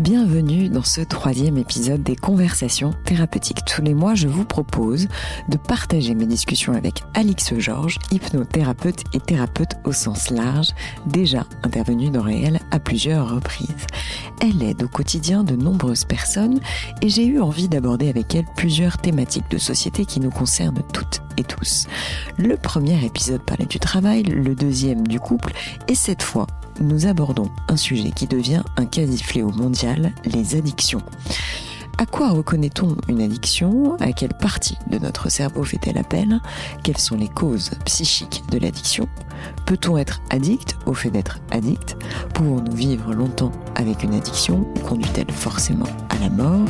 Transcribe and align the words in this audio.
Bienvenue 0.00 0.70
dans 0.70 0.82
ce 0.82 1.02
troisième 1.02 1.58
épisode 1.58 2.02
des 2.02 2.16
conversations 2.16 2.94
thérapeutiques. 3.04 3.66
Tous 3.66 3.82
les 3.82 3.92
mois, 3.92 4.14
je 4.14 4.28
vous 4.28 4.46
propose 4.46 5.08
de 5.50 5.58
partager 5.58 6.14
mes 6.14 6.24
discussions 6.24 6.72
avec 6.72 7.02
Alix 7.12 7.52
Georges, 7.58 7.98
hypnothérapeute 8.10 9.04
et 9.12 9.20
thérapeute 9.20 9.72
au 9.84 9.92
sens 9.92 10.30
large, 10.30 10.68
déjà 11.04 11.44
intervenue 11.64 12.08
dans 12.08 12.22
Réel 12.22 12.60
à 12.70 12.78
plusieurs 12.78 13.28
reprises. 13.28 13.86
Elle 14.40 14.62
aide 14.62 14.84
au 14.84 14.88
quotidien 14.88 15.44
de 15.44 15.54
nombreuses 15.54 16.06
personnes 16.06 16.60
et 17.02 17.10
j'ai 17.10 17.26
eu 17.26 17.38
envie 17.38 17.68
d'aborder 17.68 18.08
avec 18.08 18.34
elle 18.34 18.46
plusieurs 18.56 18.96
thématiques 18.96 19.50
de 19.50 19.58
société 19.58 20.06
qui 20.06 20.20
nous 20.20 20.30
concernent 20.30 20.82
toutes 20.94 21.20
tous. 21.44 21.86
Le 22.38 22.56
premier 22.56 23.04
épisode 23.04 23.42
parlait 23.42 23.66
du 23.66 23.78
travail, 23.78 24.22
le 24.22 24.54
deuxième 24.54 25.06
du 25.06 25.20
couple 25.20 25.52
et 25.88 25.94
cette 25.94 26.22
fois 26.22 26.46
nous 26.80 27.06
abordons 27.06 27.50
un 27.68 27.76
sujet 27.76 28.10
qui 28.10 28.26
devient 28.26 28.62
un 28.76 28.86
quasi-fléau 28.86 29.50
mondial, 29.50 30.12
les 30.24 30.56
addictions. 30.56 31.02
À 32.00 32.06
quoi 32.06 32.30
reconnaît-on 32.30 32.96
une 33.08 33.20
addiction? 33.20 33.98
À 34.00 34.12
quelle 34.12 34.32
partie 34.32 34.78
de 34.86 34.96
notre 34.96 35.28
cerveau 35.28 35.64
fait-elle 35.64 35.98
appel? 35.98 36.40
Quelles 36.82 36.96
sont 36.96 37.14
les 37.14 37.28
causes 37.28 37.72
psychiques 37.84 38.42
de 38.50 38.56
l'addiction? 38.56 39.06
Peut-on 39.66 39.98
être 39.98 40.22
addict 40.30 40.78
au 40.86 40.94
fait 40.94 41.10
d'être 41.10 41.40
addict? 41.50 41.98
Pouvons-nous 42.32 42.74
vivre 42.74 43.12
longtemps 43.12 43.52
avec 43.74 44.02
une 44.02 44.14
addiction 44.14 44.64
Conduit-elle 44.88 45.30
forcément 45.30 45.90
à 46.08 46.16
la 46.22 46.30
mort? 46.30 46.66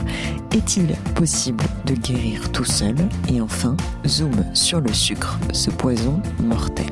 Est-il 0.53 0.97
possible 1.15 1.63
de 1.87 1.95
guérir 1.95 2.51
tout 2.51 2.65
seul? 2.65 2.97
Et 3.29 3.41
enfin, 3.41 3.77
zoom 4.09 4.35
sur 4.53 4.81
le 4.81 4.93
sucre, 4.93 5.39
ce 5.53 5.71
poison 5.71 6.21
mortel. 6.43 6.91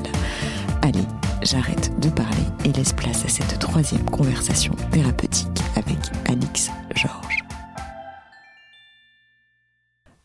Allez, 0.82 1.08
j'arrête 1.42 1.90
de 1.98 2.08
parler 2.08 2.46
et 2.64 2.70
laisse 2.70 2.92
place 2.92 3.24
à 3.24 3.28
cette 3.28 3.58
troisième 3.58 4.08
conversation 4.08 4.76
thérapeutique 4.92 5.60
avec 5.74 5.98
Alix 6.28 6.70
Georges. 6.94 7.47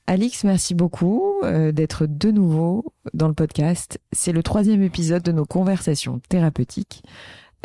Alix, 0.05 0.43
merci 0.43 0.75
beaucoup 0.75 1.35
euh, 1.43 1.71
d'être 1.71 2.05
de 2.05 2.29
nouveau 2.31 2.93
dans 3.13 3.27
le 3.27 3.33
podcast. 3.33 3.99
C'est 4.11 4.33
le 4.33 4.43
troisième 4.43 4.83
épisode 4.83 5.23
de 5.23 5.31
nos 5.31 5.45
conversations 5.45 6.19
thérapeutiques. 6.27 7.03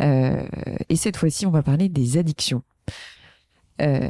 Euh, 0.01 0.43
et 0.87 0.95
cette 0.95 1.17
fois-ci, 1.17 1.45
on 1.45 1.51
va 1.51 1.63
parler 1.63 1.89
des 1.89 2.17
addictions. 2.17 2.63
Euh, 3.81 4.09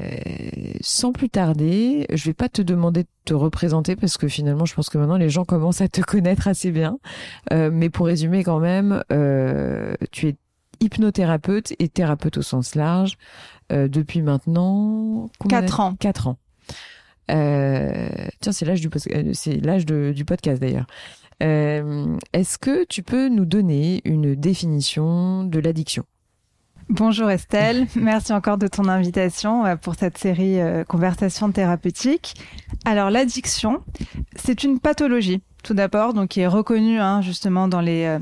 sans 0.81 1.11
plus 1.11 1.29
tarder, 1.29 2.07
je 2.11 2.25
vais 2.25 2.33
pas 2.33 2.49
te 2.49 2.61
demander 2.61 3.03
de 3.03 3.09
te 3.25 3.33
représenter 3.33 3.95
parce 3.95 4.17
que 4.17 4.27
finalement, 4.27 4.65
je 4.65 4.73
pense 4.73 4.89
que 4.89 4.97
maintenant 4.97 5.17
les 5.17 5.29
gens 5.29 5.45
commencent 5.45 5.81
à 5.81 5.87
te 5.87 6.01
connaître 6.01 6.47
assez 6.47 6.71
bien. 6.71 6.97
Euh, 7.53 7.69
mais 7.71 7.89
pour 7.89 8.07
résumer 8.07 8.43
quand 8.43 8.59
même, 8.59 9.03
euh, 9.11 9.93
tu 10.11 10.27
es 10.27 10.35
hypnothérapeute 10.79 11.73
et 11.77 11.89
thérapeute 11.89 12.37
au 12.37 12.41
sens 12.41 12.75
large 12.75 13.17
depuis 13.69 14.23
maintenant 14.23 15.29
quatre 15.47 15.79
ans. 15.79 15.95
Quatre 15.99 16.27
ans. 16.27 16.37
Tiens, 17.29 18.51
c'est 18.51 18.65
l'âge 18.65 18.81
du 18.81 18.89
l'âge 19.61 19.85
du 19.85 20.25
podcast 20.25 20.61
d'ailleurs. 20.61 20.87
Est-ce 21.39 22.57
que 22.57 22.85
tu 22.85 23.03
peux 23.03 23.29
nous 23.29 23.45
donner 23.45 24.01
une 24.05 24.35
définition 24.35 25.43
de 25.43 25.59
l'addiction? 25.59 26.05
Bonjour 26.89 27.29
Estelle, 27.29 27.85
merci 27.95 28.33
encore 28.33 28.57
de 28.57 28.65
ton 28.65 28.87
invitation 28.89 29.63
euh, 29.63 29.75
pour 29.75 29.93
cette 29.93 30.17
série 30.17 30.59
euh, 30.59 30.83
Conversation 30.83 31.51
thérapeutique. 31.51 32.33
Alors 32.83 33.11
l'addiction, 33.11 33.83
c'est 34.35 34.63
une 34.63 34.79
pathologie 34.79 35.43
tout 35.63 35.75
d'abord, 35.75 36.15
donc 36.15 36.29
qui 36.29 36.39
est 36.41 36.47
reconnue 36.47 36.99
hein, 36.99 37.21
justement 37.21 37.67
dans 37.67 37.81
les 37.81 38.05
euh, 38.05 38.19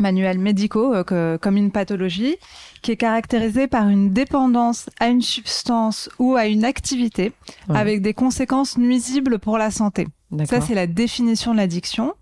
manuels 0.00 0.38
médicaux 0.38 0.94
comme 1.04 1.56
une 1.56 1.70
pathologie, 1.70 2.36
qui 2.82 2.92
est 2.92 2.96
caractérisée 2.96 3.66
par 3.66 3.88
une 3.88 4.10
dépendance 4.10 4.88
à 5.00 5.08
une 5.08 5.22
substance 5.22 6.08
ou 6.18 6.36
à 6.36 6.46
une 6.46 6.64
activité 6.64 7.32
avec 7.68 8.02
des 8.02 8.14
conséquences 8.14 8.78
nuisibles 8.78 9.38
pour 9.38 9.58
la 9.58 9.70
santé. 9.70 10.08
Ça 10.46 10.60
c'est 10.60 10.74
la 10.74 10.86
définition 10.86 11.52
de 11.52 11.58
l'addiction. 11.58 12.14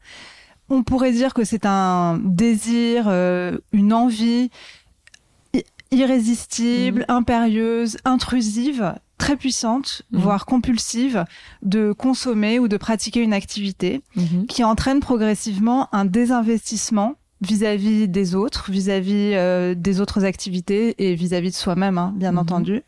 On 0.69 0.83
pourrait 0.83 1.13
dire 1.13 1.33
que 1.33 1.45
c'est 1.45 1.65
un 1.65 2.19
désir, 2.23 3.09
une 3.73 3.93
envie 3.93 4.51
irrésistible, 5.91 7.05
mhm. 7.09 7.17
impérieuse, 7.17 7.97
intrusive, 8.05 8.95
très 9.19 9.37
puissante, 9.37 10.03
mhm. 10.11 10.21
voire 10.21 10.47
compulsive, 10.47 11.25
de 11.63 11.93
consommer 11.93 12.59
ou 12.59 12.69
de 12.69 12.77
pratiquer 12.77 13.21
une 13.21 13.33
activité 13.33 14.03
mhm. 14.17 14.47
qui 14.47 14.65
entraîne 14.65 15.01
progressivement 15.01 15.89
un 15.93 16.05
désinvestissement 16.05 17.15
vis-à-vis 17.41 18.09
des 18.09 18.35
autres, 18.35 18.71
vis-à-vis 18.71 19.33
euh, 19.35 19.75
des 19.75 20.01
autres 20.01 20.25
activités 20.25 20.95
et 20.99 21.15
vis-à-vis 21.15 21.51
de 21.51 21.57
soi-même, 21.57 21.99
hein, 21.99 22.13
bien 22.17 22.37
entendu. 22.37 22.83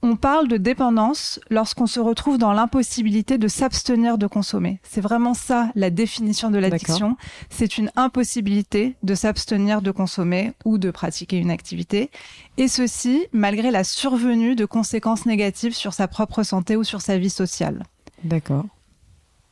On 0.00 0.14
parle 0.14 0.46
de 0.46 0.58
dépendance 0.58 1.40
lorsqu'on 1.50 1.88
se 1.88 1.98
retrouve 1.98 2.38
dans 2.38 2.52
l'impossibilité 2.52 3.36
de 3.36 3.48
s'abstenir 3.48 4.16
de 4.16 4.28
consommer. 4.28 4.78
C'est 4.84 5.00
vraiment 5.00 5.34
ça 5.34 5.72
la 5.74 5.90
définition 5.90 6.52
de 6.52 6.58
l'addiction. 6.58 7.16
C'est 7.50 7.78
une 7.78 7.90
impossibilité 7.96 8.94
de 9.02 9.14
s'abstenir 9.16 9.82
de 9.82 9.90
consommer 9.90 10.52
ou 10.64 10.78
de 10.78 10.92
pratiquer 10.92 11.38
une 11.38 11.50
activité. 11.50 12.12
Et 12.58 12.68
ceci 12.68 13.26
malgré 13.32 13.72
la 13.72 13.82
survenue 13.82 14.54
de 14.54 14.66
conséquences 14.66 15.26
négatives 15.26 15.74
sur 15.74 15.92
sa 15.92 16.06
propre 16.06 16.44
santé 16.44 16.76
ou 16.76 16.84
sur 16.84 17.00
sa 17.00 17.18
vie 17.18 17.30
sociale. 17.30 17.82
D'accord 18.22 18.66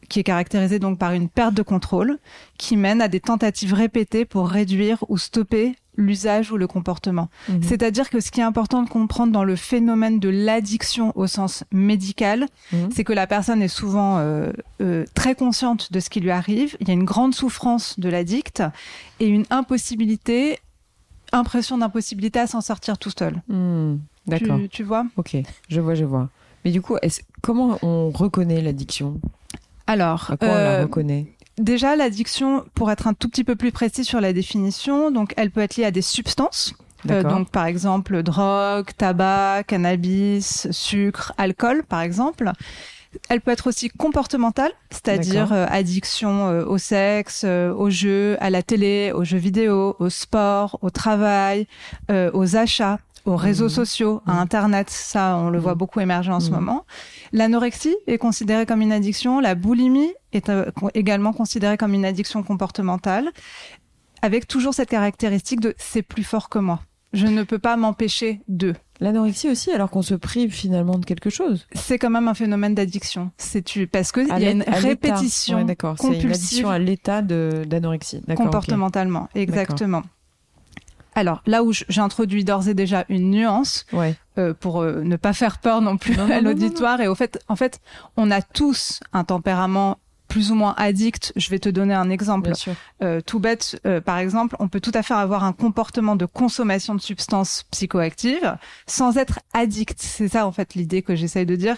qui 0.09 0.21
est 0.21 0.25
caractérisée 0.25 0.79
donc 0.79 0.99
par 0.99 1.13
une 1.13 1.29
perte 1.29 1.55
de 1.55 1.63
contrôle 1.63 2.19
qui 2.59 2.77
mène 2.77 3.01
à 3.01 3.09
des 3.09 3.21
tentatives 3.21 3.75
répétées 3.75 4.25
pour 4.25 4.49
réduire 4.49 5.05
ou 5.09 5.19
stopper 5.19 5.77
l'usage 5.97 6.53
ou 6.53 6.57
le 6.57 6.67
comportement. 6.67 7.29
Mhm. 7.49 7.63
C'est-à-dire 7.63 8.11
que 8.11 8.21
ce 8.21 8.31
qui 8.31 8.41
est 8.41 8.45
important 8.45 8.83
de 8.83 8.89
comprendre 8.89 9.33
dans 9.33 9.45
le 9.45 9.57
phénomène 9.57 10.21
de 10.21 10.29
l'addiction 10.29 11.13
au 11.17 11.27
sens 11.27 11.65
médical, 11.73 12.47
mhm. 12.73 12.91
c'est 12.95 13.05
que 13.05 13.13
la 13.13 13.27
personne 13.27 13.63
est 13.63 13.69
souvent 13.69 14.19
euh, 14.19 14.53
euh, 14.81 15.05
très 15.15 15.35
consciente 15.35 15.93
de 15.93 16.01
ce 16.01 16.11
qui 16.11 16.21
lui 16.21 16.31
arrive. 16.31 16.77
Il 16.81 16.89
y 16.89 16.91
a 16.91 16.95
une 16.95 17.05
grande 17.05 17.35
souffrance 17.35 17.99
de 17.99 18.09
l'addict 18.09 18.63
et 19.21 19.27
une 19.27 19.45
impossibilité, 19.51 20.59
impression 21.33 21.79
d'impossibilité 21.79 22.41
à 22.41 22.47
s'en 22.47 22.61
sortir 22.61 22.99
tout 22.99 23.13
seul. 23.17 23.43
Hmm, 23.49 23.97
d'accord. 24.27 24.61
Tu, 24.71 24.83
vois? 24.83 25.07
Ok, 25.17 25.37
je 25.69 25.81
vois, 25.81 25.95
je 25.95 26.05
vois. 26.05 26.29
Mais 26.65 26.73
du 26.73 26.83
coup, 26.83 26.97
comment 27.43 27.79
on 27.83 28.11
reconnaît 28.11 28.61
l'addiction? 28.61 29.21
Alors, 29.87 30.31
à 30.31 30.37
quoi 30.37 30.49
on 30.49 30.55
la 30.55 30.73
euh, 30.79 30.83
reconnaît 30.83 31.27
Déjà, 31.59 31.97
l'addiction, 31.97 32.65
pour 32.75 32.91
être 32.91 33.07
un 33.07 33.15
tout 33.15 33.29
petit 33.29 33.45
peu 33.45 33.57
plus 33.57 33.73
précis 33.73 34.05
sur 34.05 34.21
la 34.21 34.33
définition, 34.33 35.11
donc 35.11 35.33
elle 35.37 35.51
peut 35.51 35.63
être 35.63 35.77
liée 35.77 35.85
à 35.85 35.91
des 35.91 36.03
substances. 36.03 36.75
Euh, 37.11 37.23
donc 37.23 37.51
par 37.51 37.67
exemple 37.67 38.23
drogue, 38.23 38.89
tabac, 38.97 39.65
cannabis, 39.67 40.69
sucre, 40.71 41.33
alcool 41.39 41.85
par 41.85 42.01
exemple. 42.01 42.51
Elle 43.31 43.41
peut 43.41 43.51
être 43.51 43.69
aussi 43.69 43.89
comportementale, 43.89 44.73
c'est-à-dire 44.91 45.53
euh, 45.53 45.65
addiction 45.71 46.49
euh, 46.49 46.65
au 46.67 46.77
sexe, 46.77 47.45
au 47.45 47.89
jeu, 47.89 48.37
à 48.41 48.51
la 48.51 48.63
télé, 48.63 49.13
aux 49.15 49.25
jeux 49.25 49.39
vidéo, 49.39 49.97
au 49.99 50.11
sport, 50.11 50.79
au 50.83 50.91
travail, 50.91 51.67
aux 52.11 52.57
achats 52.57 52.99
aux 53.27 53.37
réseaux 53.37 53.67
mmh. 53.67 53.71
sociaux, 53.71 54.23
à 54.27 54.35
mmh. 54.35 54.39
Internet. 54.39 54.91
Ça, 54.91 55.37
on 55.37 55.51
le 55.51 55.59
voit 55.59 55.75
mmh. 55.75 55.79
beaucoup 55.79 56.01
émerger 56.01 56.33
en 56.33 56.41
ce 56.41 56.51
moment. 56.51 56.87
L'anorexie 57.33 57.97
est 58.07 58.19
considérée 58.19 58.65
comme 58.65 58.81
une 58.81 58.93
addiction. 58.93 59.41
La 59.41 59.55
boulimie 59.55 60.13
est 60.33 60.49
euh, 60.49 60.71
également 60.95 61.33
considérée 61.33 61.77
comme 61.77 61.93
une 61.93 62.05
addiction 62.05 62.43
comportementale, 62.43 63.31
avec 64.23 64.47
toujours 64.47 64.75
cette 64.75 64.89
caractéristique 64.89 65.61
de 65.61 65.75
c'est 65.77 66.03
plus 66.03 66.25
fort 66.25 66.49
que 66.49 66.59
moi. 66.59 66.81
Je 67.13 67.27
ne 67.27 67.43
peux 67.43 67.59
pas 67.59 67.77
m'empêcher 67.77 68.41
de. 68.49 68.75
L'anorexie 69.01 69.51
aussi, 69.51 69.71
alors 69.71 69.91
qu'on 69.91 70.03
se 70.03 70.15
prive 70.15 70.53
finalement 70.53 70.99
de 70.99 71.05
quelque 71.05 71.31
chose. 71.31 71.67
C'est 71.75 71.99
quand 71.99 72.11
même 72.11 72.29
un 72.29 72.35
phénomène 72.35 72.75
d'addiction. 72.75 73.31
C'est 73.37 73.63
tu 73.63 73.87
parce 73.87 74.11
que 74.11 74.21
il 74.21 74.43
y 74.43 74.47
a 74.47 74.51
une 74.51 74.65
répétition 74.67 75.65
d'accord. 75.65 75.97
C'est 75.99 76.19
une 76.19 76.31
addiction 76.31 76.71
à 76.71 76.79
l'état 76.79 77.23
d'anorexie. 77.23 78.23
Comportementalement, 78.37 79.29
exactement. 79.35 80.03
Alors 81.17 81.43
là 81.47 81.65
où 81.65 81.73
j'introduis 81.73 82.45
d'ores 82.45 82.69
et 82.69 82.75
déjà 82.75 83.05
une 83.09 83.31
nuance 83.31 83.85
euh, 84.39 84.55
pour 84.55 84.83
euh, 84.83 85.03
ne 85.03 85.17
pas 85.17 85.33
faire 85.33 85.59
peur 85.59 85.81
non 85.81 85.97
plus 85.97 86.17
à 86.33 86.41
l'auditoire 86.41 87.01
et 87.01 87.09
au 87.09 87.17
fait, 87.17 87.41
en 87.49 87.57
fait, 87.57 87.81
on 88.17 88.31
a 88.31 88.41
tous 88.41 89.01
un 89.13 89.25
tempérament 89.25 89.99
plus 90.29 90.51
ou 90.51 90.55
moins 90.55 90.75
addict. 90.77 91.33
Je 91.37 91.51
vais 91.51 91.59
te 91.59 91.69
donner 91.69 91.95
un 91.95 92.11
exemple 92.11 92.53
euh, 93.03 93.21
tout 93.21 93.41
bête. 93.41 93.81
Euh, 93.87 94.01
par 94.01 94.19
exemple, 94.19 94.57
on 94.59 94.69
peut 94.69 94.81
tout 94.81 94.93
à 94.95 95.03
fait 95.03 95.15
avoir 95.15 95.45
un 95.45 95.53
comportement 95.53 96.17
de 96.17 96.27
consommation 96.27 96.95
de 96.95 97.01
substances 97.01 97.65
psychoactives 97.71 98.57
sans 98.87 99.17
être 99.17 99.41
addict. 99.55 99.99
C'est 100.01 100.29
ça 100.29 100.47
en 100.47 100.53
fait 100.53 100.75
l'idée 100.75 101.03
que 101.03 101.15
j'essaye 101.15 101.47
de 101.47 101.57
dire. 101.57 101.77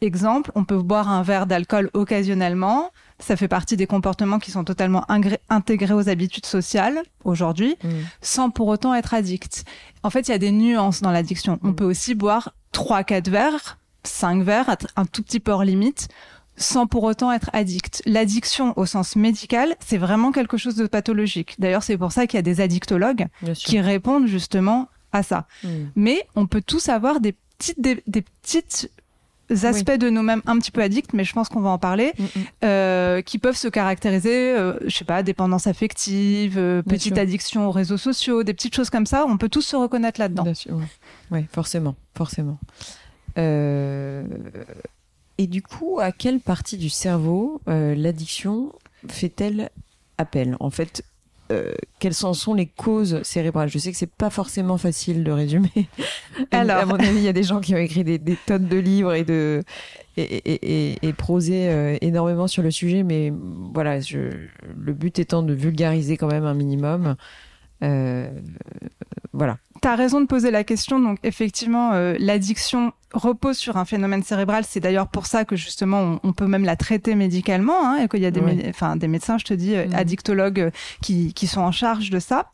Exemple, 0.00 0.50
on 0.54 0.64
peut 0.64 0.80
boire 0.80 1.10
un 1.10 1.22
verre 1.22 1.46
d'alcool 1.46 1.90
occasionnellement. 1.92 2.90
Ça 3.20 3.36
fait 3.36 3.48
partie 3.48 3.76
des 3.76 3.86
comportements 3.86 4.38
qui 4.38 4.50
sont 4.50 4.64
totalement 4.64 5.04
intégrés 5.48 5.94
aux 5.94 6.08
habitudes 6.08 6.46
sociales 6.46 7.02
aujourd'hui, 7.24 7.76
mm. 7.82 7.88
sans 8.22 8.50
pour 8.50 8.68
autant 8.68 8.94
être 8.94 9.14
addict. 9.14 9.64
En 10.02 10.10
fait, 10.10 10.28
il 10.28 10.30
y 10.30 10.34
a 10.34 10.38
des 10.38 10.50
nuances 10.50 11.02
dans 11.02 11.12
l'addiction. 11.12 11.58
On 11.62 11.68
mm. 11.68 11.74
peut 11.76 11.84
aussi 11.84 12.14
boire 12.14 12.54
trois, 12.72 13.04
quatre 13.04 13.28
verres, 13.28 13.78
cinq 14.04 14.42
verres, 14.42 14.76
un 14.96 15.04
tout 15.04 15.22
petit 15.22 15.40
peu 15.40 15.52
hors 15.52 15.64
limite, 15.64 16.08
sans 16.56 16.86
pour 16.86 17.04
autant 17.04 17.32
être 17.32 17.50
addict. 17.52 18.02
L'addiction 18.06 18.78
au 18.78 18.86
sens 18.86 19.16
médical, 19.16 19.74
c'est 19.80 19.98
vraiment 19.98 20.32
quelque 20.32 20.56
chose 20.56 20.76
de 20.76 20.86
pathologique. 20.86 21.56
D'ailleurs, 21.58 21.82
c'est 21.82 21.98
pour 21.98 22.12
ça 22.12 22.26
qu'il 22.26 22.38
y 22.38 22.40
a 22.40 22.42
des 22.42 22.60
addictologues 22.60 23.26
qui 23.54 23.80
répondent 23.80 24.26
justement 24.26 24.88
à 25.12 25.22
ça. 25.22 25.46
Mm. 25.64 25.68
Mais 25.96 26.26
on 26.36 26.46
peut 26.46 26.62
tous 26.62 26.88
avoir 26.88 27.20
des 27.20 27.34
petites, 27.58 27.80
des, 27.80 28.22
petites 28.22 28.90
aspects 29.50 29.98
de 29.98 30.10
nous-mêmes 30.10 30.42
un 30.46 30.58
petit 30.58 30.70
peu 30.70 30.82
addicts, 30.82 31.12
mais 31.12 31.24
je 31.24 31.32
pense 31.32 31.48
qu'on 31.48 31.60
va 31.60 31.70
en 31.70 31.78
parler, 31.78 32.12
mm, 32.18 32.22
mm. 32.22 32.28
Euh, 32.64 33.22
qui 33.22 33.38
peuvent 33.38 33.56
se 33.56 33.68
caractériser, 33.68 34.54
euh, 34.54 34.78
je 34.86 34.96
sais 34.96 35.04
pas, 35.04 35.22
dépendance 35.22 35.66
affective, 35.66 36.56
euh, 36.58 36.82
petite 36.82 37.18
addiction 37.18 37.68
aux 37.68 37.70
réseaux 37.70 37.96
sociaux, 37.96 38.42
des 38.42 38.54
petites 38.54 38.74
choses 38.74 38.90
comme 38.90 39.06
ça. 39.06 39.24
On 39.26 39.38
peut 39.38 39.48
tous 39.48 39.62
se 39.62 39.76
reconnaître 39.76 40.20
là-dedans. 40.20 40.44
Oui, 40.46 40.84
ouais, 41.30 41.46
forcément, 41.52 41.96
forcément. 42.16 42.58
Euh, 43.38 44.24
et 45.38 45.46
du 45.46 45.62
coup, 45.62 45.98
à 46.00 46.12
quelle 46.12 46.40
partie 46.40 46.76
du 46.76 46.88
cerveau 46.88 47.60
l'addiction 47.66 48.72
fait-elle 49.08 49.70
appel? 50.18 50.56
En 50.60 50.70
fait, 50.70 51.02
euh, 51.50 51.72
quelles 51.98 52.24
en 52.24 52.32
sont 52.32 52.54
les 52.54 52.66
causes 52.66 53.22
cérébrales 53.22 53.68
Je 53.68 53.78
sais 53.78 53.90
que 53.90 53.98
c'est 53.98 54.10
pas 54.10 54.30
forcément 54.30 54.78
facile 54.78 55.24
de 55.24 55.32
résumer. 55.32 55.88
Alors, 56.52 56.78
à 56.78 56.86
mon 56.86 56.94
avis, 56.94 57.16
il 57.16 57.22
y 57.22 57.28
a 57.28 57.32
des 57.32 57.42
gens 57.42 57.60
qui 57.60 57.74
ont 57.74 57.78
écrit 57.78 58.04
des, 58.04 58.20
tonnes 58.46 58.68
de 58.68 58.76
livres 58.76 59.14
et 59.14 59.24
de 59.24 59.62
et, 60.16 60.98
et, 61.06 61.12
prosé 61.12 61.68
euh, 61.68 61.96
énormément 62.02 62.46
sur 62.46 62.62
le 62.62 62.70
sujet, 62.70 63.02
mais 63.02 63.32
voilà, 63.72 64.00
je, 64.00 64.18
le 64.78 64.92
but 64.92 65.18
étant 65.18 65.42
de 65.42 65.54
vulgariser 65.54 66.16
quand 66.16 66.26
même 66.26 66.44
un 66.44 66.54
minimum. 66.54 67.16
Voilà. 67.80 69.58
Tu 69.80 69.88
as 69.88 69.94
raison 69.94 70.20
de 70.20 70.26
poser 70.26 70.50
la 70.50 70.64
question. 70.64 71.00
Donc, 71.00 71.18
effectivement, 71.22 71.92
l'addiction 72.18 72.92
repose 73.12 73.56
sur 73.56 73.76
un 73.76 73.84
phénomène 73.84 74.22
cérébral. 74.22 74.64
C'est 74.66 74.80
d'ailleurs 74.80 75.08
pour 75.08 75.26
ça 75.26 75.44
que 75.44 75.56
justement 75.56 76.20
on, 76.22 76.32
peut 76.32 76.46
même 76.46 76.64
la 76.64 76.76
traiter 76.76 77.14
médicalement 77.14 77.84
hein, 77.84 77.98
et 77.98 78.08
qu'il 78.08 78.20
y 78.20 78.26
a 78.26 78.30
des, 78.30 78.68
enfin, 78.68 78.96
des 78.96 79.08
médecins, 79.08 79.38
je 79.38 79.44
te 79.44 79.54
dis, 79.54 79.74
euh, 79.74 79.86
mm. 79.86 79.94
addictologues 79.94 80.60
euh, 80.60 80.70
qui, 81.02 81.34
qui 81.34 81.46
sont 81.46 81.60
en 81.60 81.72
charge 81.72 82.10
de 82.10 82.18
ça. 82.18 82.50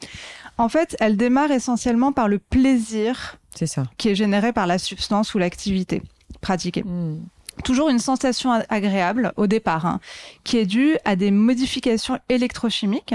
En 0.59 0.69
fait, 0.69 0.97
elle 1.01 1.17
démarre 1.17 1.51
essentiellement 1.51 2.13
par 2.13 2.29
le 2.29 2.39
plaisir 2.39 3.39
ça. 3.55 3.85
qui 3.99 4.09
est 4.09 4.15
généré 4.15 4.53
par 4.53 4.67
la 4.67 4.79
substance 4.79 5.35
ou 5.35 5.39
l'activité 5.39 6.03
pratiquée. 6.41 6.83
Mm. 6.83 7.21
Toujours 7.65 7.89
une 7.89 7.99
sensation 7.99 8.53
agréable 8.69 9.33
au 9.37 9.47
départ, 9.47 9.87
hein, 9.87 10.01
qui 10.45 10.59
est 10.59 10.67
due 10.67 10.97
à 11.05 11.17
des 11.17 11.31
modifications 11.31 12.19
électrochimiques 12.29 13.15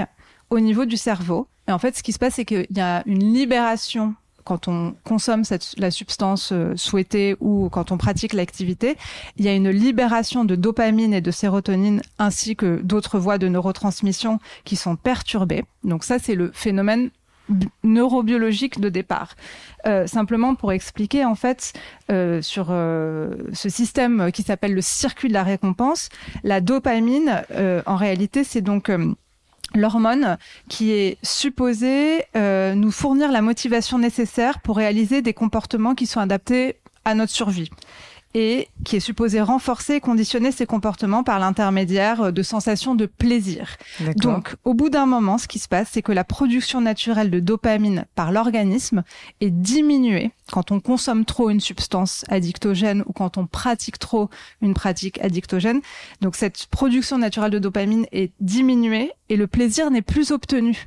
au 0.50 0.58
niveau 0.58 0.84
du 0.84 0.96
cerveau. 0.96 1.46
Et 1.68 1.72
en 1.72 1.78
fait, 1.78 1.96
ce 1.96 2.02
qui 2.02 2.12
se 2.12 2.18
passe, 2.18 2.34
c'est 2.34 2.44
qu'il 2.44 2.66
y 2.70 2.80
a 2.80 3.02
une 3.06 3.32
libération 3.32 4.14
quand 4.44 4.66
on 4.66 4.96
consomme 5.04 5.44
cette, 5.44 5.74
la 5.78 5.92
substance 5.92 6.50
euh, 6.50 6.74
souhaitée 6.74 7.36
ou 7.38 7.68
quand 7.70 7.92
on 7.92 7.96
pratique 7.96 8.32
l'activité, 8.32 8.96
il 9.36 9.44
y 9.44 9.48
a 9.48 9.54
une 9.54 9.70
libération 9.70 10.44
de 10.44 10.56
dopamine 10.56 11.14
et 11.14 11.20
de 11.20 11.30
sérotonine 11.30 12.02
ainsi 12.18 12.56
que 12.56 12.80
d'autres 12.82 13.20
voies 13.20 13.38
de 13.38 13.46
neurotransmission 13.46 14.40
qui 14.64 14.74
sont 14.74 14.96
perturbées. 14.96 15.64
Donc 15.84 16.02
ça, 16.02 16.18
c'est 16.18 16.34
le 16.34 16.50
phénomène 16.52 17.10
neurobiologique 17.82 18.80
de 18.80 18.88
départ. 18.88 19.34
Euh, 19.86 20.06
simplement 20.06 20.54
pour 20.54 20.72
expliquer 20.72 21.24
en 21.24 21.34
fait 21.34 21.72
euh, 22.10 22.40
sur 22.40 22.68
euh, 22.70 23.34
ce 23.52 23.68
système 23.68 24.30
qui 24.32 24.42
s'appelle 24.42 24.74
le 24.74 24.80
circuit 24.80 25.28
de 25.28 25.34
la 25.34 25.42
récompense, 25.42 26.08
la 26.44 26.60
dopamine 26.60 27.42
en 27.86 27.96
réalité 27.96 28.44
c'est 28.44 28.60
donc 28.60 28.90
l'hormone 29.74 30.38
qui 30.68 30.92
est 30.92 31.18
supposée 31.22 32.24
euh, 32.36 32.74
nous 32.74 32.90
fournir 32.90 33.30
la 33.32 33.42
motivation 33.42 33.98
nécessaire 33.98 34.60
pour 34.60 34.76
réaliser 34.76 35.22
des 35.22 35.34
comportements 35.34 35.94
qui 35.94 36.06
sont 36.06 36.20
adaptés 36.20 36.76
à 37.04 37.14
notre 37.14 37.32
survie 37.32 37.70
et 38.34 38.68
qui 38.84 38.96
est 38.96 39.00
supposé 39.00 39.40
renforcer 39.40 39.94
et 39.94 40.00
conditionner 40.00 40.52
ces 40.52 40.66
comportements 40.66 41.22
par 41.22 41.38
l'intermédiaire 41.38 42.32
de 42.32 42.42
sensations 42.42 42.94
de 42.94 43.06
plaisir. 43.06 43.76
Donc, 44.16 44.56
au 44.64 44.74
bout 44.74 44.88
d'un 44.88 45.06
moment, 45.06 45.38
ce 45.38 45.48
qui 45.48 45.58
se 45.58 45.68
passe, 45.68 45.88
c'est 45.92 46.02
que 46.02 46.12
la 46.12 46.24
production 46.24 46.80
naturelle 46.80 47.30
de 47.30 47.40
dopamine 47.40 48.06
par 48.14 48.32
l'organisme 48.32 49.04
est 49.40 49.50
diminuée 49.50 50.30
quand 50.50 50.70
on 50.70 50.80
consomme 50.80 51.24
trop 51.24 51.50
une 51.50 51.60
substance 51.60 52.24
addictogène 52.28 53.02
ou 53.06 53.12
quand 53.12 53.38
on 53.38 53.46
pratique 53.46 53.98
trop 53.98 54.28
une 54.60 54.74
pratique 54.74 55.20
addictogène. 55.20 55.80
Donc, 56.20 56.36
cette 56.36 56.66
production 56.66 57.18
naturelle 57.18 57.50
de 57.50 57.58
dopamine 57.58 58.06
est 58.12 58.32
diminuée 58.40 59.12
et 59.28 59.36
le 59.36 59.46
plaisir 59.46 59.90
n'est 59.90 60.02
plus 60.02 60.30
obtenu. 60.30 60.86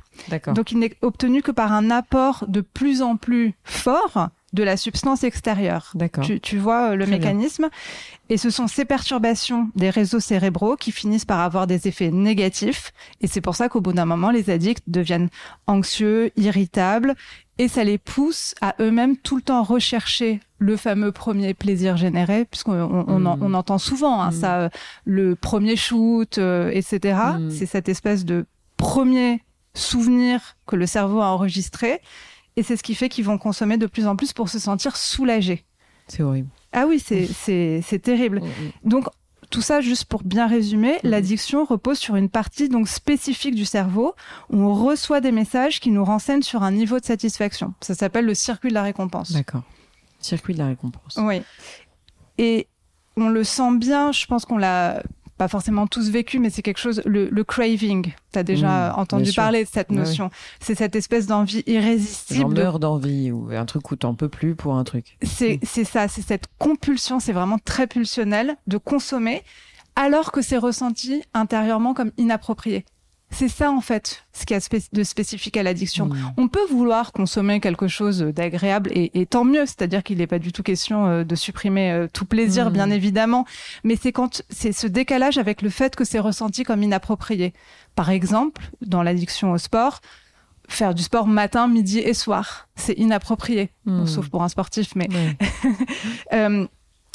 Donc, 0.54 0.72
il 0.72 0.78
n'est 0.78 0.96
obtenu 1.02 1.42
que 1.42 1.50
par 1.50 1.72
un 1.72 1.90
apport 1.90 2.44
de 2.48 2.60
plus 2.60 3.02
en 3.02 3.16
plus 3.16 3.54
fort 3.64 4.30
de 4.56 4.62
la 4.64 4.76
substance 4.76 5.22
extérieure. 5.22 5.92
Tu, 6.22 6.40
tu 6.40 6.58
vois 6.58 6.90
euh, 6.90 6.96
le 6.96 7.06
mécanisme. 7.06 7.68
Et 8.28 8.38
ce 8.38 8.50
sont 8.50 8.66
ces 8.66 8.84
perturbations 8.84 9.70
des 9.76 9.90
réseaux 9.90 10.18
cérébraux 10.18 10.74
qui 10.74 10.90
finissent 10.90 11.26
par 11.26 11.40
avoir 11.40 11.68
des 11.68 11.86
effets 11.86 12.10
négatifs. 12.10 12.92
Et 13.20 13.28
c'est 13.28 13.42
pour 13.42 13.54
ça 13.54 13.68
qu'au 13.68 13.80
bout 13.80 13.92
d'un 13.92 14.06
moment, 14.06 14.30
les 14.30 14.50
addicts 14.50 14.82
deviennent 14.88 15.28
anxieux, 15.68 16.32
irritables, 16.36 17.14
et 17.58 17.68
ça 17.68 17.84
les 17.84 17.98
pousse 17.98 18.54
à 18.60 18.74
eux-mêmes 18.80 19.16
tout 19.16 19.36
le 19.36 19.42
temps 19.42 19.62
rechercher 19.62 20.40
le 20.58 20.76
fameux 20.76 21.12
premier 21.12 21.54
plaisir 21.54 21.96
généré, 21.96 22.46
puisqu'on 22.46 23.04
on, 23.06 23.20
hmm. 23.20 23.54
entend 23.54 23.78
souvent 23.78 24.20
hein, 24.20 24.30
hmm. 24.30 24.40
ça, 24.40 24.56
euh, 24.56 24.68
le 25.04 25.36
premier 25.36 25.76
shoot, 25.76 26.38
euh, 26.38 26.70
etc. 26.72 27.18
Hmm. 27.38 27.50
C'est 27.50 27.66
cette 27.66 27.88
espèce 27.88 28.24
de 28.24 28.46
premier 28.76 29.42
souvenir 29.74 30.56
que 30.66 30.76
le 30.76 30.86
cerveau 30.86 31.20
a 31.20 31.26
enregistré 31.26 32.00
et 32.56 32.62
c'est 32.62 32.76
ce 32.76 32.82
qui 32.82 32.94
fait 32.94 33.08
qu'ils 33.08 33.24
vont 33.24 33.38
consommer 33.38 33.76
de 33.76 33.86
plus 33.86 34.06
en 34.06 34.16
plus 34.16 34.32
pour 34.32 34.48
se 34.48 34.58
sentir 34.58 34.96
soulagés. 34.96 35.64
C'est 36.08 36.22
horrible. 36.22 36.48
Ah 36.72 36.86
oui, 36.86 36.98
c'est 37.00 38.02
terrible. 38.02 38.40
Donc, 38.84 39.06
tout 39.50 39.62
ça, 39.62 39.80
juste 39.80 40.06
pour 40.06 40.24
bien 40.24 40.46
résumer, 40.48 40.98
l'addiction 41.04 41.64
repose 41.64 41.98
sur 41.98 42.16
une 42.16 42.28
partie 42.28 42.68
donc 42.68 42.88
spécifique 42.88 43.54
du 43.54 43.64
cerveau 43.64 44.14
où 44.50 44.56
on 44.58 44.74
reçoit 44.74 45.20
des 45.20 45.32
messages 45.32 45.78
qui 45.80 45.90
nous 45.90 46.04
renseignent 46.04 46.42
sur 46.42 46.62
un 46.62 46.72
niveau 46.72 46.98
de 46.98 47.04
satisfaction. 47.04 47.74
Ça 47.80 47.94
s'appelle 47.94 48.24
le 48.24 48.34
circuit 48.34 48.70
de 48.70 48.74
la 48.74 48.82
récompense. 48.82 49.32
D'accord. 49.32 49.62
Circuit 50.18 50.54
de 50.54 50.58
la 50.58 50.66
récompense. 50.66 51.18
Oui. 51.18 51.42
Et 52.38 52.66
on 53.16 53.28
le 53.28 53.44
sent 53.44 53.76
bien, 53.76 54.12
je 54.12 54.26
pense 54.26 54.44
qu'on 54.44 54.58
l'a 54.58 55.02
pas 55.36 55.48
forcément 55.48 55.86
tous 55.86 56.10
vécu, 56.10 56.38
mais 56.38 56.50
c'est 56.50 56.62
quelque 56.62 56.78
chose, 56.78 57.02
le, 57.04 57.28
le 57.28 57.44
craving. 57.44 58.12
Tu 58.32 58.38
as 58.38 58.42
déjà 58.42 58.90
mmh, 58.90 58.98
entendu 59.00 59.32
parler 59.32 59.64
de 59.64 59.68
cette 59.68 59.90
notion. 59.90 60.30
C'est 60.60 60.74
cette 60.74 60.96
espèce 60.96 61.26
d'envie 61.26 61.62
irrésistible. 61.66 62.56
Genre 62.56 62.78
d'envie 62.78 63.30
ou 63.30 63.50
un 63.50 63.64
truc 63.66 63.90
où 63.90 63.96
t'en 63.96 64.14
peux 64.14 64.28
plus 64.28 64.54
pour 64.54 64.76
un 64.76 64.84
truc. 64.84 65.16
C'est 65.22 65.60
mmh. 65.62 65.84
ça, 65.84 66.08
c'est 66.08 66.22
cette 66.22 66.46
compulsion, 66.58 67.20
c'est 67.20 67.32
vraiment 67.32 67.58
très 67.58 67.86
pulsionnel 67.86 68.56
de 68.66 68.78
consommer 68.78 69.42
alors 69.96 70.30
que 70.30 70.42
c'est 70.42 70.58
ressenti 70.58 71.22
intérieurement 71.34 71.94
comme 71.94 72.12
inapproprié. 72.18 72.84
C'est 73.36 73.48
ça 73.48 73.70
en 73.70 73.82
fait, 73.82 74.24
ce 74.32 74.46
qui 74.46 74.54
a 74.54 74.60
de 74.92 75.02
spécifique 75.02 75.58
à 75.58 75.62
l'addiction. 75.62 76.06
Mmh. 76.06 76.32
On 76.38 76.48
peut 76.48 76.64
vouloir 76.70 77.12
consommer 77.12 77.60
quelque 77.60 77.86
chose 77.86 78.20
d'agréable 78.20 78.90
et, 78.94 79.26
tant 79.26 79.44
mieux, 79.44 79.66
c'est-à-dire 79.66 80.02
qu'il 80.02 80.18
n'est 80.18 80.26
pas 80.26 80.38
du 80.38 80.52
tout 80.52 80.62
question 80.62 81.06
euh, 81.06 81.22
de 81.22 81.34
supprimer 81.34 81.92
euh, 81.92 82.06
tout 82.10 82.24
plaisir, 82.24 82.70
bien 82.70 82.86
mmh. 82.86 82.92
évidemment, 82.92 83.44
mais 83.84 83.96
c'est 84.00 84.10
quand 84.10 84.42
c'est 84.48 84.72
ce 84.72 84.86
décalage 84.86 85.36
avec 85.36 85.60
le 85.60 85.68
fait 85.68 85.96
que 85.96 86.04
c'est 86.04 86.18
ressenti 86.18 86.62
comme 86.64 86.82
inapproprié. 86.82 87.52
Par 87.94 88.08
exemple, 88.08 88.70
dans 88.80 89.02
l'addiction 89.02 89.52
au 89.52 89.58
sport, 89.58 90.00
faire 90.66 90.94
du 90.94 91.02
sport 91.02 91.26
matin, 91.26 91.68
midi 91.68 91.98
et 91.98 92.14
soir, 92.14 92.68
c'est 92.74 92.94
inapproprié, 92.94 93.70
mmh. 93.84 94.06
sauf 94.06 94.30
pour 94.30 94.44
un 94.44 94.48
sportif, 94.48 94.94
mais 94.96 95.08
euh, 96.32 96.66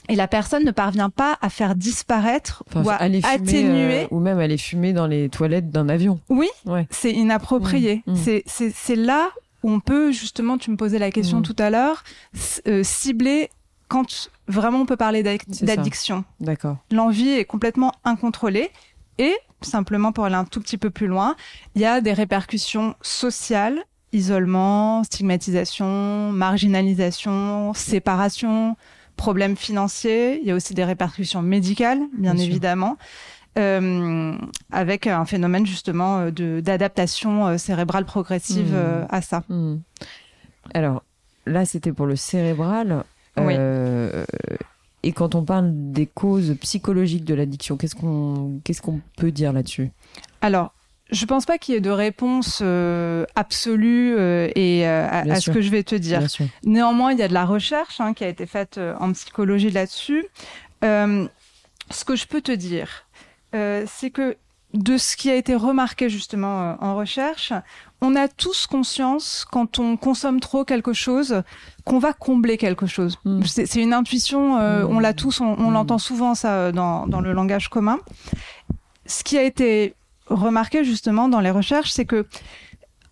et 0.10 0.15
la 0.15 0.27
personne 0.27 0.63
ne 0.65 0.72
parvient 0.72 1.10
pas 1.10 1.38
à 1.41 1.50
faire 1.50 1.75
disparaître 1.75 2.63
ou 2.75 2.89
à 2.89 2.96
atténuer. 2.96 4.03
Euh, 4.03 4.08
ou 4.12 4.20
même 4.20 4.39
aller 4.39 4.58
fumer 4.58 4.93
dans 4.93 5.08
les 5.08 5.29
toilettes 5.29 5.70
d'un 5.70 5.89
avion. 5.89 6.20
Oui, 6.29 6.50
c'est 6.89 7.12
inapproprié. 7.12 8.03
Mmh, 8.08 8.13
mmh. 8.13 8.72
C'est 8.74 8.96
là 8.96 9.29
où 9.63 9.72
on 9.72 9.79
peut, 9.79 10.12
justement, 10.12 10.58
tu 10.58 10.72
me 10.72 10.77
posais 10.77 11.00
la 11.00 11.12
question 11.12 11.39
mmh. 11.39 11.43
tout 11.43 11.55
à 11.60 11.70
l'heure, 11.70 12.03
euh, 12.67 12.84
cibler 12.84 13.50
quand 13.88 14.29
vraiment 14.48 14.81
on 14.81 14.86
peut 14.86 14.98
parler 14.98 15.22
d'addiction. 15.22 16.24
D'accord. 16.39 16.77
L'envie 16.91 17.29
est 17.29 17.46
complètement 17.46 17.91
incontrôlée. 18.03 18.72
Et, 19.17 19.36
simplement 19.62 20.12
pour 20.12 20.25
aller 20.25 20.36
un 20.36 20.46
tout 20.46 20.62
petit 20.62 20.77
peu 20.77 20.89
plus 20.89 21.08
loin, 21.08 21.36
il 21.75 21.81
y 21.81 21.86
a 21.86 22.01
des 22.01 22.13
répercussions 22.13 22.96
sociales 23.01 23.84
isolement, 24.13 25.03
stigmatisation, 25.03 26.31
marginalisation, 26.31 27.74
séparation, 27.74 28.75
problèmes 29.18 29.56
financiers, 29.56 30.39
il 30.41 30.48
y 30.48 30.51
a 30.51 30.56
aussi 30.56 30.74
des 30.74 30.84
répercussions 30.84 31.41
médicales, 31.41 32.00
bien, 32.18 32.36
évidemment. 32.38 32.98
avec 33.56 35.08
un 35.08 35.25
phénomène 35.25 35.65
justement 35.65 36.30
d'adaptation 36.32 37.58
cérébrale 37.58 38.06
progressive 38.06 38.74
mmh. 38.74 39.08
à 39.10 39.22
ça. 39.22 39.44
Mmh. 39.50 39.75
Alors 40.74 41.03
là, 41.46 41.65
c'était 41.65 41.91
pour 41.91 42.06
le 42.06 42.15
cérébral. 42.15 43.03
Oui. 43.38 43.56
Et 45.03 45.13
quand 45.13 45.36
on 45.36 45.44
parle 45.44 45.72
des 45.74 46.06
causes 46.06 46.56
psychologiques 46.62 47.25
de 47.25 47.34
l'addiction, 47.34 47.75
qu'est-ce 47.75 47.96
qu'on 47.96 48.60
qu'est-ce 48.63 48.82
qu'on 48.82 49.01
peut 49.18 49.32
dire 49.32 49.51
là-dessus? 49.51 49.91
Alors, 50.41 50.74
je 51.12 51.25
pense 51.25 51.46
pas 51.46 51.58
qu'il 51.58 51.74
y 51.74 51.77
ait 51.77 51.82
de 51.82 51.89
réponse 51.89 52.60
euh, 52.62 53.25
absolue 53.36 54.15
euh, 54.18 54.50
et 54.56 54.88
euh, 54.88 55.08
à, 55.10 55.39
ce 55.39 55.51
que 55.51 55.62
je 55.62 55.70
vais 55.70 55.84
te 55.84 55.96
dire. 55.96 56.22
Néanmoins, 56.63 57.12
il 57.12 57.20
y 57.20 57.24
a 57.24 57.27
de 57.27 57.34
la 57.34 57.46
recherche 57.46 58.00
hein, 58.00 58.13
qui 58.13 58.24
a 58.24 58.27
été 58.27 58.46
faite 58.46 58.80
en 59.00 59.12
psychologie 59.13 59.72
là-dessus. 59.72 60.25
ce 60.82 62.06
que 62.06 62.15
je 62.15 62.27
peux 62.27 62.41
te 62.41 62.51
dire, 62.51 63.06
c'est 63.53 64.10
que 64.12 64.38
de 64.74 64.98
ce 64.98 65.18
qui 65.18 65.30
a 65.30 65.36
été 65.36 65.53
remarqué 65.53 66.10
justement 66.10 66.77
en 66.80 66.96
recherche, 66.96 67.51
on 68.00 68.15
a 68.15 68.27
tous 68.27 68.68
conscience 68.68 69.46
quand 69.50 69.80
on 69.80 69.98
consomme 69.98 70.39
trop 70.39 70.63
quelque 70.63 70.94
chose 70.94 71.44
qu'on 71.84 72.00
va 72.00 72.13
combler 72.13 72.58
quelque 72.58 72.88
chose. 72.88 73.18
Hmm. 73.25 73.44
C'est 73.44 73.82
une 73.82 73.94
intuition, 73.94 74.58
euh, 74.58 74.86
on 74.89 75.00
l'a 75.00 75.12
hmm. 75.12 75.15
tous, 75.15 75.41
on, 75.41 75.56
hmm. 75.56 75.74
l'entend 75.74 75.98
souvent 75.98 76.34
ça 76.34 76.72
dans, 76.72 77.06
dans 77.06 77.22
le 77.22 77.34
langage 77.34 77.70
commun. 77.70 78.00
Ce 79.06 79.24
qui 79.24 79.38
a 79.38 79.44
été 79.44 79.94
remarqué 80.36 80.84
justement 80.84 81.30
dans 81.30 81.40
les 81.40 81.52
recherches, 81.52 81.92
c'est 81.92 82.06
que 82.06 82.26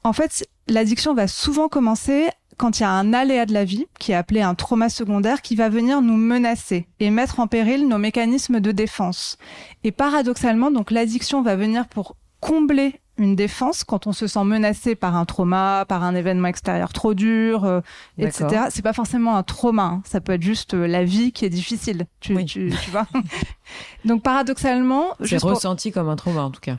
en 0.04 0.14
fait 0.14 0.48
l'addiction 0.68 1.14
va 1.14 1.28
souvent 1.28 1.68
commencer 1.68 2.30
quand 2.60 2.80
il 2.80 2.84
y 2.84 2.86
a 2.86 2.92
un 2.92 3.14
aléa 3.14 3.46
de 3.46 3.54
la 3.54 3.64
vie, 3.64 3.88
qui 4.00 4.12
est 4.12 4.16
appelé 4.16 4.42
un 4.42 4.54
trauma 4.54 4.90
secondaire, 4.90 5.42
qui 5.42 5.56
va 5.56 5.70
venir 5.70 6.02
nous 6.02 6.18
menacer 6.18 6.88
et 7.00 7.10
mettre 7.10 7.40
en 7.40 7.48
péril 7.48 7.88
nos 7.88 7.98
mécanismes 7.98 8.60
de 8.60 8.74
défense. 8.74 9.38
Et 9.86 9.94
paradoxalement, 9.94 10.70
donc 10.70 10.92
l'addiction 10.92 11.42
va 11.42 11.56
venir 11.56 11.88
pour 11.88 12.18
combler 12.42 13.00
une 13.18 13.36
défense 13.36 13.84
quand 13.86 14.08
on 14.08 14.14
se 14.14 14.28
sent 14.28 14.44
menacé 14.44 14.96
par 14.96 15.16
un 15.16 15.26
trauma, 15.26 15.86
par 15.88 16.04
un 16.04 16.16
événement 16.16 16.48
extérieur 16.48 16.92
trop 16.92 17.14
dur, 17.14 17.64
euh, 17.64 17.82
etc. 18.18 18.66
C'est 18.70 18.82
pas 18.82 18.94
forcément 18.94 19.36
un 19.36 19.44
trauma, 19.44 19.84
hein. 19.84 20.02
ça 20.06 20.22
peut 20.22 20.34
être 20.34 20.42
juste 20.42 20.74
euh, 20.74 20.88
la 20.88 21.04
vie 21.04 21.32
qui 21.32 21.46
est 21.46 21.50
difficile. 21.50 22.08
Tu, 22.20 22.34
tu, 22.46 22.74
tu 22.84 22.92
vois. 22.92 23.08
Donc 24.06 24.22
paradoxalement, 24.22 25.16
c'est 25.24 25.42
ressenti 25.42 25.92
comme 25.92 26.10
un 26.10 26.16
trauma 26.16 26.42
en 26.42 26.52
tout 26.52 26.62
cas. 26.62 26.78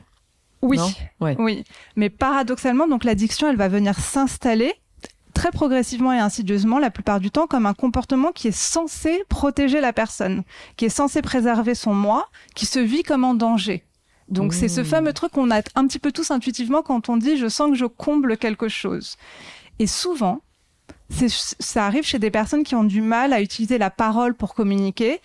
Oui, 0.61 0.79
oui. 1.19 1.63
Mais 1.95 2.09
paradoxalement, 2.09 2.87
donc 2.87 3.03
l'addiction, 3.03 3.49
elle 3.49 3.57
va 3.57 3.67
venir 3.67 3.99
s'installer 3.99 4.73
très 5.33 5.51
progressivement 5.51 6.13
et 6.13 6.19
insidieusement 6.19 6.77
la 6.77 6.91
plupart 6.91 7.19
du 7.19 7.31
temps 7.31 7.47
comme 7.47 7.65
un 7.65 7.73
comportement 7.73 8.31
qui 8.31 8.49
est 8.49 8.55
censé 8.55 9.23
protéger 9.29 9.81
la 9.81 9.93
personne, 9.93 10.43
qui 10.77 10.85
est 10.85 10.89
censé 10.89 11.21
préserver 11.21 11.73
son 11.73 11.93
moi, 11.93 12.27
qui 12.53 12.65
se 12.65 12.79
vit 12.79 13.03
comme 13.03 13.23
en 13.23 13.33
danger. 13.33 13.83
Donc 14.27 14.53
c'est 14.53 14.69
ce 14.69 14.81
mmh. 14.81 14.85
fameux 14.85 15.13
truc 15.13 15.31
qu'on 15.33 15.51
a 15.51 15.61
un 15.75 15.87
petit 15.87 15.99
peu 15.99 16.11
tous 16.11 16.31
intuitivement 16.31 16.81
quand 16.81 17.09
on 17.09 17.17
dit 17.17 17.37
je 17.37 17.47
sens 17.47 17.71
que 17.71 17.75
je 17.75 17.85
comble 17.85 18.37
quelque 18.37 18.69
chose. 18.69 19.17
Et 19.79 19.87
souvent, 19.87 20.41
ça 21.59 21.85
arrive 21.85 22.03
chez 22.03 22.19
des 22.19 22.31
personnes 22.31 22.63
qui 22.63 22.75
ont 22.75 22.83
du 22.83 23.01
mal 23.01 23.33
à 23.33 23.41
utiliser 23.41 23.77
la 23.77 23.89
parole 23.89 24.33
pour 24.35 24.53
communiquer. 24.53 25.19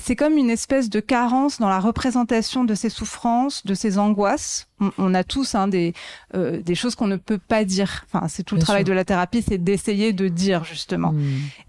C'est 0.00 0.16
comme 0.16 0.36
une 0.36 0.50
espèce 0.50 0.88
de 0.88 1.00
carence 1.00 1.58
dans 1.58 1.68
la 1.68 1.80
représentation 1.80 2.64
de 2.64 2.74
ces 2.74 2.88
souffrances, 2.88 3.66
de 3.66 3.74
ces 3.74 3.98
angoisses. 3.98 4.68
On, 4.96 5.12
a 5.12 5.24
tous 5.24 5.54
hein, 5.54 5.66
des, 5.66 5.92
euh, 6.34 6.62
des 6.62 6.74
choses 6.74 6.94
qu'on 6.94 7.08
ne 7.08 7.16
peut 7.16 7.38
pas 7.38 7.64
dire. 7.64 8.04
Enfin, 8.06 8.28
c'est 8.28 8.44
tout 8.44 8.54
le 8.54 8.60
travail 8.60 8.84
de 8.84 8.92
la 8.92 9.04
thérapie, 9.04 9.42
c'est 9.46 9.58
d'essayer 9.58 10.12
de 10.12 10.28
dire 10.28 10.64
justement. 10.64 11.12
Mmh. 11.12 11.26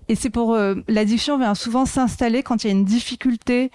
Et 0.09 0.15
c'est 0.15 0.29
pour 0.29 0.53
euh, 0.53 0.75
l'addiction 0.87 1.37
vient 1.37 1.55
souvent 1.55 1.85
s'installer 1.85 2.43
quand 2.43 2.63
il 2.63 2.67
y 2.67 2.69
a 2.69 2.73
une 2.73 2.85
difficulté 2.85 3.71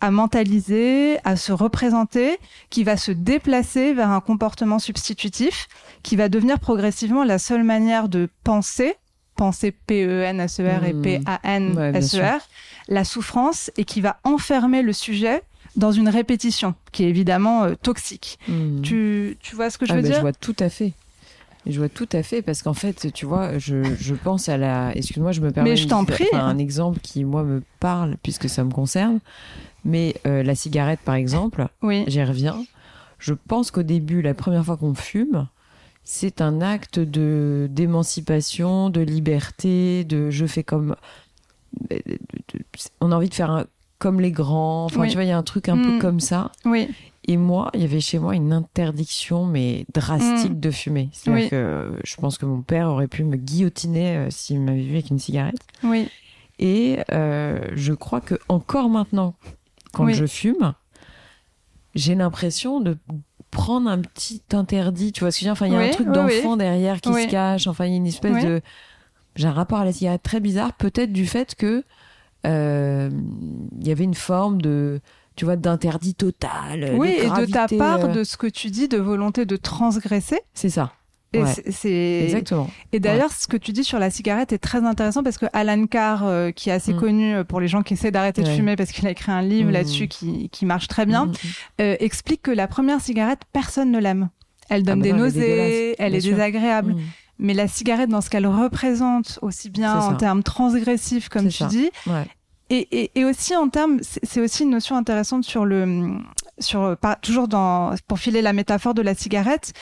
à 0.00 0.10
mentaliser, 0.10 1.18
à 1.24 1.36
se 1.36 1.52
représenter, 1.52 2.38
qui 2.70 2.84
va 2.84 2.96
se 2.96 3.12
déplacer 3.12 3.94
vers 3.94 4.10
un 4.10 4.20
comportement 4.20 4.78
substitutif, 4.78 5.68
qui 6.02 6.16
va 6.16 6.28
devenir 6.28 6.58
progressivement 6.60 7.24
la 7.24 7.38
seule 7.38 7.64
manière 7.64 8.08
de 8.08 8.28
penser, 8.44 8.96
penser 9.36 9.70
P-E-N-S-E-R 9.70 10.84
et 10.84 10.92
hmm. 10.92 11.02
P-A-N-S-E-R, 11.02 12.40
la 12.88 13.04
souffrance, 13.04 13.70
et 13.76 13.84
qui 13.84 14.00
va 14.00 14.18
enfermer 14.24 14.82
le 14.82 14.92
sujet 14.92 15.42
dans 15.76 15.92
une 15.92 16.08
répétition, 16.08 16.74
qui 16.92 17.04
est 17.04 17.08
évidemment 17.08 17.64
euh, 17.64 17.74
toxique. 17.80 18.38
Hmm. 18.48 18.80
Tu, 18.80 19.36
tu 19.40 19.54
vois 19.54 19.70
ce 19.70 19.78
que 19.78 19.86
je 19.86 19.92
ah 19.92 19.96
veux 19.96 20.02
ben, 20.02 20.08
dire? 20.08 20.16
Je 20.16 20.22
vois 20.22 20.32
tout 20.32 20.56
à 20.58 20.68
fait. 20.68 20.94
Je 21.66 21.78
vois 21.78 21.88
tout 21.88 22.08
à 22.12 22.22
fait 22.22 22.42
parce 22.42 22.62
qu'en 22.62 22.74
fait, 22.74 23.12
tu 23.12 23.26
vois, 23.26 23.58
je, 23.58 23.82
je 23.98 24.14
pense 24.14 24.48
à 24.48 24.56
la. 24.56 24.96
Excuse-moi, 24.96 25.32
je 25.32 25.40
me 25.40 25.50
permets. 25.50 25.70
Mais 25.70 25.76
je 25.76 25.88
t'en 25.88 26.04
prie. 26.04 26.28
Un 26.32 26.58
exemple 26.58 27.00
qui 27.00 27.24
moi 27.24 27.42
me 27.42 27.62
parle 27.80 28.16
puisque 28.22 28.48
ça 28.48 28.62
me 28.62 28.70
concerne. 28.70 29.18
Mais 29.84 30.14
euh, 30.26 30.42
la 30.42 30.54
cigarette, 30.54 31.00
par 31.04 31.16
exemple, 31.16 31.66
oui. 31.82 32.04
j'y 32.06 32.22
reviens. 32.22 32.64
Je 33.18 33.34
pense 33.34 33.70
qu'au 33.70 33.82
début, 33.82 34.22
la 34.22 34.34
première 34.34 34.64
fois 34.64 34.76
qu'on 34.76 34.94
fume, 34.94 35.48
c'est 36.08 36.40
un 36.40 36.60
acte 36.60 37.00
de 37.00 37.66
d'émancipation, 37.68 38.90
de 38.90 39.00
liberté, 39.00 40.04
de 40.04 40.30
je 40.30 40.46
fais 40.46 40.62
comme. 40.62 40.94
On 43.00 43.10
a 43.10 43.16
envie 43.16 43.28
de 43.28 43.34
faire 43.34 43.66
comme 43.98 44.20
les 44.20 44.30
grands. 44.30 44.84
Enfin, 44.84 45.08
tu 45.08 45.14
vois, 45.14 45.24
il 45.24 45.28
y 45.28 45.32
a 45.32 45.36
un 45.36 45.42
truc 45.42 45.68
un 45.68 45.76
peu 45.76 45.96
mm. 45.96 45.98
comme 45.98 46.20
ça. 46.20 46.52
Oui. 46.64 46.88
Et 47.24 47.36
moi, 47.36 47.72
il 47.74 47.80
y 47.80 47.84
avait 47.84 47.98
chez 47.98 48.20
moi 48.20 48.36
une 48.36 48.52
interdiction, 48.52 49.46
mais 49.46 49.84
drastique 49.92 50.52
mm. 50.52 50.60
de 50.60 50.70
fumer. 50.70 51.08
C'est-à-dire 51.10 51.50
que 51.50 51.98
je 52.04 52.16
pense 52.16 52.38
que 52.38 52.46
mon 52.46 52.62
père 52.62 52.86
aurait 52.86 53.08
pu 53.08 53.24
me 53.24 53.36
guillotiner 53.36 54.16
euh, 54.16 54.30
s'il 54.30 54.60
m'avait 54.60 54.82
vu 54.82 54.92
avec 54.92 55.10
une 55.10 55.18
cigarette. 55.18 55.58
Oui. 55.82 56.08
Et 56.60 57.00
euh, 57.10 57.58
je 57.74 57.92
crois 57.92 58.20
que 58.20 58.36
encore 58.48 58.88
maintenant, 58.88 59.34
quand 59.92 60.08
je 60.10 60.26
fume, 60.26 60.72
j'ai 61.96 62.14
l'impression 62.14 62.80
de 62.80 62.96
prendre 63.56 63.88
un 63.88 63.98
petit 63.98 64.42
interdit, 64.52 65.12
tu 65.12 65.20
vois 65.20 65.30
ce 65.30 65.38
que 65.38 65.44
je 65.44 65.50
veux 65.50 65.54
dire? 65.54 65.64
Enfin, 65.64 65.66
il 65.66 65.72
y 65.72 65.76
a 65.76 65.88
un 65.88 65.90
truc 65.90 66.08
d'enfant 66.08 66.56
derrière 66.56 67.00
qui 67.00 67.12
se 67.12 67.28
cache. 67.28 67.66
Enfin, 67.66 67.86
il 67.86 67.90
y 67.92 67.94
a 67.94 67.96
une 67.96 68.06
espèce 68.06 68.44
de. 68.44 68.60
J'ai 69.34 69.48
un 69.48 69.52
rapport 69.52 69.78
à 69.78 69.84
la 69.84 69.92
cigarette 69.92 70.22
très 70.22 70.40
bizarre, 70.40 70.72
peut-être 70.72 71.12
du 71.12 71.26
fait 71.26 71.54
que 71.54 71.84
euh, 72.46 73.10
il 73.78 73.86
y 73.86 73.90
avait 73.90 74.04
une 74.04 74.14
forme 74.14 74.62
de 74.62 75.00
tu 75.36 75.44
vois, 75.44 75.56
d'interdit 75.56 76.14
total. 76.14 76.94
Oui, 76.96 77.14
et 77.18 77.28
de 77.28 77.44
ta 77.52 77.68
part, 77.68 78.06
euh. 78.06 78.08
de 78.08 78.24
ce 78.24 78.38
que 78.38 78.46
tu 78.46 78.70
dis, 78.70 78.88
de 78.88 78.96
volonté 78.96 79.44
de 79.44 79.56
transgresser. 79.56 80.40
C'est 80.54 80.70
ça. 80.70 80.92
C'est 81.70 82.24
exactement. 82.24 82.70
Et 82.92 83.00
d'ailleurs, 83.00 83.32
ce 83.32 83.46
que 83.46 83.56
tu 83.56 83.72
dis 83.72 83.84
sur 83.84 83.98
la 83.98 84.10
cigarette 84.10 84.52
est 84.52 84.58
très 84.58 84.84
intéressant 84.84 85.22
parce 85.22 85.38
que 85.38 85.46
Alan 85.52 85.86
Carr, 85.86 86.24
euh, 86.24 86.50
qui 86.50 86.70
est 86.70 86.72
assez 86.72 86.94
mm. 86.94 87.00
connu 87.00 87.34
euh, 87.34 87.44
pour 87.44 87.60
les 87.60 87.68
gens 87.68 87.82
qui 87.82 87.94
essaient 87.94 88.10
d'arrêter 88.10 88.42
de 88.42 88.48
fumer, 88.48 88.76
parce 88.76 88.92
qu'il 88.92 89.06
a 89.06 89.10
écrit 89.10 89.32
un 89.32 89.42
livre 89.42 89.70
mm. 89.70 89.72
là-dessus 89.72 90.08
qui, 90.08 90.48
qui 90.50 90.66
marche 90.66 90.88
très 90.88 91.06
bien, 91.06 91.26
mm, 91.26 91.32
euh, 91.80 91.96
explique 92.00 92.42
que 92.42 92.50
la 92.50 92.68
première 92.68 93.00
cigarette, 93.00 93.40
personne 93.52 93.90
ne 93.90 93.98
l'aime. 93.98 94.28
Elle 94.68 94.82
donne 94.82 95.00
ah 95.00 95.04
bah 95.04 95.10
des 95.10 95.12
nausées, 95.12 95.94
elle 95.98 96.14
est, 96.14 96.20
désagréable. 96.20 96.96
Mais 97.38 97.54
la 97.54 97.68
cigarette, 97.68 98.08
dans 98.08 98.20
ce 98.20 98.30
qu'elle 98.30 98.46
représente, 98.46 99.38
aussi 99.42 99.70
bien 99.70 100.00
en 100.00 100.14
termes 100.14 100.42
transgressifs, 100.42 101.28
comme 101.28 101.48
tu 101.48 101.64
dis, 101.66 101.90
et, 102.68 102.88
et, 102.90 103.10
et, 103.14 103.24
aussi 103.24 103.54
en 103.54 103.68
termes, 103.68 104.00
c'est 104.02 104.40
aussi 104.40 104.64
une 104.64 104.70
notion 104.70 104.96
intéressante 104.96 105.44
sur 105.44 105.64
le, 105.64 106.18
sur 106.58 106.96
pas, 106.96 107.16
toujours 107.16 107.48
dans 107.48 107.94
pour 108.06 108.18
filer 108.18 108.42
la 108.42 108.52
métaphore 108.52 108.94
de 108.94 109.02
la 109.02 109.14
cigarette. 109.14 109.72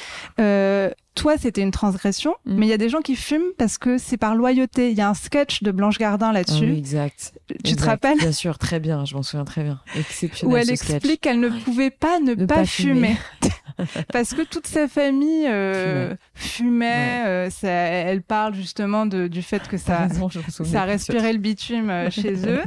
Euh, 0.41 0.91
toi, 1.15 1.37
c'était 1.39 1.63
une 1.63 1.71
transgression, 1.71 2.35
mm. 2.45 2.55
mais 2.55 2.67
il 2.67 2.69
y 2.69 2.73
a 2.73 2.79
des 2.79 2.89
gens 2.89 3.01
qui 3.01 3.15
fument 3.15 3.53
parce 3.57 3.79
que 3.79 3.99
c'est 3.99 4.17
par 4.17 4.35
loyauté. 4.35 4.91
Il 4.91 4.97
y 4.97 5.01
a 5.01 5.09
un 5.09 5.15
sketch 5.15 5.63
de 5.63 5.71
Blanche 5.71 5.99
Gardin 5.99 6.33
là-dessus. 6.33 6.73
Exact. 6.73 7.35
Tu 7.65 7.77
te 7.77 7.85
rappelles 7.85 8.19
Bien 8.19 8.33
sûr, 8.33 8.59
très 8.59 8.81
bien. 8.81 9.05
Je 9.05 9.15
m'en 9.15 9.23
souviens 9.23 9.45
très 9.45 9.63
bien. 9.63 9.81
Exceptionnel. 9.97 10.55
Où 10.55 10.57
elle 10.57 10.71
explique 10.71 11.21
qu'elle 11.21 11.41
ne 11.41 11.49
pouvait 11.49 11.91
pas 11.91 12.19
ne, 12.19 12.35
pas, 12.35 12.65
fumer. 12.65 13.17
parce 14.13 14.35
que 14.35 14.43
toute 14.43 14.67
sa 14.67 14.89
famille 14.89 15.47
euh, 15.49 16.15
fumait. 16.35 17.25
Euh, 17.27 17.51
ça, 17.51 17.69
elle 17.69 18.23
parle 18.23 18.55
justement 18.55 19.07
de, 19.07 19.29
du 19.29 19.43
fait 19.43 19.67
que 19.69 19.77
ça, 19.77 20.09
ça 20.49 20.85
respirait 20.85 21.33
le 21.33 21.39
bitume 21.39 21.91
euh, 21.91 22.11
chez 22.11 22.49
eux. 22.49 22.63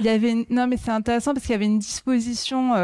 Il 0.00 0.06
y 0.06 0.08
avait 0.08 0.30
une... 0.30 0.44
non 0.50 0.66
mais 0.66 0.76
c'est 0.76 0.90
intéressant 0.90 1.34
parce 1.34 1.46
qu'il 1.46 1.52
y 1.52 1.56
avait 1.56 1.66
une 1.66 1.78
disposition 1.78 2.74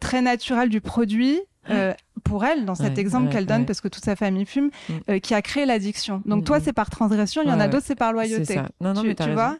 très 0.00 0.22
naturelle 0.22 0.68
du 0.68 0.80
produit. 0.80 1.40
Euh, 1.70 1.92
pour 2.24 2.44
elle, 2.44 2.64
dans 2.64 2.74
cet 2.74 2.98
exemple 2.98 3.30
qu'elle 3.30 3.46
donne, 3.46 3.66
parce 3.66 3.80
que 3.80 3.88
toute 3.88 4.04
sa 4.04 4.16
famille 4.16 4.46
fume, 4.46 4.70
mm. 4.88 4.92
euh, 5.10 5.18
qui 5.18 5.34
a 5.34 5.42
créé 5.42 5.66
l'addiction. 5.66 6.22
Donc 6.24 6.44
toi, 6.44 6.58
mm. 6.58 6.62
c'est 6.64 6.72
par 6.72 6.90
transgression, 6.90 7.42
il 7.42 7.48
y 7.48 7.52
en 7.52 7.60
a 7.60 7.68
d'autres, 7.68 7.86
c'est 7.86 7.94
par 7.94 8.12
loyauté. 8.12 8.54
Ça. 8.54 8.68
Non, 8.80 8.94
non, 8.94 9.02
tu, 9.02 9.08
mais 9.08 9.14
tu 9.14 9.30
vois 9.32 9.56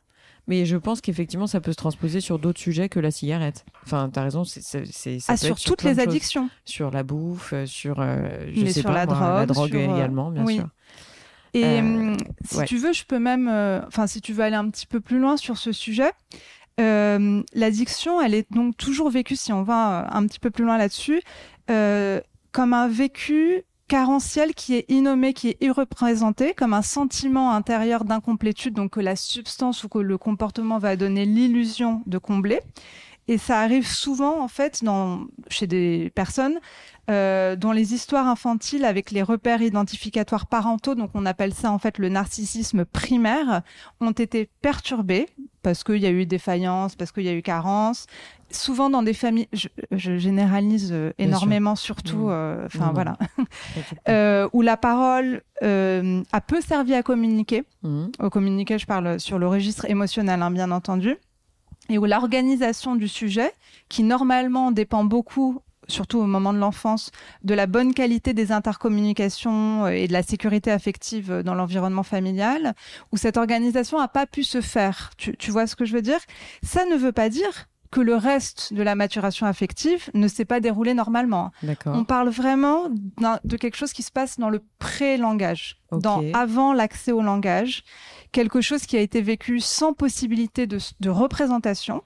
mais 0.49 0.67
je 0.67 0.77
pense 0.77 1.01
qu'effectivement, 1.01 1.47
ça 1.47 1.61
peut 1.61 1.71
se 1.71 1.77
transposer 1.77 2.21
sur 2.21 2.39
d'autres 2.39 2.59
sujets 2.59 2.89
que 2.89 2.99
la 2.99 3.13
cigarette. 3.13 3.65
Enfin, 3.85 4.11
tu 4.13 4.19
as 4.19 4.23
raison, 4.25 4.45
c'est 4.45 5.19
ah, 5.29 5.37
sur 5.37 5.61
toutes 5.61 5.85
les 5.85 6.01
addictions. 6.01 6.51
Sur 6.65 6.91
la 6.91 7.05
bouffe, 7.05 7.53
euh, 7.53 7.67
sur, 7.67 8.03
je 8.03 8.67
sais 8.67 8.83
pas, 8.83 8.93
la, 8.93 9.07
drogue, 9.07 9.21
la 9.21 9.47
drogue 9.47 9.75
également, 9.75 10.31
bien 10.31 10.47
sûr. 10.47 10.69
Et 11.55 11.81
si 12.45 12.65
tu 12.65 12.79
veux, 12.79 12.93
je 12.93 13.05
peux 13.05 13.21
même, 13.21 13.49
enfin, 13.87 14.09
si 14.09 14.21
tu 14.21 14.33
veux 14.33 14.43
aller 14.43 14.57
un 14.57 14.69
petit 14.69 14.87
peu 14.87 15.01
plus 15.01 15.21
loin 15.21 15.37
sur 15.37 15.57
ce 15.57 15.71
sujet, 15.71 16.11
l'addiction, 16.79 18.21
elle 18.21 18.35
est 18.35 18.51
donc 18.53 18.77
toujours 18.77 19.11
vécue, 19.11 19.37
si 19.37 19.53
on 19.53 19.63
va 19.63 20.09
un 20.13 20.27
petit 20.27 20.41
peu 20.41 20.51
plus 20.51 20.65
loin 20.65 20.79
là-dessus, 20.79 21.23
euh, 21.71 22.21
comme 22.53 22.73
un 22.73 22.89
vécu 22.89 23.63
carentiel 23.89 24.55
qui 24.55 24.75
est 24.75 24.85
innommé, 24.89 25.33
qui 25.33 25.49
est 25.49 25.63
irreprésenté, 25.63 26.55
comme 26.55 26.75
un 26.75 26.83
sentiment 26.83 27.53
intérieur 27.53 28.05
d'incomplétude, 28.05 28.75
donc 28.75 28.93
que 28.93 29.01
la 29.01 29.17
substance 29.17 29.83
ou 29.85 29.89
que 29.89 29.99
le 29.99 30.19
comportement 30.19 30.79
va 30.79 30.97
donner 30.97 31.25
l'illusion 31.25 32.03
de 32.07 32.19
combler. 32.19 32.61
Et 33.27 33.37
ça 33.37 33.61
arrive 33.61 33.87
souvent, 33.87 34.41
en 34.41 34.49
fait, 34.49 34.83
dans, 34.83 35.27
chez 35.49 35.67
des 35.67 36.11
personnes 36.15 36.59
euh, 37.11 37.57
dont 37.57 37.73
les 37.73 37.95
histoires 37.95 38.27
infantiles 38.27 38.85
avec 38.85 39.11
les 39.11 39.23
repères 39.23 39.63
identificatoires 39.63 40.47
parentaux, 40.47 40.95
donc 40.95 41.11
on 41.15 41.27
appelle 41.27 41.55
ça 41.55 41.71
en 41.71 41.79
fait 41.79 41.99
le 41.99 42.09
narcissisme 42.09 42.85
primaire, 42.85 43.63
ont 44.01 44.13
été 44.13 44.49
perturbées 44.63 45.27
parce 45.69 45.85
qu'il 45.85 45.99
y 45.99 46.07
a 46.07 46.11
eu 46.11 46.25
défaillance, 46.25 46.97
parce 46.97 47.13
qu'il 47.13 47.25
y 47.25 47.29
a 47.29 47.35
eu 47.35 47.43
carence. 47.43 48.07
Souvent 48.51 48.89
dans 48.89 49.03
des 49.03 49.13
familles, 49.13 49.49
je, 49.53 49.69
je 49.91 50.17
généralise 50.17 50.89
euh, 50.93 51.13
énormément, 51.19 51.77
surtout, 51.77 52.29
mmh. 52.29 52.31
euh, 52.31 52.65
enfin 52.65 52.87
mmh. 52.87 52.95
voilà, 52.95 53.19
euh, 54.09 54.49
où 54.55 54.63
la 54.63 54.79
parole 54.79 55.43
euh, 55.63 56.23
a 56.33 56.41
peu 56.41 56.63
servi 56.63 56.95
à 56.95 57.03
communiquer. 57.03 57.65
Mmh. 57.83 58.07
Au 58.21 58.31
communiquer, 58.31 58.79
je 58.79 58.87
parle 58.87 59.21
sur 59.21 59.39
le 59.39 59.47
registre 59.47 59.85
émotionnel, 59.91 60.41
hein, 60.41 60.51
bien 60.51 60.71
entendu 60.71 61.19
et 61.91 61.99
où 61.99 62.07
l'organisation 62.07 62.97
du 62.97 63.09
sujet, 63.09 63.53
qui 63.91 64.03
normalement 64.03 64.73
dépend 64.73 65.05
beaucoup 65.05 65.61
surtout 65.89 66.19
au 66.19 66.27
moment 66.27 66.53
de 66.53 66.59
l'enfance, 66.59 67.11
de 67.43 67.55
la 67.55 67.67
bonne 67.67 67.95
qualité 67.95 68.35
des 68.35 68.53
intercommunications 68.53 69.87
euh, 69.87 69.89
et 69.89 70.07
de 70.07 70.13
la 70.13 70.23
sécurité 70.23 70.71
affective 70.71 71.31
euh, 71.31 71.43
dans 71.43 71.55
l'environnement 71.55 72.03
familial, 72.03 72.75
où 73.13 73.17
cette 73.17 73.37
organisation 73.37 73.99
n'a 73.99 74.09
pas 74.09 74.27
pu 74.27 74.45
se 74.45 74.61
faire. 74.61 75.11
Tu, 75.17 75.37
tu 75.37 75.51
vois 75.51 75.67
ce 75.67 75.77
que 75.77 75.85
je 75.85 75.95
veux 75.95 76.03
dire? 76.03 76.21
Ça 76.63 76.85
ne 76.87 76.97
veut 76.97 77.13
pas 77.13 77.29
dire 77.29 77.69
que 77.91 78.01
le 78.01 78.17
reste 78.17 78.73
de 78.75 78.83
la 78.83 78.95
maturation 78.95 79.47
affective 79.47 80.11
ne 80.15 80.29
s'est 80.29 80.45
pas 80.45 80.61
déroulé 80.61 80.95
normalement. 80.95 81.53
On 81.87 82.05
parle 82.05 82.29
vraiment 82.29 82.89
de 82.91 83.57
quelque 83.57 83.77
chose 83.77 83.93
qui 83.93 84.03
se 84.03 84.13
passe 84.13 84.39
dans 84.39 84.51
le 84.51 84.63
pré-langage, 84.79 85.81
dans 85.91 86.23
avant 86.35 86.73
l'accès 86.75 87.13
au 87.13 87.23
langage, 87.23 87.85
quelque 88.33 88.61
chose 88.61 88.85
qui 88.85 88.97
a 88.97 89.01
été 89.01 89.23
vécu 89.23 89.61
sans 89.61 89.95
possibilité 89.95 90.67
de, 90.67 90.79
de 91.01 91.11
représentation. 91.11 92.03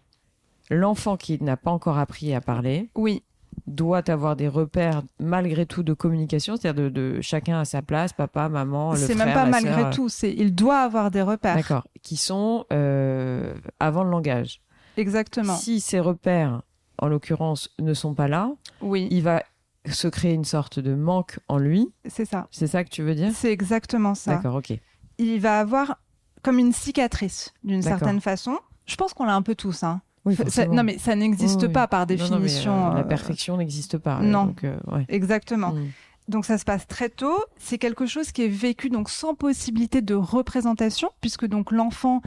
L'enfant 0.70 1.16
qui 1.16 1.42
n'a 1.42 1.56
pas 1.56 1.72
encore 1.72 1.98
appris 1.98 2.32
à 2.32 2.40
parler. 2.40 2.88
Oui 2.94 3.24
doit 3.66 4.10
avoir 4.10 4.36
des 4.36 4.48
repères 4.48 5.02
malgré 5.20 5.66
tout 5.66 5.82
de 5.82 5.92
communication, 5.92 6.56
c'est-à-dire 6.56 6.90
de, 6.90 7.20
chacun 7.20 7.60
à 7.60 7.64
sa 7.64 7.82
place, 7.82 8.12
papa, 8.12 8.48
maman, 8.48 8.92
le 8.92 8.96
frère, 8.96 9.08
C'est 9.08 9.14
même 9.14 9.34
pas 9.34 9.46
malgré 9.46 9.90
tout, 9.90 10.08
c'est 10.08 10.32
il 10.32 10.54
doit 10.54 10.80
avoir 10.80 11.10
des 11.10 11.22
repères. 11.22 11.56
D'accord, 11.56 11.86
qui 12.02 12.16
sont 12.16 12.64
euh, 12.72 13.54
avant 13.80 14.04
le 14.04 14.10
langage. 14.10 14.60
Exactement. 14.96 15.54
Si 15.56 15.80
ces 15.80 16.00
repères, 16.00 16.62
en 16.98 17.08
l'occurrence, 17.08 17.70
ne 17.78 17.94
sont 17.94 18.14
pas 18.14 18.28
là, 18.28 18.52
oui. 18.80 19.08
il 19.10 19.22
va 19.22 19.42
se 19.86 20.08
créer 20.08 20.34
une 20.34 20.44
sorte 20.44 20.78
de 20.78 20.94
manque 20.94 21.38
en 21.48 21.58
lui. 21.58 21.92
C'est 22.06 22.24
ça. 22.24 22.46
C'est 22.50 22.66
ça 22.66 22.84
que 22.84 22.90
tu 22.90 23.02
veux 23.02 23.14
dire? 23.14 23.32
C'est 23.34 23.52
exactement 23.52 24.14
ça. 24.14 24.34
D'accord, 24.34 24.56
ok. 24.56 24.72
Il 25.18 25.40
va 25.40 25.58
avoir 25.58 25.98
comme 26.42 26.58
une 26.58 26.72
cicatrice 26.72 27.52
d'une 27.64 27.82
certaine 27.82 28.20
façon. 28.20 28.58
Je 28.86 28.96
pense 28.96 29.14
qu'on 29.14 29.24
l'a 29.24 29.34
un 29.34 29.42
peu 29.42 29.54
tous, 29.54 29.82
hein 29.84 30.02
non, 30.24 30.84
mais 30.84 30.98
ça 30.98 31.16
n'existe 31.16 31.68
pas 31.68 31.88
par 31.88 32.06
définition. 32.06 32.90
Euh, 32.90 32.94
la 32.94 33.00
euh, 33.00 33.04
perfection 33.04 33.56
n'existe 33.56 33.98
pas. 33.98 34.20
Non, 34.20 34.46
donc, 34.46 34.64
euh, 34.64 34.78
exactement. 35.08 35.72
Mm. 35.72 35.90
Donc 36.28 36.44
ça 36.44 36.58
se 36.58 36.64
passe 36.64 36.86
très 36.86 37.08
tôt. 37.08 37.36
C'est 37.56 37.78
quelque 37.78 38.06
chose 38.06 38.30
qui 38.30 38.44
est 38.44 38.48
vécu 38.48 38.88
donc 38.88 39.10
sans 39.10 39.34
possibilité 39.34 40.00
de 40.02 40.14
représentation, 40.14 41.10
puisque 41.20 41.46
donc 41.46 41.72
l'enfant 41.72 42.22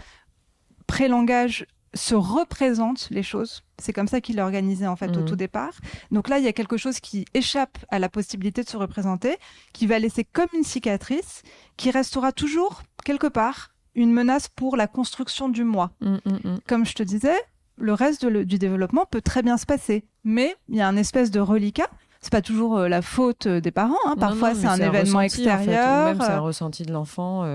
pré-langage 0.87 1.65
se 1.93 2.13
représente 2.13 3.07
les 3.09 3.23
choses. 3.23 3.63
C'est 3.79 3.93
comme 3.93 4.09
ça 4.09 4.19
qu'il 4.19 4.37
est 4.39 4.41
organisé 4.41 4.85
en 4.85 4.97
fait 4.97 5.15
au 5.15 5.21
mm. 5.21 5.25
tout 5.25 5.37
départ. 5.37 5.73
Donc 6.11 6.27
là, 6.27 6.39
il 6.39 6.43
y 6.43 6.49
a 6.49 6.53
quelque 6.53 6.75
chose 6.75 6.99
qui 6.99 7.25
échappe 7.33 7.77
à 7.89 7.99
la 7.99 8.09
possibilité 8.09 8.63
de 8.63 8.67
se 8.67 8.75
représenter, 8.75 9.37
qui 9.71 9.87
va 9.87 9.99
laisser 9.99 10.25
comme 10.25 10.49
une 10.53 10.63
cicatrice, 10.63 11.43
qui 11.77 11.91
restera 11.91 12.33
toujours 12.33 12.83
quelque 13.05 13.27
part 13.27 13.69
une 13.95 14.11
menace 14.11 14.49
pour 14.49 14.75
la 14.75 14.87
construction 14.87 15.47
du 15.47 15.63
moi. 15.63 15.91
Mm, 16.01 16.17
comme 16.67 16.85
je 16.85 16.93
te 16.93 17.03
disais, 17.03 17.37
le 17.77 17.93
reste 17.93 18.25
du 18.25 18.57
développement 18.57 19.05
peut 19.05 19.21
très 19.21 19.41
bien 19.41 19.57
se 19.57 19.65
passer. 19.65 20.05
Mais 20.23 20.55
il 20.69 20.75
y 20.75 20.81
a 20.81 20.87
un 20.87 20.97
espèce 20.97 21.31
de 21.31 21.39
reliquat. 21.39 21.89
C'est 22.25 22.31
pas 22.31 22.41
toujours 22.41 22.77
euh, 22.77 22.87
la 22.87 23.03
faute 23.03 23.45
euh, 23.45 23.61
des 23.61 23.69
parents. 23.69 23.93
Hein. 24.07 24.15
Parfois, 24.19 24.55
c'est 24.55 24.65
un, 24.65 24.79
événement 24.79 25.21
extérieur. 25.21 26.05
même 26.07 26.17
c'est 26.19 26.31
un 26.31 26.37
euh, 26.37 26.41
ressenti 26.41 26.81
de 26.81 26.91
l'enfant. 26.91 27.45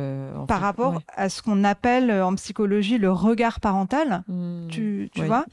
par 0.46 0.61
rapport 0.61 1.02
à 1.16 1.28
ce 1.28 1.42
qu'on 1.42 1.64
appelle 1.64 2.12
en 2.12 2.37
psychologie 2.37 2.96
le 2.96 3.11
regard 3.11 3.59
parental. 3.59 4.22
Mmh. 4.28 4.68
tu, 4.68 5.11
tu 5.12 5.24
vois 5.24 5.44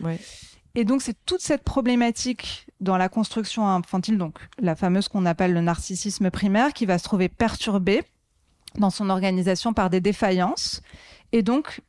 Et 0.75 0.86
donc, 0.86 1.01
c'est 1.01 1.17
toute 1.25 1.41
cette 1.41 1.63
problématique 1.63 2.67
dans 2.80 2.97
la 2.97 3.10
construction 3.10 3.67
infantile, 3.67 4.19
donc 4.19 4.38
la 4.60 4.75
fameuse 4.75 5.08
qu'on 5.08 5.25
appelle 5.25 5.51
le 5.51 5.62
narcissisme 5.62 6.30
primaire, 6.30 6.73
qui 6.73 6.86
va 6.86 6.99
se 6.99 7.03
trouver 7.03 7.27
perturbée 7.27 8.03
dans 8.77 8.91
son 8.91 9.10
organisation 9.10 9.73
par 9.73 9.89
des 9.89 9.99
défaillances. 9.99 10.84
Et 11.32 11.41
donc, 11.41 11.82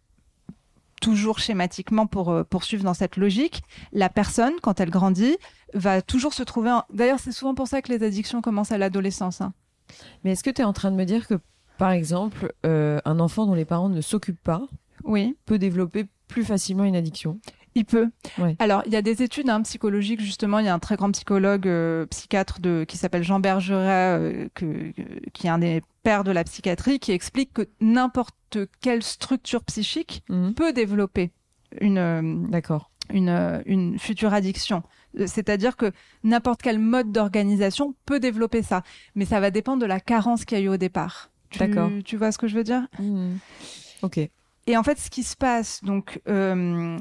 toujours 1.01 1.39
schématiquement 1.39 2.07
pour 2.07 2.31
euh, 2.31 2.45
poursuivre 2.45 2.85
dans 2.85 2.95
cette 2.95 3.17
logique, 3.17 3.63
la 3.93 4.09
personne, 4.09 4.55
quand 4.63 4.81
elle 4.81 4.91
grandit, 4.91 5.37
va 5.75 6.03
toujours 6.03 6.35
se 6.35 6.43
trouver... 6.43 6.77
D'ailleurs, 6.93 7.21
c'est 7.21 7.33
souvent 7.33 7.55
pour 7.55 7.69
ça 7.69 7.83
que 7.83 7.93
les 7.93 8.03
addictions 8.05 8.41
commencent 8.43 8.73
à 8.73 8.79
l'adolescence. 8.79 9.41
Hein. 9.41 9.53
Mais 10.25 10.33
est-ce 10.33 10.45
que 10.45 10.51
tu 10.51 10.63
es 10.63 10.65
en 10.65 10.73
train 10.73 10.91
de 10.91 10.97
me 10.97 11.05
dire 11.05 11.27
que, 11.27 11.35
par 11.79 11.91
exemple, 11.91 12.53
euh, 12.67 13.01
un 13.05 13.21
enfant 13.21 13.47
dont 13.47 13.55
les 13.55 13.65
parents 13.65 13.89
ne 13.89 14.01
s'occupent 14.01 14.43
pas 14.43 14.63
oui. 15.05 15.37
peut 15.47 15.59
développer 15.59 16.07
plus 16.27 16.45
facilement 16.45 16.85
une 16.85 16.97
addiction? 16.97 17.41
Il 17.79 17.85
peut. 17.85 18.11
Alors, 18.59 18.83
il 18.87 18.93
y 18.93 18.97
a 18.97 19.03
des 19.03 19.23
études 19.23 19.49
hein, 19.49 19.63
psychologiques, 19.63 20.21
justement. 20.21 20.59
Il 20.59 20.67
y 20.67 20.69
a 20.69 20.75
un 20.75 20.79
très 20.79 20.97
grand 20.97 21.11
psychologue, 21.13 21.67
euh, 21.67 22.07
psychiatre 22.07 22.61
de, 22.61 22.85
qui 22.87 22.97
s'appelle 22.97 23.23
Jean 23.23 23.41
Bergeret, 23.41 24.19
euh, 24.19 24.49
que, 24.55 24.93
qui 25.33 25.47
est 25.47 25.51
un 25.51 25.59
des 25.59 25.83
pères 26.03 26.25
de 26.25 26.33
la 26.33 26.45
psychiatrie, 26.45 26.99
qui 26.99 27.13
explique 27.13 27.53
que 27.53 27.69
n'importe 27.81 28.59
quelle 28.81 29.03
structure 29.03 29.63
psychique 29.65 30.23
mhm. 30.29 30.55
peut 30.55 30.73
développer 30.73 31.31
une, 31.81 31.99
euh, 31.99 32.23
d'accord, 32.49 32.91
une, 33.13 33.63
une 33.67 33.99
future 33.99 34.35
addiction. 34.35 34.83
C'est-à-dire 35.27 35.77
que 35.77 35.93
n'importe 36.25 36.61
quel 36.63 36.79
mode 36.79 37.13
d'organisation 37.13 37.95
peut 38.07 38.21
développer 38.21 38.63
ça, 38.63 38.83
mais 39.15 39.25
ça 39.25 39.41
va 39.41 39.51
dépendre 39.51 39.81
de 39.81 39.87
la 39.87 40.01
carence 40.01 40.45
qu'il 40.45 40.59
y 40.59 40.61
a 40.61 40.65
eu 40.65 40.69
au 40.69 40.77
départ. 40.77 41.31
D'accord. 41.59 41.91
Tu 42.05 42.17
vois 42.17 42.31
ce 42.33 42.39
que 42.39 42.47
je 42.47 42.57
veux 42.57 42.65
dire? 42.65 42.87
Mhm. 42.99 43.39
Ok. 44.03 44.19
Et 44.69 44.77
en 44.77 44.83
fait, 44.83 44.99
ce 44.99 45.09
qui 45.09 45.23
se 45.23 45.35
passe, 45.35 45.83
donc, 45.83 46.21
euh, 46.29 46.99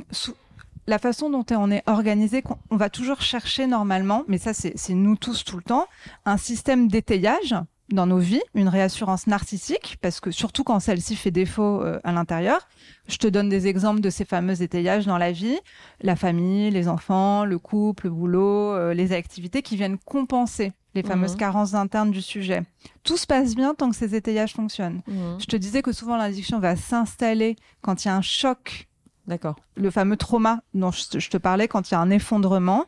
la 0.88 1.00
façon 1.00 1.30
dont 1.30 1.46
on 1.52 1.70
est 1.70 1.84
organisé, 1.86 2.44
on 2.72 2.78
va 2.78 2.90
toujours 2.90 3.22
chercher 3.22 3.68
normalement, 3.68 4.24
mais 4.28 4.38
ça 4.38 4.54
c'est 4.54 4.94
nous 4.94 5.16
tous 5.16 5.44
tout 5.44 5.58
le 5.58 5.64
temps, 5.64 5.88
un 6.26 6.38
système 6.38 6.88
d'étayage 6.88 7.56
dans 7.90 8.06
nos 8.06 8.18
vies, 8.18 8.42
une 8.54 8.68
réassurance 8.68 9.28
narcissique, 9.28 9.98
parce 10.02 10.20
que 10.20 10.32
surtout 10.32 10.64
quand 10.64 10.80
celle-ci 10.80 11.16
fait 11.16 11.32
défaut 11.32 11.82
euh, 11.82 12.00
à 12.04 12.12
l'intérieur. 12.12 12.68
Je 13.08 13.18
te 13.18 13.28
donne 13.28 13.48
des 13.48 13.68
exemples 13.68 14.02
de 14.02 14.10
ces 14.10 14.26
fameux 14.26 14.62
étayages 14.62 15.06
dans 15.06 15.18
la 15.18 15.32
vie, 15.32 15.58
la 16.02 16.18
famille, 16.18 16.70
les 16.70 16.90
enfants, 16.90 17.46
le 17.46 17.58
couple, 17.60 18.08
le 18.08 18.10
boulot, 18.12 18.74
euh, 18.74 18.94
les 18.94 19.14
activités 19.14 19.62
qui 19.62 19.78
viennent 19.78 19.98
compenser 19.98 20.74
les 20.96 21.04
fameuses 21.04 21.34
mhm. 21.34 21.38
carences 21.38 21.74
internes 21.76 22.12
du 22.12 22.22
sujet. 22.22 22.64
Tout 23.04 23.18
se 23.18 23.28
passe 23.28 23.56
bien 23.56 23.76
tant 23.76 23.90
que 23.90 23.96
ces 23.96 24.16
étayages 24.16 24.54
fonctionnent. 24.54 25.02
Mhm. 25.08 25.38
Je 25.40 25.46
te 25.46 25.56
disais 25.56 25.82
que 25.82 25.94
souvent 25.94 26.18
l'addiction 26.18 26.60
va 26.60 26.76
s'installer 26.76 27.56
quand 27.82 28.04
il 28.04 28.08
y 28.08 28.12
a 28.12 28.16
un 28.16 28.22
choc 28.22 28.88
D'accord. 29.28 29.56
Le 29.76 29.92
fameux 29.92 30.18
trauma 30.18 30.62
dont 30.74 30.92
je 30.92 31.30
te 31.30 31.38
parlais 31.38 31.68
quand 31.68 31.90
il 31.90 31.94
y 31.94 31.96
a 31.96 32.00
un 32.00 32.10
effondrement. 32.10 32.86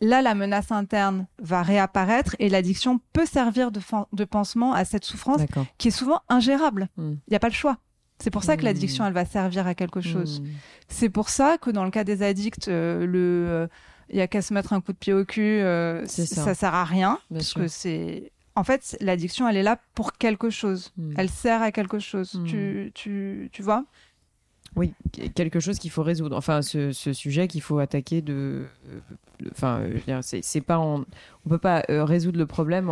Là, 0.00 0.20
la 0.20 0.34
menace 0.34 0.72
interne 0.72 1.26
va 1.38 1.62
réapparaître 1.62 2.34
et 2.40 2.48
l'addiction 2.48 3.00
peut 3.12 3.26
servir 3.26 3.70
de, 3.70 3.80
de, 4.12 4.24
pansement 4.24 4.72
à 4.72 4.84
cette 4.84 5.04
souffrance 5.04 5.42
qui 5.78 5.88
est 5.88 5.92
souvent 5.92 6.22
ingérable. 6.28 6.88
Hmm. 6.96 7.12
Il 7.12 7.30
n'y 7.30 7.36
a 7.36 7.40
pas 7.40 7.48
le 7.48 7.54
choix. 7.54 7.78
C'est 8.18 8.30
pour 8.30 8.42
ça 8.42 8.56
que 8.56 8.62
hmm. 8.62 8.66
l'addiction, 8.66 9.06
elle 9.06 9.12
va 9.12 9.24
servir 9.24 9.66
à 9.66 9.74
quelque 9.74 10.00
chose. 10.00 10.40
Hmm. 10.40 10.46
C'est 10.88 11.08
pour 11.08 11.28
ça 11.28 11.56
que 11.56 11.70
dans 11.70 11.84
le 11.84 11.90
cas 11.90 12.02
des 12.02 12.22
addicts, 12.24 12.66
euh, 12.66 13.06
le 13.06 13.46
euh, 13.48 13.66
il 14.10 14.16
y 14.16 14.20
a 14.20 14.26
qu'à 14.26 14.42
se 14.42 14.52
mettre 14.52 14.72
un 14.72 14.80
coup 14.80 14.92
de 14.92 14.98
pied 14.98 15.12
au 15.12 15.24
cul, 15.24 15.60
euh, 15.60 16.04
ça. 16.06 16.26
ça 16.26 16.54
sert 16.54 16.74
à 16.74 16.84
rien 16.84 17.18
parce 17.32 17.54
que 17.54 17.68
c'est 17.68 18.32
en 18.56 18.64
fait 18.64 18.96
l'addiction, 19.00 19.48
elle 19.48 19.56
est 19.56 19.62
là 19.62 19.78
pour 19.94 20.14
quelque 20.14 20.50
chose. 20.50 20.92
Elle 21.16 21.30
sert 21.30 21.62
à 21.62 21.72
quelque 21.72 21.98
chose. 21.98 22.40
Tu, 22.44 22.90
tu, 22.94 23.50
tu 23.52 23.62
vois? 23.62 23.84
Oui, 24.76 24.94
quelque 25.34 25.60
chose 25.60 25.78
qu'il 25.78 25.90
faut 25.90 26.02
résoudre. 26.02 26.36
Enfin, 26.36 26.62
ce, 26.62 26.92
sujet 26.92 27.48
qu'il 27.48 27.62
faut 27.62 27.78
attaquer 27.78 28.22
de. 28.22 28.64
Enfin, 29.50 29.80
euh, 30.08 30.20
c'est 30.22 30.60
pas. 30.60 30.78
On, 30.78 31.04
on 31.44 31.48
peut 31.48 31.58
pas 31.58 31.82
euh, 31.90 32.04
résoudre 32.04 32.38
le 32.38 32.46
problème 32.46 32.90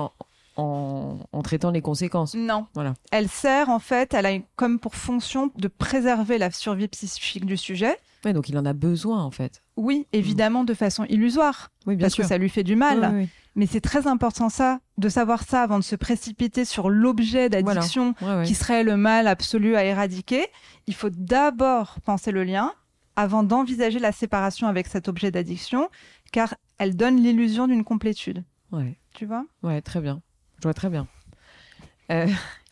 en, 0.56 1.18
en, 1.32 1.42
traitant 1.42 1.70
les 1.70 1.80
conséquences. 1.80 2.34
Non. 2.34 2.66
Voilà. 2.74 2.94
Elle 3.12 3.28
sert 3.28 3.70
en 3.70 3.78
fait, 3.78 4.12
elle 4.14 4.26
a 4.26 4.38
comme 4.56 4.78
pour 4.78 4.94
fonction 4.94 5.50
de 5.56 5.68
préserver 5.68 6.38
la 6.38 6.50
survie 6.50 6.88
psychique 6.88 7.46
du 7.46 7.56
sujet. 7.56 7.96
Oui, 8.24 8.32
donc 8.32 8.48
il 8.48 8.58
en 8.58 8.66
a 8.66 8.72
besoin 8.72 9.22
en 9.22 9.30
fait. 9.30 9.62
Oui, 9.76 10.06
évidemment 10.12 10.64
de 10.64 10.74
façon 10.74 11.04
illusoire. 11.04 11.70
Oui, 11.86 11.96
bien 11.96 12.04
parce 12.04 12.14
sûr. 12.14 12.24
que 12.24 12.28
ça 12.28 12.38
lui 12.38 12.48
fait 12.48 12.64
du 12.64 12.76
mal. 12.76 13.26
Mais 13.56 13.66
c'est 13.66 13.80
très 13.80 14.06
important 14.06 14.48
ça, 14.48 14.80
de 14.98 15.08
savoir 15.08 15.42
ça 15.42 15.62
avant 15.62 15.78
de 15.78 15.84
se 15.84 15.96
précipiter 15.96 16.64
sur 16.64 16.88
l'objet 16.88 17.48
d'addiction 17.48 18.14
qui 18.44 18.54
serait 18.54 18.84
le 18.84 18.96
mal 18.96 19.26
absolu 19.26 19.76
à 19.76 19.84
éradiquer. 19.84 20.46
Il 20.86 20.94
faut 20.94 21.10
d'abord 21.10 21.98
penser 22.04 22.30
le 22.30 22.44
lien 22.44 22.72
avant 23.16 23.42
d'envisager 23.42 23.98
la 23.98 24.12
séparation 24.12 24.66
avec 24.66 24.86
cet 24.86 25.08
objet 25.08 25.30
d'addiction, 25.30 25.90
car 26.32 26.54
elle 26.78 26.96
donne 26.96 27.16
l'illusion 27.16 27.66
d'une 27.66 27.84
complétude. 27.84 28.44
Ouais. 28.72 28.98
Tu 29.14 29.26
vois? 29.26 29.44
Ouais, 29.62 29.82
très 29.82 30.00
bien. 30.00 30.22
Je 30.58 30.62
vois 30.62 30.74
très 30.74 30.88
bien. 30.88 31.06
Euh... 32.12 32.28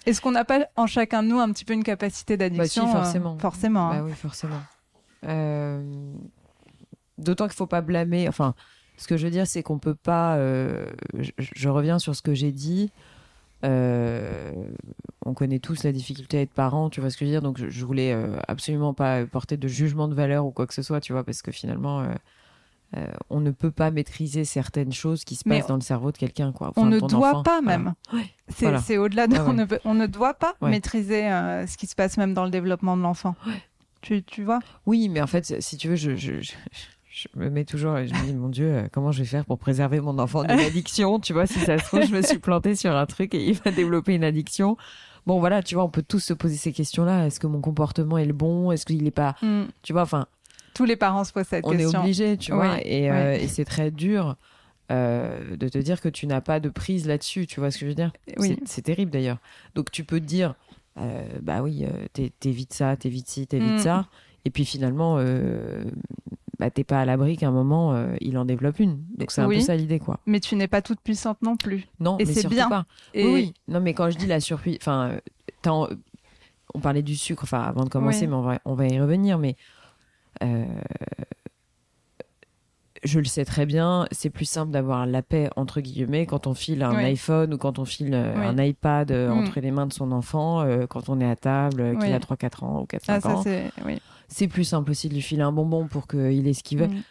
Est-ce 0.06 0.22
qu'on 0.22 0.30
n'a 0.30 0.44
pas 0.44 0.68
en 0.76 0.86
chacun 0.86 1.22
de 1.22 1.28
nous 1.28 1.38
un 1.38 1.52
petit 1.52 1.66
peu 1.66 1.74
une 1.74 1.82
capacité 1.82 2.38
d'addiction 2.38 2.84
bah, 2.84 2.88
si, 2.88 2.96
forcément. 2.96 3.38
forcément. 3.38 3.90
Bah, 3.90 4.02
oui, 4.04 4.12
forcément. 4.12 4.60
Euh... 5.26 6.12
d'autant 7.18 7.46
qu'il 7.46 7.56
faut 7.56 7.66
pas 7.66 7.80
blâmer. 7.80 8.28
Enfin, 8.28 8.54
ce 8.96 9.06
que 9.06 9.16
je 9.16 9.24
veux 9.24 9.30
dire, 9.30 9.46
c'est 9.46 9.62
qu'on 9.62 9.78
peut 9.78 9.94
pas. 9.94 10.38
Je, 10.38 11.30
je, 11.38 11.68
reviens 11.68 11.98
sur 11.98 12.14
ce 12.14 12.22
que 12.22 12.34
j'ai 12.34 12.52
dit. 12.52 12.90
on 13.62 15.34
connaît 15.34 15.58
tous 15.58 15.84
la 15.84 15.92
difficulté 15.92 16.38
à 16.38 16.40
être 16.42 16.52
parent, 16.52 16.90
tu 16.90 17.00
vois 17.00 17.10
ce 17.10 17.16
que 17.16 17.24
je 17.24 17.30
veux 17.30 17.34
dire? 17.34 17.42
Donc, 17.42 17.58
je, 17.58 17.68
je 17.68 17.84
voulais 17.84 18.16
absolument 18.48 18.94
pas 18.94 19.24
porter 19.26 19.56
de 19.56 19.68
jugement 19.68 20.08
de 20.08 20.14
valeur 20.14 20.46
ou 20.46 20.50
quoi 20.50 20.66
que 20.66 20.74
ce 20.74 20.82
soit, 20.82 21.00
tu 21.00 21.12
vois, 21.12 21.24
parce 21.24 21.42
que 21.42 21.52
finalement 21.52 22.06
euh, 22.96 23.06
on 23.28 23.40
ne 23.40 23.50
peut 23.50 23.70
pas 23.70 23.90
maîtriser 23.90 24.46
certaines 24.46 24.94
choses 24.94 25.24
qui 25.24 25.36
se 25.36 25.44
passent 25.44 25.66
dans 25.66 25.74
le 25.74 25.82
cerveau 25.82 26.10
de 26.10 26.16
quelqu'un. 26.16 26.52
Quoi. 26.52 26.72
on 26.76 26.86
ne 26.86 27.00
doit 27.00 27.42
pas 27.42 27.60
même. 27.60 27.94
C'est 28.48 28.96
au-delà 28.96 29.26
de. 29.26 29.36
on, 29.84 29.94
ne, 29.94 30.06
doit 30.06 30.34
pas 30.34 30.54
maîtriser 30.62 31.30
euh, 31.30 31.66
ce 31.66 31.76
qui 31.76 31.86
se 31.86 31.94
passe 31.94 32.16
même 32.16 32.32
dans 32.32 32.44
le 32.44 32.50
développement 32.50 32.96
de 32.96 33.02
l'enfant. 33.02 33.34
Tu, 34.00 34.22
tu, 34.22 34.44
vois? 34.44 34.60
Oui, 34.86 35.08
mais 35.08 35.20
en 35.20 35.26
fait, 35.26 35.60
si 35.60 35.76
tu 35.76 35.88
veux, 35.88 35.96
je, 35.96 36.14
je, 36.16 36.52
me 37.34 37.50
mets 37.50 37.64
toujours, 37.64 37.96
je 37.96 38.14
me 38.14 38.26
dis, 38.26 38.34
mon 38.34 38.48
Dieu, 38.48 38.66
euh, 38.66 38.88
comment 38.92 39.12
je 39.12 39.20
vais 39.20 39.28
faire 39.28 39.44
pour 39.44 39.58
préserver 39.58 40.00
mon 40.00 40.18
enfant 40.18 40.42
d'une 40.42 40.50
addiction? 40.60 41.18
Tu 41.18 41.32
vois, 41.32 41.46
si 41.46 41.58
ça 41.60 41.78
se 41.78 41.84
trouve, 41.84 42.02
je 42.02 42.14
me 42.14 42.22
suis 42.22 42.38
plantée 42.38 42.74
sur 42.74 42.94
un 42.94 43.06
truc 43.06 43.34
et 43.34 43.44
il 43.44 43.54
va 43.54 43.70
développer 43.70 44.14
une 44.14 44.24
addiction. 44.24 44.76
Bon, 45.26 45.40
voilà, 45.40 45.62
tu 45.62 45.74
vois, 45.74 45.84
on 45.84 45.90
peut 45.90 46.04
tous 46.06 46.20
se 46.20 46.32
poser 46.32 46.56
ces 46.56 46.72
questions-là. 46.72 47.26
Est-ce 47.26 47.40
que 47.40 47.46
mon 47.46 47.60
comportement 47.60 48.18
est 48.18 48.24
le 48.24 48.32
bon? 48.32 48.70
Est-ce 48.72 48.86
qu'il 48.86 49.02
n'est 49.02 49.10
pas. 49.10 49.34
Mm. 49.42 49.64
Tu 49.82 49.92
vois, 49.92 50.02
enfin, 50.02 50.26
tous 50.78 50.84
les 50.84 50.96
parents 50.96 51.24
se 51.24 51.32
posent 51.32 51.48
cette 51.48 51.66
on 51.66 51.70
question. 51.70 51.88
On 51.88 51.92
est 51.92 52.04
obligé, 52.04 52.36
tu 52.36 52.52
vois, 52.52 52.76
euh, 52.86 53.34
et, 53.34 53.48
c'est 53.48 53.64
très 53.64 53.90
dur 53.90 54.36
euh, 54.92 55.56
de 55.56 55.68
te 55.68 55.76
dire 55.76 56.00
que 56.00 56.08
tu 56.08 56.26
n'as 56.28 56.40
pas 56.40 56.60
de 56.60 56.68
prise 56.68 57.08
là-dessus, 57.08 57.48
tu 57.48 57.58
vois 57.58 57.72
ce 57.72 57.78
que 57.78 57.84
je 57.84 57.90
veux 57.90 57.94
dire? 57.94 58.12
C'est 58.64 58.82
terrible 58.82 59.10
d'ailleurs. 59.10 59.38
Donc 59.74 59.90
tu 59.90 60.04
peux 60.04 60.20
te 60.20 60.24
dire, 60.24 60.54
euh, 61.00 61.26
bah 61.42 61.62
oui, 61.62 61.84
t'évites 62.40 62.72
ça, 62.72 62.96
t'évites 62.96 63.28
ci, 63.28 63.46
t'évites 63.46 63.74
mm. 63.74 63.78
ça, 63.78 64.06
et 64.44 64.50
puis 64.50 64.64
finalement, 64.64 65.22
bah, 66.58 66.70
t'es 66.70 66.84
pas 66.84 67.00
à 67.00 67.04
l'abri 67.04 67.36
qu'à 67.36 67.48
un 67.48 67.52
moment, 67.52 68.08
il 68.20 68.36
en 68.38 68.44
développe 68.44 68.78
une. 68.80 69.02
Donc 69.16 69.30
c'est 69.30 69.40
un 69.40 69.48
peu 69.48 69.60
ça 69.60 69.76
l'idée, 69.76 69.98
quoi. 69.98 70.20
Mais 70.26 70.40
tu 70.40 70.56
n'es 70.56 70.68
pas 70.68 70.82
toute 70.82 71.00
puissante 71.00 71.40
non 71.42 71.56
plus. 71.56 71.86
Non, 72.00 72.18
et 72.18 72.26
c'est 72.26 72.48
bien. 72.48 72.68
Pas. 72.68 72.86
Oui, 73.14 73.54
Non, 73.68 73.80
mais 73.80 73.94
quand 73.94 74.10
je 74.10 74.18
dis 74.18 74.26
la 74.26 74.40
surpuissance, 74.40 74.82
enfin, 74.82 75.18
on 76.74 76.80
parlait 76.80 77.02
du 77.02 77.16
sucre, 77.16 77.44
enfin 77.44 77.62
avant 77.62 77.84
de 77.84 77.88
commencer, 77.88 78.26
mais 78.26 78.34
on 78.34 78.42
va, 78.42 78.58
on 78.64 78.74
va 78.74 78.86
y 78.86 79.00
revenir, 79.00 79.38
mais 79.38 79.56
euh, 80.42 80.64
je 83.04 83.18
le 83.18 83.24
sais 83.24 83.44
très 83.44 83.66
bien, 83.66 84.06
c'est 84.10 84.30
plus 84.30 84.44
simple 84.44 84.72
d'avoir 84.72 85.06
la 85.06 85.22
paix 85.22 85.50
entre 85.56 85.80
guillemets 85.80 86.26
quand 86.26 86.46
on 86.46 86.54
file 86.54 86.82
un 86.82 86.96
iPhone 86.96 87.54
ou 87.54 87.58
quand 87.58 87.78
on 87.78 87.84
file 87.84 88.14
euh, 88.14 88.34
un 88.36 88.56
iPad 88.62 89.10
euh, 89.10 89.28
mm. 89.28 89.38
entre 89.38 89.60
les 89.60 89.70
mains 89.70 89.86
de 89.86 89.92
son 89.92 90.12
enfant, 90.12 90.66
quand 90.88 91.08
on 91.08 91.20
est 91.20 91.28
à 91.28 91.36
table, 91.36 91.98
qu'il 91.98 92.12
a 92.12 92.18
3-4 92.18 92.64
ans 92.64 92.80
ou 92.80 92.84
4-5 92.84 93.20
ah, 93.24 93.28
ans. 93.28 93.44
C'est 94.28 94.48
plus 94.48 94.64
simple 94.64 94.90
aussi 94.90 95.08
de 95.08 95.14
lui 95.14 95.22
filer 95.22 95.42
un 95.42 95.52
bonbon 95.52 95.86
pour 95.86 96.06
qu'il 96.06 96.46
ait 96.46 96.52
ce 96.52 96.62
qu'il 96.62 96.78
veut. 96.78 96.88
Mm. 96.88 97.02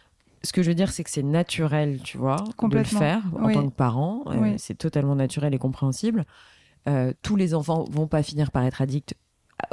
Ce 0.43 0.54
que 0.54 0.62
je 0.62 0.69
veux 0.69 0.76
dire, 0.76 0.91
c'est 0.91 1.04
que 1.04 1.10
c'est 1.10 1.23
naturel, 1.23 2.00
tu 2.04 2.17
vois, 2.17 2.38
de 2.62 2.78
le 2.78 2.84
faire 2.84 3.23
en 3.39 3.52
tant 3.52 3.67
que 3.67 3.76
parent. 3.76 4.23
c'est 4.58 4.78
totalement 4.78 5.15
naturel 5.15 5.54
et 5.54 5.58
compréhensible. 5.58 6.26
tous 7.21 7.36
les 7.36 7.54
enfants 7.54 7.86
vont 7.89 8.08
pas 8.08 8.23
finir 8.23 8.52
par 8.52 8.63
être 8.63 8.82
addicts 8.82 9.15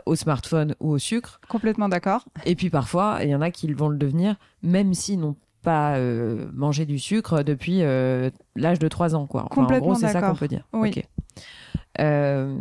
au 0.07 0.17
smartphone 0.17 0.75
ou 0.81 0.93
au 0.93 0.99
sucre. 0.99 1.41
Complètement 1.49 1.89
d'accord. 1.89 2.25
Et 2.45 2.55
puis 2.55 2.71
parfois, 2.71 3.19
il 3.23 3.29
y 3.29 3.35
en 3.35 3.41
a 3.41 3.51
qui 3.51 3.73
vont 3.73 3.89
le 3.89 3.99
devenir, 3.99 4.37
même 4.63 4.95
s'ils 4.95 5.21
n'ont 5.21 5.37
pas 5.65 5.97
euh, 5.97 6.49
mangé 6.53 6.87
du 6.87 6.99
sucre 6.99 7.43
depuis 7.43 7.83
euh, 7.83 8.31
l'âge 8.55 8.79
de 8.79 8.87
3 8.87 9.17
ans. 9.17 9.27
Quoi. 9.27 9.47
Complètement 9.51 9.89
en 9.89 9.91
gros, 9.93 10.01
c'est 10.01 10.09
ça 10.09 10.23
qu'on 10.23 10.37
peut 10.37 10.47
dire. 10.47 10.69
Oui. 10.73 10.93
Euh, 12.01 12.57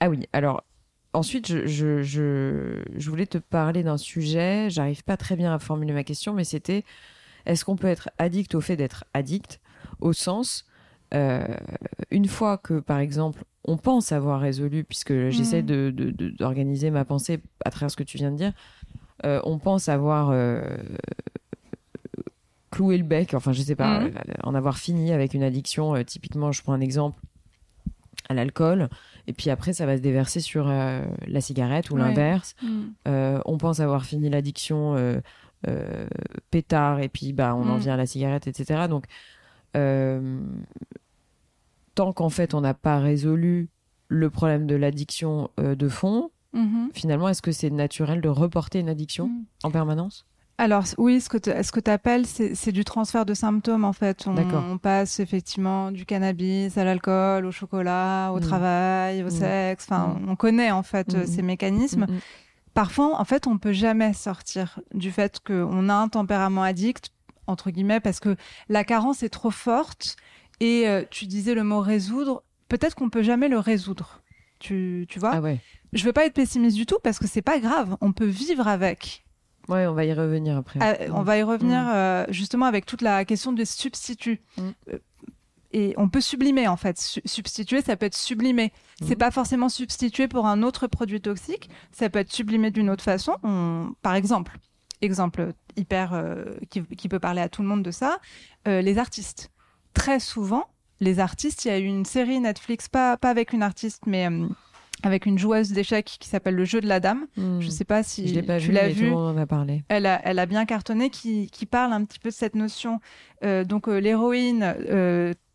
ah 0.00 0.08
oui, 0.08 0.26
alors 0.32 0.64
ensuite, 1.12 1.46
je, 1.46 1.66
je, 1.66 2.02
je, 2.02 2.82
je 2.96 3.10
voulais 3.10 3.26
te 3.26 3.38
parler 3.38 3.82
d'un 3.82 3.98
sujet, 3.98 4.68
j'arrive 4.70 5.04
pas 5.04 5.16
très 5.16 5.36
bien 5.36 5.54
à 5.54 5.58
formuler 5.58 5.92
ma 5.92 6.02
question, 6.02 6.32
mais 6.32 6.44
c'était 6.44 6.84
est-ce 7.46 7.64
qu'on 7.64 7.76
peut 7.76 7.86
être 7.86 8.10
addict 8.18 8.54
au 8.54 8.60
fait 8.60 8.76
d'être 8.76 9.04
addict? 9.14 9.60
Au 10.00 10.12
sens, 10.12 10.66
une 11.12 12.26
fois 12.26 12.58
que 12.58 12.80
par 12.80 12.98
exemple 12.98 13.44
on 13.66 13.76
pense 13.76 14.12
avoir 14.12 14.40
résolu, 14.40 14.84
puisque 14.84 15.30
j'essaie 15.30 15.62
mm. 15.62 15.66
de, 15.66 16.10
d'organiser 16.38 16.90
ma 16.90 17.04
pensée 17.04 17.40
à 17.64 17.70
travers 17.70 17.90
ce 17.90 17.96
que 17.96 18.02
tu 18.02 18.18
viens 18.18 18.30
de 18.30 18.36
dire, 18.36 18.52
euh, 19.24 19.40
on 19.44 19.58
pense 19.58 19.88
avoir 19.88 20.30
euh, 20.30 20.60
cloué 22.70 22.98
le 22.98 23.04
bec, 23.04 23.34
enfin 23.34 23.52
je 23.52 23.62
sais 23.62 23.76
pas, 23.76 24.00
mm. 24.00 24.06
euh, 24.06 24.32
en 24.42 24.54
avoir 24.54 24.78
fini 24.78 25.12
avec 25.12 25.34
une 25.34 25.42
addiction. 25.42 26.02
typiquement, 26.04 26.52
je 26.52 26.62
prends 26.62 26.72
un 26.72 26.80
exemple 26.80 27.20
à 28.28 28.34
l'alcool, 28.34 28.88
et 29.26 29.32
puis 29.34 29.50
après 29.50 29.74
ça 29.74 29.84
va 29.84 29.96
se 29.96 30.02
déverser 30.02 30.40
sur 30.40 30.66
la 30.66 31.40
cigarette 31.40 31.90
ou 31.90 31.96
l'inverse. 31.96 32.54
Mm. 32.62 33.40
on 33.44 33.58
pense 33.58 33.80
avoir 33.80 34.04
fini 34.04 34.30
l'addiction 34.30 34.96
pétard, 36.50 37.00
et 37.00 37.08
puis 37.08 37.32
bah 37.32 37.54
on 37.54 37.68
en 37.68 37.76
vient 37.76 37.94
à 37.94 37.98
la 37.98 38.06
cigarette, 38.06 38.46
etc. 38.46 38.88
Donc 38.88 39.04
tant 41.94 42.12
qu'en 42.12 42.30
fait 42.30 42.54
on 42.54 42.62
n'a 42.62 42.74
pas 42.74 42.98
résolu 42.98 43.68
le 44.08 44.30
problème 44.30 44.66
de 44.66 44.74
l'addiction 44.74 45.50
euh, 45.58 45.74
de 45.74 45.88
fond, 45.88 46.30
mhm. 46.54 46.90
finalement, 46.94 47.28
est-ce 47.28 47.42
que 47.42 47.52
c'est 47.52 47.70
naturel 47.70 48.20
de 48.20 48.28
reporter 48.28 48.80
une 48.80 48.88
addiction 48.88 49.28
mhm. 49.28 49.44
en 49.64 49.70
permanence? 49.70 50.24
Alors 50.56 50.84
oui, 50.98 51.20
ce 51.20 51.28
que 51.28 51.80
tu 51.80 51.90
appelles, 51.90 52.26
c'est 52.26 52.70
du 52.70 52.84
transfert 52.84 53.26
de 53.26 53.34
symptômes 53.34 53.84
en 53.84 53.92
fait. 53.92 54.28
On, 54.28 54.36
on, 54.36 54.78
passe 54.78 55.18
effectivement 55.18 55.90
du 55.90 56.06
cannabis 56.06 56.78
à 56.78 56.84
l'alcool, 56.84 57.44
au 57.44 57.50
chocolat, 57.50 58.30
au 58.32 58.36
mhm. 58.36 58.42
travail, 58.42 59.24
au 59.24 59.30
sexe. 59.30 59.86
Enfin, 59.88 60.16
on 60.28 60.36
connaît 60.36 60.70
en 60.70 60.84
fait 60.84 61.26
ces 61.26 61.42
mécanismes. 61.42 62.06
Parfois, 62.72 63.20
en 63.20 63.24
fait, 63.24 63.46
on 63.46 63.58
peut 63.58 63.72
jamais 63.72 64.12
sortir 64.12 64.80
du 64.92 65.10
fait 65.10 65.40
qu'on 65.44 65.88
a 65.88 65.94
un 65.94 66.08
tempérament 66.08 66.62
addict 66.62 67.10
entre 67.46 67.70
guillemets 67.70 68.00
parce 68.00 68.20
que 68.20 68.36
la 68.68 68.84
carence 68.84 69.22
est 69.22 69.28
trop 69.28 69.50
forte 69.50 70.16
et 70.60 70.88
euh, 70.88 71.02
tu 71.10 71.26
disais 71.26 71.54
le 71.54 71.62
mot 71.62 71.80
résoudre, 71.80 72.42
peut-être 72.68 72.94
qu'on 72.94 73.10
peut 73.10 73.22
jamais 73.22 73.48
le 73.48 73.58
résoudre. 73.58 74.22
Tu, 74.64 75.04
tu 75.10 75.18
vois 75.18 75.32
ah 75.34 75.40
ouais. 75.42 75.60
Je 75.92 76.02
veux 76.04 76.14
pas 76.14 76.24
être 76.24 76.32
pessimiste 76.32 76.74
du 76.74 76.86
tout 76.86 76.96
parce 77.02 77.18
que 77.18 77.26
c'est 77.26 77.42
pas 77.42 77.60
grave, 77.60 77.98
on 78.00 78.12
peut 78.12 78.24
vivre 78.24 78.66
avec. 78.66 79.26
Ouais, 79.68 79.86
on 79.86 79.92
va 79.92 80.06
y 80.06 80.12
revenir 80.14 80.56
après. 80.56 80.80
Ah, 80.82 80.96
on 81.12 81.22
va 81.22 81.36
y 81.36 81.42
revenir 81.42 81.82
mm. 81.82 81.88
euh, 81.88 82.24
justement 82.30 82.64
avec 82.64 82.86
toute 82.86 83.02
la 83.02 83.26
question 83.26 83.52
des 83.52 83.66
substituts. 83.66 84.40
Mm. 84.56 84.62
Euh, 84.90 84.98
et 85.74 85.92
on 85.98 86.08
peut 86.08 86.22
sublimer 86.22 86.66
en 86.66 86.78
fait. 86.78 86.98
substituer, 86.98 87.82
ça 87.82 87.94
peut 87.96 88.06
être 88.06 88.16
sublimé. 88.16 88.72
Mm. 89.02 89.06
C'est 89.06 89.16
pas 89.16 89.30
forcément 89.30 89.68
substituer 89.68 90.28
pour 90.28 90.46
un 90.46 90.62
autre 90.62 90.86
produit 90.86 91.20
toxique. 91.20 91.68
Ça 91.92 92.08
peut 92.08 92.20
être 92.20 92.32
sublimé 92.32 92.70
d'une 92.70 92.88
autre 92.88 93.04
façon. 93.04 93.36
Par 94.00 94.14
exemple, 94.14 94.56
exemple 95.02 95.52
hyper 95.76 96.18
qui, 96.70 96.82
qui, 96.82 97.08
peut 97.10 97.20
parler 97.20 97.42
à 97.42 97.50
tout 97.50 97.60
le 97.60 97.68
monde 97.68 97.82
de 97.82 97.90
ça, 97.90 98.18
les 98.64 98.96
artistes 98.96 99.50
très 99.92 100.20
souvent, 100.20 100.68
les 101.00 101.20
artistes, 101.20 101.64
il 101.64 101.68
y 101.68 101.70
a 101.70 101.78
eu 101.78 101.86
une 101.86 102.04
série 102.04 102.40
Netflix, 102.40 102.88
pas, 102.88 103.16
pas 103.16 103.30
avec 103.30 103.52
une 103.52 103.62
artiste, 103.62 104.02
mais 104.06 104.28
euh, 104.28 104.46
avec 105.02 105.26
une 105.26 105.38
joueuse 105.38 105.72
d'échecs 105.72 106.16
qui 106.18 106.28
s'appelle 106.28 106.54
Le 106.54 106.64
jeu 106.64 106.80
de 106.80 106.86
la 106.86 107.00
dame. 107.00 107.26
Hmm. 107.36 107.60
Je 107.60 107.68
sais 107.68 107.84
pas 107.84 108.02
si 108.02 108.32
je 108.32 108.40
pas 108.40 108.58
tu 108.58 108.72
l'as 108.72 108.88
vu. 108.88 109.10
Tout 109.10 109.16
en 109.16 109.36
a 109.36 109.46
parlé. 109.46 109.84
Elle 109.88 110.06
a, 110.06 110.20
elle 110.24 110.38
a 110.38 110.46
bien 110.46 110.64
cartonné, 110.64 111.10
qui, 111.10 111.48
qui 111.50 111.66
parle 111.66 111.92
un 111.92 112.04
petit 112.04 112.18
peu 112.18 112.30
de 112.30 112.34
cette 112.34 112.54
notion. 112.54 113.00
Euh, 113.44 113.64
donc 113.64 113.88
euh, 113.88 113.98
l'héroïne 113.98 114.74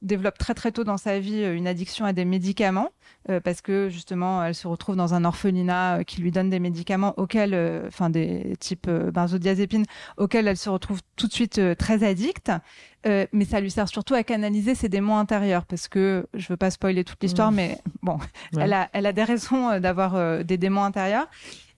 développe 0.02 0.38
très 0.38 0.54
très 0.54 0.72
tôt 0.72 0.84
dans 0.84 0.98
sa 0.98 1.20
vie 1.20 1.44
une 1.44 1.68
addiction 1.68 2.06
à 2.06 2.14
des 2.14 2.26
médicaments 2.26 2.90
euh, 3.30 3.40
parce 3.42 3.62
que 3.62 3.90
justement 3.90 4.44
elle 4.44 4.56
se 4.56 4.68
retrouve 4.68 4.96
dans 4.96 5.14
un 5.14 5.26
orphelinat 5.26 6.00
euh, 6.00 6.04
qui 6.04 6.22
lui 6.22 6.32
donne 6.32 6.50
des 6.50 6.60
médicaments 6.60 7.14
auxquels, 7.18 7.54
euh, 7.54 7.88
enfin 7.88 8.10
des 8.10 8.56
types 8.60 8.90
benzodiazépines 8.90 9.86
auxquels 10.18 10.48
elle 10.48 10.58
se 10.58 10.70
retrouve 10.70 11.02
tout 11.16 11.28
de 11.28 11.34
suite 11.34 11.62
très 11.78 12.04
addicte. 12.04 12.52
mais 13.06 13.46
ça 13.46 13.60
lui 13.60 13.72
sert 13.72 13.90
surtout 13.90 14.14
à 14.14 14.24
canaliser 14.24 14.76
ses 14.76 14.90
démons 14.90 15.18
intérieurs 15.18 15.66
parce 15.66 15.88
que 15.88 16.28
je 16.34 16.48
veux 16.48 16.58
pas 16.58 16.72
spoiler 16.72 17.04
toute 17.04 17.22
l'histoire, 17.22 17.52
mmh. 17.52 17.56
mais 17.56 17.78
bon, 18.02 18.20
elle 18.58 18.74
a 18.74 18.90
elle 18.94 19.06
a 19.06 19.14
des 19.14 19.24
raisons 19.24 19.80
d'avoir 19.80 20.44
des 20.44 20.58
démons 20.58 20.84
intérieurs. 20.84 21.28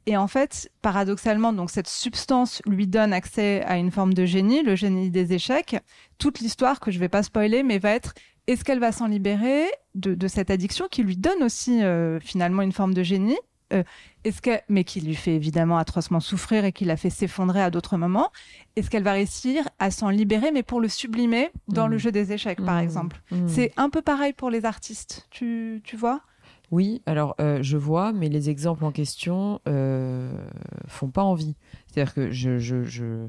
Et 0.08 0.18
en 0.18 0.28
fait, 0.28 0.72
paradoxalement, 0.82 1.54
donc 1.54 1.70
cette 1.70 1.88
substance 1.88 2.62
lui 2.66 2.88
donne 2.88 3.14
accès 3.14 3.64
à 3.66 3.78
une 3.78 3.92
forme 3.92 4.14
de 4.14 4.26
génie, 4.26 4.64
le 4.64 4.76
génie 4.76 5.12
des 5.12 5.34
échecs. 5.34 5.78
Toute 6.18 6.40
l'histoire 6.40 6.80
que 6.80 6.92
je 6.92 7.00
vais 7.00 7.10
pas 7.10 7.24
spoiler, 7.24 7.64
mais 7.64 7.78
va 7.78 7.92
être 7.92 8.14
est-ce 8.48 8.64
qu'elle 8.64 8.80
va 8.80 8.92
s'en 8.92 9.08
libérer 9.08 9.66
de, 9.94 10.28
cette 10.28 10.50
addiction 10.50 10.88
qui 10.90 11.04
lui 11.04 11.18
donne 11.18 11.44
aussi 11.44 11.84
euh, 11.84 12.20
finalement 12.20 12.64
une 12.64 12.72
forme 12.72 12.94
de 12.94 13.04
génie 13.04 13.38
euh, 13.74 13.84
est-ce 14.24 14.42
que, 14.42 14.52
mais 14.70 14.84
qui 14.84 15.02
lui 15.02 15.16
fait 15.16 15.34
évidemment 15.36 15.78
atrocement 15.78 16.20
souffrir 16.20 16.66
et 16.66 16.72
qui 16.72 16.86
l'a 16.86 16.98
fait 16.98 17.10
s'effondrer 17.10 17.62
à 17.62 17.70
d'autres 17.70 17.98
moments. 17.98 18.30
Est-ce 18.76 18.90
qu'elle 18.90 19.04
va 19.04 19.14
réussir 19.14 19.68
à 19.80 19.90
s'en 19.90 20.10
libérer, 20.10 20.52
mais 20.52 20.62
pour 20.62 20.80
le 20.80 20.88
sublimer 20.88 21.50
dans 21.68 21.88
le 21.88 21.96
mmh. 21.96 22.00
jeu 22.00 22.12
des 22.12 22.34
échecs, 22.34 22.64
par 22.64 22.76
mmh. 22.76 22.84
exemple? 22.84 23.22
Mmh. 23.32 23.48
C'est 23.48 23.74
un 23.78 23.90
peu 23.90 24.02
pareil 24.02 24.34
pour 24.34 24.50
les 24.50 24.66
artistes, 24.66 25.28
tu, 25.32 25.82
tu 25.84 25.96
vois? 25.96 26.22
Oui, 26.72 27.02
alors 27.06 27.36
euh, 27.40 27.62
je 27.62 27.78
vois, 27.78 28.14
mais 28.14 28.30
les 28.30 28.50
exemples 28.50 28.86
en 28.86 28.92
question 28.92 29.60
font 30.88 31.10
pas 31.12 31.24
envie. 31.24 31.56
C'est-à-dire 31.88 32.14
que 32.14 32.32
je, 32.32 32.58
je, 32.58 32.84
je 32.84 33.28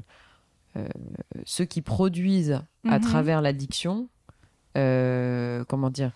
ceux 1.45 1.65
qui 1.65 1.81
produisent 1.81 2.61
à 2.87 2.99
travers 2.99 3.41
l'addiction 3.41 4.09
euh, 4.77 5.63
comment 5.65 5.89
dire 5.89 6.11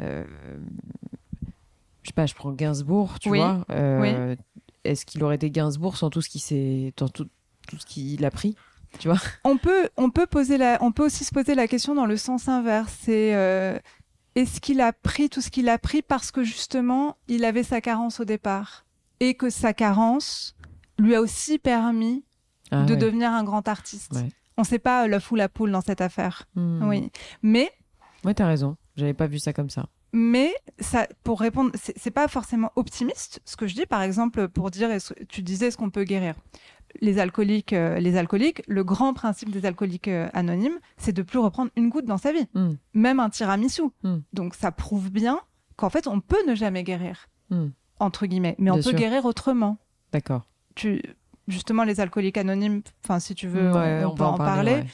euh, 0.00 0.24
je 2.02 2.08
sais 2.08 2.12
pas, 2.14 2.26
je 2.26 2.34
prends 2.34 2.52
Gainsbourg, 2.52 3.18
tu 3.18 3.30
vois. 3.30 3.64
Euh, 3.70 4.36
est-ce 4.84 5.06
qu'il 5.06 5.24
aurait 5.24 5.36
été 5.36 5.50
Gainsbourg 5.50 5.96
sans 5.96 6.10
tout 6.10 6.20
ce 6.20 6.28
qui 6.28 6.38
s'est, 6.38 6.92
tout, 6.96 7.08
tout 7.08 7.78
ce 7.78 7.86
qu'il 7.86 8.24
a 8.24 8.30
pris 8.30 8.56
tu 8.98 9.08
vois? 9.08 9.18
On 9.44 9.56
peut, 9.56 9.88
on 9.96 10.10
peut 10.10 10.26
poser 10.26 10.58
la, 10.58 10.78
on 10.80 10.92
peut 10.92 11.04
aussi 11.06 11.24
se 11.24 11.32
poser 11.32 11.54
la 11.54 11.66
question 11.66 11.94
dans 11.94 12.06
le 12.06 12.16
sens 12.16 12.46
inverse. 12.48 12.94
C'est 13.02 13.34
euh, 13.34 13.78
est-ce 14.34 14.60
qu'il 14.60 14.80
a 14.80 14.92
pris 14.92 15.28
tout 15.28 15.40
ce 15.40 15.50
qu'il 15.50 15.68
a 15.68 15.78
pris 15.78 16.02
parce 16.02 16.30
que 16.30 16.42
justement 16.42 17.16
il 17.28 17.44
avait 17.44 17.62
sa 17.62 17.80
carence 17.80 18.20
au 18.20 18.24
départ 18.24 18.84
et 19.20 19.34
que 19.34 19.50
sa 19.50 19.72
carence 19.72 20.56
lui 20.98 21.14
a 21.14 21.20
aussi 21.20 21.58
permis 21.58 22.24
ah 22.70 22.84
de 22.84 22.94
devenir 22.94 23.30
un 23.32 23.44
grand 23.44 23.68
artiste? 23.68 24.12
On 24.56 24.62
ne 24.62 24.66
sait 24.66 24.78
pas 24.78 25.06
le 25.06 25.18
fou 25.18 25.34
la 25.34 25.48
poule 25.48 25.72
dans 25.72 25.80
cette 25.80 26.00
affaire. 26.00 26.44
Hmm. 26.54 26.88
Oui, 26.88 27.10
mais. 27.42 27.72
Ouais, 28.24 28.34
t'as 28.34 28.46
raison. 28.46 28.76
J'avais 28.96 29.14
pas 29.14 29.26
vu 29.26 29.38
ça 29.38 29.52
comme 29.52 29.70
ça. 29.70 29.88
Mais 30.12 30.54
ça, 30.78 31.08
pour 31.24 31.40
répondre, 31.40 31.72
c'est 31.74 32.12
pas 32.12 32.28
forcément 32.28 32.70
optimiste 32.76 33.40
ce 33.44 33.56
que 33.56 33.66
je 33.66 33.74
dis. 33.74 33.84
Par 33.84 34.00
exemple, 34.00 34.48
pour 34.48 34.70
dire, 34.70 34.88
tu 35.28 35.42
disais, 35.42 35.66
est-ce 35.66 35.76
qu'on 35.76 35.90
peut 35.90 36.04
guérir? 36.04 36.36
Les 37.00 37.18
alcooliques, 37.18 37.72
euh, 37.72 37.98
les 37.98 38.16
alcooliques, 38.16 38.62
le 38.66 38.84
grand 38.84 39.14
principe 39.14 39.50
des 39.50 39.66
alcooliques 39.66 40.08
euh, 40.08 40.28
anonymes, 40.32 40.78
c'est 40.96 41.12
de 41.12 41.22
plus 41.22 41.38
reprendre 41.38 41.70
une 41.76 41.88
goutte 41.88 42.06
dans 42.06 42.18
sa 42.18 42.32
vie, 42.32 42.46
hmm. 42.54 42.74
même 42.94 43.20
un 43.20 43.30
tiramisu. 43.30 43.82
Hmm. 44.02 44.18
Donc 44.32 44.54
ça 44.54 44.72
prouve 44.72 45.10
bien 45.10 45.40
qu'en 45.76 45.90
fait, 45.90 46.06
on 46.06 46.20
peut 46.20 46.44
ne 46.46 46.54
jamais 46.54 46.84
guérir, 46.84 47.28
hmm. 47.50 47.68
entre 47.98 48.26
guillemets, 48.26 48.56
mais 48.58 48.70
on 48.70 48.80
peut 48.80 48.92
guérir 48.92 49.24
autrement. 49.24 49.78
D'accord. 50.12 50.46
Tu, 50.74 51.02
justement, 51.48 51.84
les 51.84 52.00
alcooliques 52.00 52.38
anonymes, 52.38 52.82
enfin, 53.04 53.20
si 53.20 53.34
tu 53.34 53.48
veux, 53.48 53.70
on, 53.70 54.14
peut 54.14 54.24
en, 54.24 54.36
parler 54.36 54.84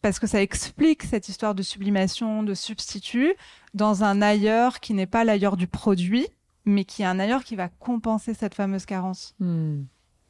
parce 0.00 0.18
que 0.18 0.26
ça 0.26 0.40
explique 0.40 1.02
cette 1.02 1.28
histoire 1.28 1.54
de 1.54 1.62
sublimation, 1.62 2.42
de 2.42 2.54
substitut, 2.54 3.34
dans 3.74 4.04
un 4.04 4.22
ailleurs 4.22 4.80
qui 4.80 4.94
n'est 4.94 5.06
pas 5.06 5.24
l'ailleurs 5.24 5.56
du 5.56 5.66
produit, 5.66 6.26
mais 6.64 6.84
qui 6.84 7.02
est 7.02 7.06
un 7.06 7.18
ailleurs 7.18 7.42
qui 7.42 7.56
va 7.56 7.68
compenser 7.68 8.34
cette 8.34 8.54
fameuse 8.54 8.86
carence. 8.86 9.34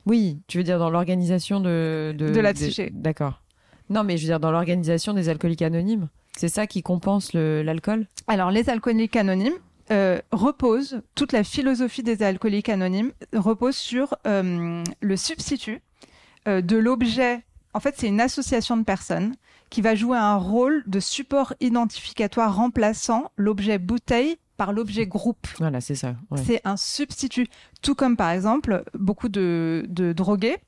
Oui, 0.09 0.41
tu 0.47 0.57
veux 0.57 0.65
dire 0.65 0.79
dans 0.79 0.89
l'organisation 0.89 1.61
de, 1.61 2.15
de, 2.17 2.41
la 2.41 2.55
psyché. 2.55 2.91
D'accord. 2.95 3.43
Non, 3.91 4.05
mais 4.05 4.17
je 4.17 4.23
veux 4.23 4.29
dire 4.29 4.41
dans 4.41 4.51
l'organisation 4.51 5.13
des 5.13 5.29
alcooliques 5.29 5.63
anonymes. 5.63 6.09
C'est 6.37 6.49
ça 6.49 6.67
qui 6.67 6.83
compense 6.83 7.35
l'alcool? 7.35 8.07
Alors, 8.27 8.51
les 8.51 8.71
alcooliques 8.71 9.17
anonymes 9.17 9.59
euh, 9.91 10.21
reposent, 10.33 11.03
toute 11.15 11.33
la 11.33 11.45
philosophie 11.45 12.03
des 12.03 12.23
alcooliques 12.23 12.69
anonymes 12.69 13.13
repose 13.35 13.77
sur 13.77 14.17
euh, 14.27 14.83
le 15.01 15.17
substitut 15.17 15.83
euh, 16.47 16.63
de 16.63 16.77
l'objet. 16.77 17.43
En 17.75 17.81
fait, 17.81 17.95
c'est 17.99 18.09
une 18.09 18.21
association 18.21 18.77
de 18.77 18.85
personnes 18.85 19.35
qui 19.69 19.83
va 19.83 19.95
jouer 19.95 20.17
un 20.17 20.37
rôle 20.37 20.85
de 20.87 21.01
support 21.01 21.53
identificatoire 21.61 22.57
remplaçant 22.57 23.31
l'objet 23.37 23.79
bouteille 23.79 24.39
par 24.59 24.73
l'objet 24.73 25.07
groupe. 25.07 25.47
Voilà, 25.59 25.81
c'est 25.81 25.95
ça. 25.95 26.17
C'est 26.37 26.61
un 26.65 26.77
substitut. 26.77 27.47
Tout 27.81 27.95
comme 27.95 28.17
par 28.17 28.31
exemple, 28.31 28.85
beaucoup 28.93 29.31
de, 29.31 29.87
drogués 30.15 30.59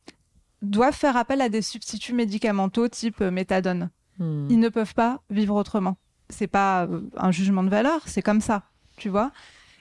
doivent 0.63 0.95
faire 0.95 1.17
appel 1.17 1.41
à 1.43 1.49
des 1.51 1.61
substituts 1.61 2.15
médicamentaux 2.15 2.89
type 2.89 3.21
méthadone. 3.21 3.91
Hmm. 4.19 4.47
Ils 4.49 4.61
ne 4.61 4.69
peuvent 4.69 4.95
pas 4.95 5.21
vivre 5.29 5.57
autrement. 5.57 5.97
C'est 6.29 6.47
pas 6.47 6.85
euh, 6.85 7.01
un 7.17 7.33
jugement 7.33 7.65
de 7.65 7.71
valeur, 7.71 8.03
c'est 8.07 8.23
comme 8.23 8.41
ça, 8.41 8.63
tu 8.97 9.09
vois. 9.09 9.33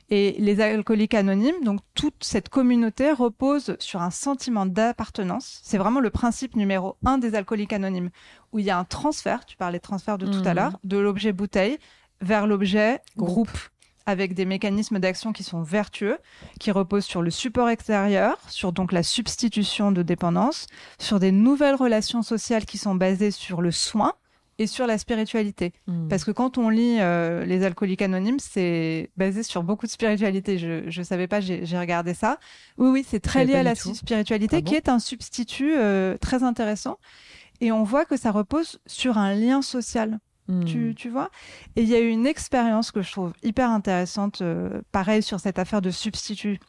Et 0.10 0.36
les 0.40 0.60
alcooliques 0.60 1.14
anonymes, 1.14 1.64
donc 1.64 1.82
toute 1.94 2.24
cette 2.24 2.50
communauté 2.50 3.12
repose 3.12 3.76
sur 3.78 4.02
un 4.02 4.10
sentiment 4.10 4.66
d'appartenance. 4.66 5.60
C'est 5.64 5.78
vraiment 5.78 6.00
le 6.00 6.10
principe 6.10 6.56
numéro 6.56 6.96
un 7.06 7.20
des 7.20 7.36
alcooliques 7.36 7.74
anonymes, 7.74 8.10
où 8.52 8.58
il 8.58 8.66
y 8.66 8.72
a 8.72 8.80
un 8.80 8.86
transfert, 8.86 9.46
tu 9.46 9.56
parlais 9.56 9.78
de 9.78 9.84
transfert 9.84 10.18
de 10.18 10.26
tout 10.26 10.42
à 10.46 10.50
mhm. 10.50 10.56
l'heure, 10.56 10.80
de 10.84 10.98
l'objet 10.98 11.32
bouteille 11.32 11.78
vers 12.22 12.48
l'objet 12.48 13.02
groupe. 13.18 13.60
Avec 14.10 14.34
des 14.34 14.46
mécanismes 14.46 15.00
d'action 15.00 15.32
qui 15.32 15.44
sont 15.44 15.62
vertueux, 15.62 16.18
qui 16.60 16.72
reposent 16.72 17.06
sur 17.06 17.22
le 17.22 17.30
support 17.30 17.70
extérieur, 17.70 18.38
sur 18.50 18.74
donc 18.74 18.92
la 18.92 19.04
substitution 19.04 19.92
de 19.92 20.02
dépendance, 20.02 20.66
sur 20.98 21.20
des 21.20 21.32
nouvelles 21.32 21.76
relations 21.76 22.24
sociales 22.24 22.66
qui 22.66 22.78
sont 22.78 22.96
basées 22.96 23.32
sur 23.32 23.62
le 23.62 23.72
soin, 23.72 24.14
et 24.60 24.68
sur 24.68 24.86
la 24.86 24.98
spiritualité. 24.98 25.72
Hmm. 25.88 26.10
Parce 26.10 26.26
que 26.26 26.32
quand 26.32 26.58
on 26.58 26.68
lit 26.70 26.98
euh, 27.00 27.46
Les 27.46 27.64
alcooliques 27.64 28.02
anonymes, 28.02 28.40
c'est 28.40 29.10
basé 29.16 29.42
sur 29.42 29.64
beaucoup 29.64 29.86
de 29.86 29.92
spiritualité. 29.92 30.58
Je 30.58 31.00
ne 31.00 31.04
savais 31.06 31.28
pas, 31.28 31.40
j'ai 31.40 31.80
regardé 31.80 32.14
ça. 32.14 32.40
Oui, 32.78 32.90
oui, 32.90 33.06
c'est 33.08 33.22
très 33.22 33.46
lié 33.46 33.56
à 33.56 33.64
la 33.64 33.76
spiritualité, 33.76 34.58
ah 34.58 34.62
qui 34.62 34.76
est 34.76 34.90
un 34.90 35.00
substitut 35.00 35.76
euh, 35.78 36.18
très 36.18 36.44
intéressant. 36.44 36.98
Et 37.62 37.72
on 37.72 37.84
voit 37.84 38.04
que 38.04 38.18
ça 38.18 38.32
repose 38.32 38.80
sur 38.86 39.18
un 39.18 39.34
lien 39.34 39.62
social. 39.62 40.20
Hmm. 40.50 40.66
Tu, 40.66 40.96
tu, 40.96 41.10
vois 41.10 41.30
Et 41.76 41.84
il 41.84 41.88
y 41.88 41.94
a 41.94 42.00
eu 42.00 42.10
une 42.10 42.26
expérience 42.26 42.90
que 42.90 43.04
je 43.04 43.12
trouve 43.12 43.34
hyper 43.44 43.70
intéressante, 43.70 44.42
euh, 44.42 44.82
pareil 44.92 45.22
sur 45.22 45.40
cette 45.40 45.60
affaire 45.60 45.80
de 45.80 45.92
substitut 45.92 46.60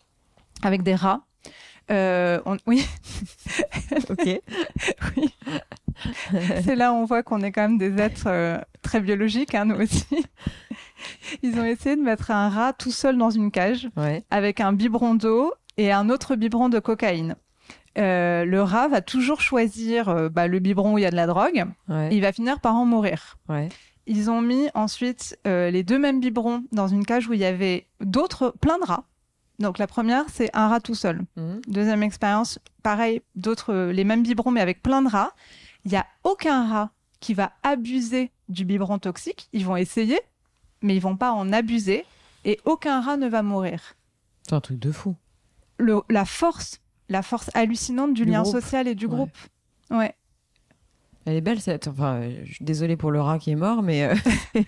avec 0.62 0.82
des 0.82 0.94
rats. 0.94 1.22
oui. 1.88 2.86
ok. 4.10 4.26
oui. 5.16 5.34
c'est 6.62 6.76
là 6.76 6.92
où 6.92 6.96
on 6.96 7.04
voit 7.06 7.22
qu'on 7.22 7.40
est 7.40 7.52
quand 7.52 7.62
même 7.62 7.78
des 7.78 7.96
êtres 7.98 8.26
euh, 8.26 8.58
très 8.82 9.00
biologiques, 9.00 9.54
hein, 9.54 9.64
nous 9.64 9.76
aussi. 9.76 10.26
Ils 11.42 11.58
ont 11.58 11.64
essayé 11.64 11.96
de 11.96 12.02
mettre 12.02 12.30
un 12.30 12.50
rat 12.50 12.74
tout 12.74 12.92
seul 12.92 13.16
dans 13.16 13.30
une 13.30 13.50
cage 13.50 13.88
avec 14.30 14.60
un 14.60 14.74
biberon 14.74 15.14
d'eau 15.14 15.54
et 15.78 15.90
un 15.90 16.10
autre 16.10 16.36
biberon 16.36 16.68
de 16.68 16.80
cocaïne. 16.80 17.34
Euh, 18.00 18.44
le 18.44 18.62
rat 18.62 18.88
va 18.88 19.00
toujours 19.00 19.40
choisir 19.40 20.08
euh, 20.08 20.28
bah, 20.28 20.46
le 20.46 20.58
biberon 20.58 20.94
où 20.94 20.98
il 20.98 21.02
y 21.02 21.06
a 21.06 21.10
de 21.10 21.16
la 21.16 21.26
drogue. 21.26 21.66
il 21.88 22.20
va 22.20 22.32
finir 22.32 22.60
par 22.60 22.74
en 22.74 22.86
mourir. 22.86 23.38
Ils 24.06 24.30
ont 24.30 24.40
mis 24.40 24.68
ensuite 24.74 25.38
les 25.44 25.82
deux 25.82 25.98
mêmes 25.98 26.20
biberons 26.20 26.64
dans 26.72 26.88
une 26.88 27.04
cage 27.04 27.28
où 27.28 27.32
il 27.32 27.40
y 27.40 27.44
avait 27.44 27.86
d'autres, 28.00 28.54
plein 28.60 28.78
de 28.78 28.84
rats. 28.84 29.04
Donc 29.60 29.78
la 29.78 29.86
première, 29.86 30.24
c'est 30.32 30.50
un 30.54 30.68
rat 30.68 30.80
tout 30.80 30.94
seul. 30.94 31.20
Mhm. 31.36 31.60
Deuxième 31.68 32.02
expérience, 32.02 32.58
pareil, 32.82 33.20
d'autres, 33.36 33.90
les 33.92 34.04
mêmes 34.04 34.22
biberons 34.22 34.50
mais 34.50 34.62
avec 34.62 34.82
plein 34.82 35.02
de 35.02 35.08
rats. 35.08 35.32
Il 35.84 35.90
n'y 35.90 35.96
a 35.98 36.06
aucun 36.24 36.66
rat 36.66 36.90
qui 37.20 37.34
va 37.34 37.52
abuser 37.62 38.32
du 38.48 38.64
biberon 38.64 38.98
toxique. 38.98 39.48
Ils 39.52 39.64
vont 39.64 39.76
essayer, 39.76 40.18
mais 40.82 40.96
ils 40.96 41.00
vont 41.00 41.16
pas 41.16 41.32
en 41.32 41.52
abuser 41.52 42.04
et 42.44 42.58
aucun 42.64 43.00
rat 43.00 43.16
ne 43.16 43.28
va 43.28 43.42
mourir. 43.42 43.94
C'est 44.42 44.54
un 44.54 44.60
truc 44.60 44.78
de 44.78 44.90
fou. 44.90 45.14
Le, 45.78 46.00
la 46.08 46.24
force, 46.24 46.80
la 47.10 47.22
force 47.22 47.50
hallucinante 47.54 48.14
du, 48.14 48.24
lien 48.24 48.44
social 48.44 48.88
et 48.88 48.94
du 48.94 49.08
groupe. 49.08 49.36
Ouais. 49.90 50.14
Elle 51.26 51.36
est 51.36 51.40
belle 51.42 51.60
cette. 51.60 51.86
Enfin, 51.86 52.22
je 52.44 52.54
suis 52.54 52.64
désolée 52.64 52.96
pour 52.96 53.10
le 53.10 53.20
rat 53.20 53.38
qui 53.38 53.50
est 53.50 53.56
mort, 53.56 53.82
mais 53.82 54.04
euh, 54.04 54.14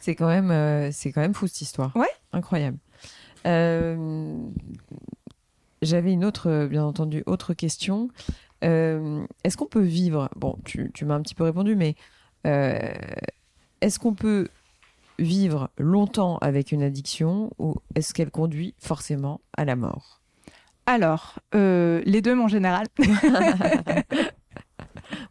c'est 0.00 0.14
quand 0.14 0.28
même, 0.28 0.52
euh, 0.52 0.90
c'est 0.92 1.10
quand 1.10 1.20
même 1.20 1.34
fou 1.34 1.48
cette 1.48 1.62
histoire. 1.62 1.96
Ouais. 1.96 2.06
Incroyable. 2.32 2.78
Euh, 3.46 4.36
j'avais 5.82 6.12
une 6.12 6.24
autre, 6.24 6.66
bien 6.70 6.84
entendu, 6.84 7.22
autre 7.26 7.54
question. 7.54 8.08
Euh, 8.64 9.26
est-ce 9.44 9.56
qu'on 9.56 9.66
peut 9.66 9.82
vivre 9.82 10.28
Bon, 10.36 10.58
tu, 10.64 10.90
m'as 11.04 11.14
un 11.14 11.22
petit 11.22 11.34
peu 11.34 11.44
répondu, 11.44 11.76
mais 11.76 11.94
euh, 12.46 12.92
est-ce 13.80 13.98
qu'on 13.98 14.14
peut 14.14 14.48
vivre 15.18 15.70
longtemps 15.78 16.38
avec 16.38 16.72
une 16.72 16.82
addiction 16.82 17.50
ou 17.58 17.76
est-ce 17.94 18.14
qu'elle 18.14 18.30
conduit 18.30 18.74
forcément 18.78 19.40
à 19.56 19.64
la 19.64 19.76
mort? 19.76 20.20
Alors, 20.86 21.40
euh, 21.54 22.00
les 22.04 22.22
deux, 22.22 22.34
mon 22.34 22.48
général. 22.48 22.86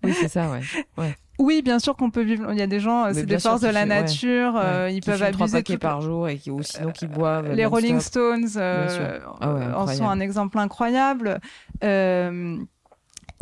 oui, 0.04 0.14
c'est 0.14 0.28
ça, 0.28 0.50
ouais. 0.52 1.16
Oui, 1.38 1.62
bien 1.62 1.80
sûr 1.80 1.96
qu'on 1.98 2.12
peut 2.12 2.24
vivre. 2.24 2.52
Il 2.52 2.58
y 2.58 2.62
a 2.62 2.68
des 2.68 2.80
gens, 2.80 3.14
c'est 3.14 3.26
des 3.26 3.40
forces 3.40 3.62
de 3.62 3.68
la 3.68 3.86
nature, 3.86 4.62
ils 4.90 5.02
peuvent 5.02 5.24
abuser 5.24 5.64
trois 5.64 5.78
par 5.78 6.02
jour 6.02 6.30
et 6.30 6.38
qui, 6.38 6.52
ou 6.52 6.62
sinon 6.64 6.92
qui 6.92 7.08
boivent. 7.08 7.52
Les 7.54 7.66
Rolling 7.66 8.00
Stones 8.00 8.50
ah 8.58 9.74
en 9.76 9.88
sont 9.88 10.08
un 10.08 10.20
exemple 10.20 10.60
incroyable. 10.60 11.40
Euh, 11.84 12.58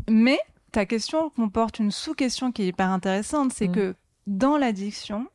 mais 0.10 0.40
ta 0.72 0.86
question 0.86 1.30
comporte 1.30 1.80
une 1.80 1.92
sous-question 1.92 2.52
qui 2.52 2.64
est 2.64 2.68
hyper 2.68 2.90
intéressante, 2.90 3.54
c'est 3.54 3.68
mm. 3.68 3.74
que 3.74 3.96
dans 4.28 4.58
l'addiction, 4.58 5.28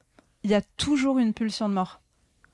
il 0.43 0.51
y 0.51 0.55
a 0.55 0.63
toujours 0.77 1.19
une 1.19 1.33
pulsion 1.33 1.69
de 1.69 1.75
mort. 1.75 2.01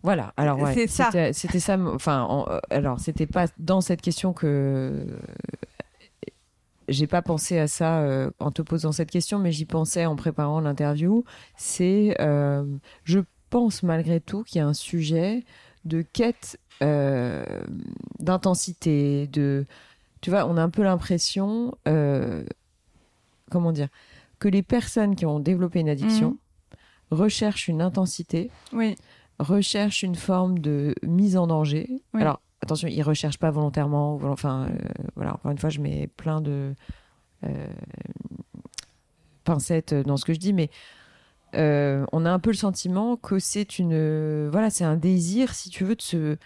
Voilà. 0.04 0.32
Alors 0.36 0.60
ouais, 0.60 0.74
c'est 0.74 0.86
ça. 0.86 1.10
C'était 1.32 1.58
ça. 1.58 1.76
Enfin, 1.78 2.46
euh, 2.48 2.60
alors 2.70 3.00
c'était 3.00 3.26
pas 3.26 3.46
dans 3.58 3.80
cette 3.80 4.02
question 4.02 4.32
que 4.32 5.06
j'ai 6.88 7.06
pas 7.06 7.22
pensé 7.22 7.58
à 7.58 7.66
ça 7.66 8.00
euh, 8.00 8.30
en 8.38 8.50
te 8.50 8.60
posant 8.62 8.92
cette 8.92 9.10
question, 9.10 9.38
mais 9.38 9.50
j'y 9.50 9.64
pensais 9.64 10.04
en 10.04 10.14
préparant 10.14 10.60
l'interview. 10.60 11.24
C'est, 11.56 12.16
euh, 12.20 12.64
je 13.04 13.20
pense 13.48 13.82
malgré 13.82 14.20
tout 14.20 14.44
qu'il 14.44 14.58
y 14.58 14.60
a 14.60 14.66
un 14.66 14.74
sujet 14.74 15.42
de 15.84 16.02
quête 16.02 16.60
d'intensité, 18.20 19.26
de 19.28 19.64
tu 20.20 20.30
vois, 20.30 20.46
on 20.46 20.56
a 20.56 20.62
un 20.62 20.70
peu 20.70 20.82
l'impression, 20.82 21.76
euh, 21.86 22.44
comment 23.50 23.72
dire, 23.72 23.88
que 24.38 24.48
les 24.48 24.62
personnes 24.62 25.16
qui 25.16 25.24
ont 25.26 25.40
développé 25.40 25.80
une 25.80 25.88
addiction 25.88 26.30
mhm. 26.30 26.38
recherchent 27.18 27.68
une 27.68 27.82
intensité, 27.82 28.50
oui. 28.72 28.96
Recherchent 29.38 30.02
une 30.02 30.14
forme 30.14 30.58
de 30.58 30.94
mise 31.02 31.36
en 31.36 31.46
danger. 31.46 32.02
Alors, 32.12 32.40
attention, 32.60 32.88
ils 32.88 33.02
recherchent 33.02 33.38
pas 33.38 33.50
volontairement, 33.50 34.18
enfin, 34.24 34.68
euh, 34.68 34.76
voilà, 35.16 35.34
encore 35.34 35.50
une 35.50 35.58
fois, 35.58 35.70
je 35.70 35.80
mets 35.80 36.06
plein 36.16 36.40
de 36.40 36.74
euh, 37.44 37.66
pincettes 39.44 39.94
dans 39.94 40.16
ce 40.16 40.24
que 40.24 40.34
je 40.34 40.38
dis, 40.38 40.52
mais 40.52 40.70
on 41.56 42.24
a 42.24 42.30
un 42.30 42.38
peu 42.40 42.50
le 42.50 42.56
sentiment 42.56 43.16
que 43.16 43.38
c'est 43.38 43.78
une, 43.78 44.48
voilà, 44.48 44.70
c'est 44.70 44.84
un 44.84 44.96
désir, 44.96 45.54
si 45.54 45.70
tu 45.70 45.84
veux, 45.84 45.94
de 45.94 46.02
se 46.02 46.36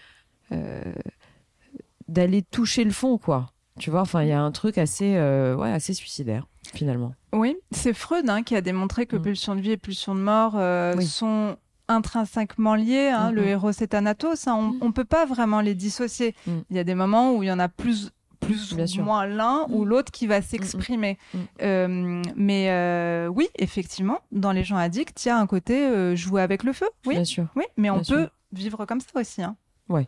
d'aller 2.09 2.41
toucher 2.41 2.83
le 2.83 2.91
fond, 2.91 3.17
quoi 3.17 3.51
Tu 3.79 3.89
vois, 3.89 4.01
enfin, 4.01 4.23
il 4.23 4.29
y 4.29 4.33
a 4.33 4.41
un 4.41 4.51
truc 4.51 4.77
assez, 4.77 5.15
euh, 5.15 5.55
ouais, 5.55 5.71
assez 5.71 5.93
suicidaire, 5.93 6.47
finalement. 6.73 7.13
Oui, 7.33 7.55
c'est 7.71 7.93
Freud 7.93 8.29
hein, 8.29 8.43
qui 8.43 8.55
a 8.55 8.61
démontré 8.61 9.05
que 9.05 9.15
mm. 9.15 9.21
pulsion 9.21 9.55
de 9.55 9.61
vie 9.61 9.71
et 9.71 9.77
pulsion 9.77 10.15
de 10.15 10.19
mort 10.19 10.53
euh, 10.55 10.99
sont 11.01 11.55
intrinsèquement 11.89 12.75
liés. 12.75 13.09
Hein, 13.09 13.31
Le 13.31 13.41
mm-hmm. 13.41 13.47
héros, 13.47 13.71
c'est 13.73 13.87
Thanatos. 13.87 14.47
Hein, 14.47 14.73
on 14.81 14.87
ne 14.87 14.91
peut 14.91 15.05
pas 15.05 15.25
vraiment 15.25 15.61
les 15.61 15.75
dissocier. 15.75 16.35
Mm. 16.47 16.51
Il 16.69 16.75
y 16.77 16.79
a 16.79 16.83
des 16.83 16.95
moments 16.95 17.35
où 17.35 17.43
il 17.43 17.47
y 17.47 17.51
en 17.51 17.59
a 17.59 17.67
plus 17.67 18.11
plus 18.39 18.73
ou 18.97 19.03
moins 19.03 19.25
l'un 19.25 19.65
ou 19.69 19.83
l'autre 19.83 20.13
qui 20.13 20.25
va 20.25 20.41
s'exprimer. 20.41 21.17
Euh, 21.61 22.23
mais 22.37 23.27
oui, 23.27 23.49
effectivement, 23.55 24.19
dans 24.31 24.53
les 24.53 24.63
gens 24.63 24.77
addicts, 24.77 25.25
il 25.25 25.27
y 25.27 25.31
a 25.31 25.37
un 25.37 25.45
côté 25.45 26.15
jouer 26.15 26.41
avec 26.41 26.63
le 26.63 26.71
feu. 26.71 26.87
Oui, 27.05 27.15
Bien 27.15 27.25
sûr. 27.25 27.47
Oui, 27.57 27.65
mais 27.75 27.89
on 27.89 28.01
peut 28.01 28.29
vivre 28.53 28.85
comme 28.85 29.01
ça 29.01 29.19
aussi. 29.19 29.43
Hein. 29.43 29.57
Ouais. 29.89 30.07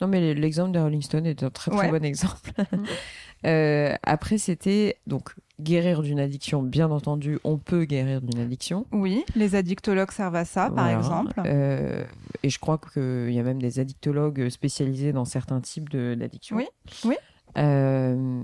Non, 0.00 0.08
mais 0.08 0.34
l'exemple 0.34 0.72
de 0.72 0.80
Rolling 0.80 1.02
Stone 1.02 1.26
est 1.26 1.42
un 1.42 1.50
très 1.50 1.70
très 1.70 1.88
bon 1.88 2.04
exemple. 2.04 2.50
Euh, 3.44 3.94
après, 4.02 4.38
c'était 4.38 4.96
donc 5.06 5.34
guérir 5.60 6.02
d'une 6.02 6.18
addiction. 6.18 6.62
Bien 6.62 6.90
entendu, 6.90 7.38
on 7.44 7.58
peut 7.58 7.84
guérir 7.84 8.20
d'une 8.20 8.40
addiction. 8.40 8.86
Oui, 8.92 9.24
les 9.36 9.54
addictologues 9.54 10.10
servent 10.10 10.36
à 10.36 10.44
ça, 10.44 10.70
par 10.70 10.88
exemple. 10.88 11.40
Euh, 11.46 12.04
et 12.42 12.50
je 12.50 12.58
crois 12.58 12.78
qu'il 12.78 13.32
y 13.32 13.38
a 13.38 13.42
même 13.42 13.60
des 13.60 13.78
addictologues 13.78 14.48
spécialisés 14.48 15.12
dans 15.12 15.24
certains 15.24 15.60
types 15.60 15.90
d'addictions. 15.90 16.56
Oui, 16.56 16.66
oui. 17.04 17.16
Euh, 17.56 18.42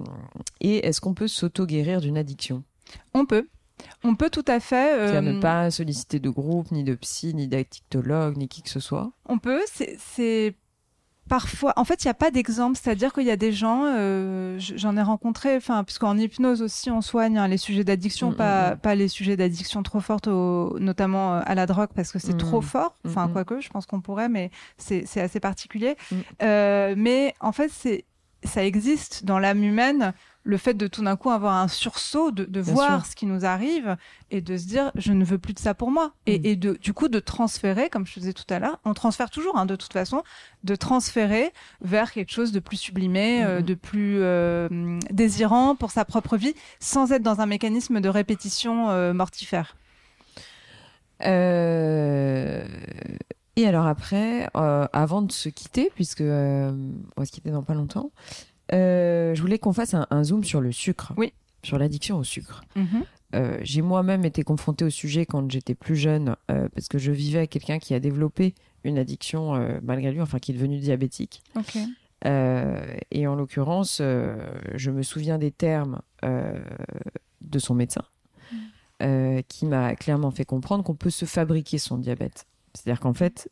et 0.60 0.86
est-ce 0.86 1.00
qu'on 1.00 1.14
peut 1.14 1.28
s'auto-guérir 1.28 2.00
d'une 2.00 2.16
addiction? 2.16 2.62
On 3.12 3.26
peut. 3.26 3.48
On 4.04 4.14
peut 4.14 4.30
tout 4.30 4.44
à 4.46 4.60
fait. 4.60 5.16
Euh... 5.16 5.20
ne 5.20 5.40
pas 5.40 5.70
solliciter 5.70 6.20
de 6.20 6.28
groupe, 6.28 6.70
ni 6.70 6.84
de 6.84 6.94
psy, 6.94 7.34
ni 7.34 7.48
d'addictologue, 7.48 8.36
ni 8.36 8.46
qui 8.46 8.62
que 8.62 8.70
ce 8.70 8.78
soit? 8.78 9.10
On 9.26 9.38
peut. 9.38 9.62
C'est 9.66 10.54
parfois, 11.30 11.72
en 11.76 11.84
fait, 11.84 12.02
il 12.02 12.08
n'y 12.08 12.10
a 12.10 12.14
pas 12.14 12.32
d'exemple, 12.32 12.76
c'est-à-dire 12.76 13.12
qu'il 13.12 13.24
y 13.24 13.30
a 13.30 13.36
des 13.36 13.52
gens, 13.52 13.84
euh, 13.86 14.58
j'en 14.58 14.96
ai 14.96 15.02
rencontré, 15.02 15.54
enfin, 15.54 15.84
puisqu'en 15.84 16.18
hypnose 16.18 16.60
aussi, 16.60 16.90
on 16.90 17.00
soigne 17.00 17.38
hein, 17.38 17.46
les 17.46 17.56
sujets 17.56 17.84
d'addiction, 17.84 18.32
mm, 18.32 18.34
pas, 18.34 18.70
mm, 18.70 18.74
mm. 18.74 18.78
pas 18.78 18.94
les 18.96 19.06
sujets 19.06 19.36
d'addiction 19.36 19.84
trop 19.84 20.00
fortes, 20.00 20.26
notamment 20.26 21.36
euh, 21.36 21.42
à 21.46 21.54
la 21.54 21.66
drogue, 21.66 21.90
parce 21.94 22.10
que 22.10 22.18
c'est 22.18 22.36
trop 22.36 22.60
fort. 22.60 22.96
Enfin, 23.06 23.28
quoique, 23.28 23.60
je 23.60 23.68
pense 23.68 23.86
qu'on 23.86 24.00
pourrait, 24.00 24.28
mais 24.28 24.50
c'est 24.76 25.20
assez 25.20 25.38
particulier. 25.38 25.94
Euh, 26.42 26.94
mais 26.96 27.34
en 27.38 27.52
fait, 27.52 27.70
c'est 27.72 28.04
ça 28.42 28.64
existe 28.64 29.24
dans 29.24 29.38
l'âme 29.38 29.62
humaine 29.62 30.14
le 30.42 30.56
fait 30.56 30.74
de 30.74 30.86
tout 30.86 31.04
d'un 31.04 31.16
coup 31.16 31.30
avoir 31.30 31.56
un 31.56 31.68
sursaut, 31.68 32.30
de, 32.30 32.60
voir 32.60 33.04
ce 33.06 33.14
qui 33.14 33.26
nous 33.26 33.44
arrive 33.44 33.96
et 34.30 34.40
de 34.40 34.56
se 34.56 34.66
dire 34.66 34.90
je 34.94 35.12
ne 35.12 35.24
veux 35.24 35.38
plus 35.38 35.52
de 35.52 35.58
ça 35.58 35.74
pour 35.74 35.90
moi. 35.90 36.12
Et, 36.26 36.56
mm. 36.56 36.58
de, 36.58 36.78
du 36.80 36.92
coup 36.92 37.08
de 37.08 37.18
transférer, 37.18 37.90
comme 37.90 38.06
je 38.06 38.18
disais 38.18 38.32
tout 38.32 38.44
à 38.48 38.58
l'heure, 38.58 38.78
on 38.84 38.94
transfère 38.94 39.30
toujours 39.30 39.58
hein, 39.58 39.66
de 39.66 39.76
toute 39.76 39.92
façon, 39.92 40.22
de 40.64 40.74
transférer 40.74 41.52
vers 41.82 42.12
quelque 42.12 42.32
chose 42.32 42.52
de 42.52 42.60
plus 42.60 42.78
sublimé, 42.78 43.44
euh, 43.44 43.60
mm. 43.60 43.62
de 43.62 43.74
plus 43.74 44.18
euh, 44.20 44.98
désirant 45.10 45.76
pour 45.76 45.90
sa 45.90 46.04
propre 46.04 46.36
vie, 46.36 46.54
sans 46.78 47.12
être 47.12 47.22
dans 47.22 47.40
un 47.40 47.46
mécanisme 47.46 48.00
de 48.00 48.08
répétition 48.08 48.90
euh, 48.90 49.12
mortifère. 49.12 49.76
Et 53.56 53.66
alors 53.66 53.86
après, 53.86 54.48
avant 54.54 55.20
de 55.20 55.30
se 55.30 55.50
quitter, 55.50 55.92
puisque 55.94 56.22
on 56.22 56.72
va 57.18 57.26
se 57.26 57.30
quitter 57.30 57.50
dans 57.50 57.62
pas 57.62 57.74
longtemps, 57.74 58.10
euh, 58.72 59.34
je 59.34 59.40
voulais 59.40 59.58
qu'on 59.58 59.72
fasse 59.72 59.94
un, 59.94 60.24
zoom 60.24 60.44
sur 60.44 60.60
le 60.60 60.72
sucre. 60.72 61.12
Oui. 61.16 61.32
Sur 61.62 61.78
l'addiction 61.78 62.18
au 62.18 62.24
sucre. 62.24 62.62
Mhm. 62.76 63.04
Euh, 63.34 63.58
j'ai 63.62 63.82
moi-même 63.82 64.24
été 64.24 64.42
confrontée 64.42 64.84
au 64.84 64.90
sujet 64.90 65.24
quand 65.24 65.48
j'étais 65.50 65.74
plus 65.74 65.96
jeune, 65.96 66.36
euh, 66.50 66.68
parce 66.74 66.88
que 66.88 66.98
je 66.98 67.12
vivais 67.12 67.38
avec 67.38 67.50
quelqu'un 67.50 67.78
qui 67.78 67.94
a 67.94 68.00
développé 68.00 68.54
une 68.82 68.98
addiction 68.98 69.78
malgré 69.82 70.10
lui, 70.10 70.22
enfin 70.22 70.38
qui 70.38 70.52
est 70.52 70.54
devenu 70.54 70.78
diabétique. 70.78 71.42
et 72.24 73.26
en 73.26 73.34
l'occurrence, 73.34 73.98
je 73.98 74.90
me 74.90 75.02
souviens 75.02 75.38
des 75.38 75.50
termes 75.50 76.00
de 76.22 77.58
son 77.58 77.74
médecin, 77.74 78.04
mhm. 79.02 79.42
qui 79.46 79.66
m'a 79.66 79.94
clairement 79.96 80.30
fait 80.30 80.46
comprendre 80.46 80.82
qu'on 80.82 80.94
peut 80.94 81.10
se 81.10 81.26
fabriquer 81.26 81.76
son 81.76 81.98
diabète. 81.98 82.46
C'est-à-dire 82.72 83.00
qu'en 83.00 83.14
fait, 83.14 83.50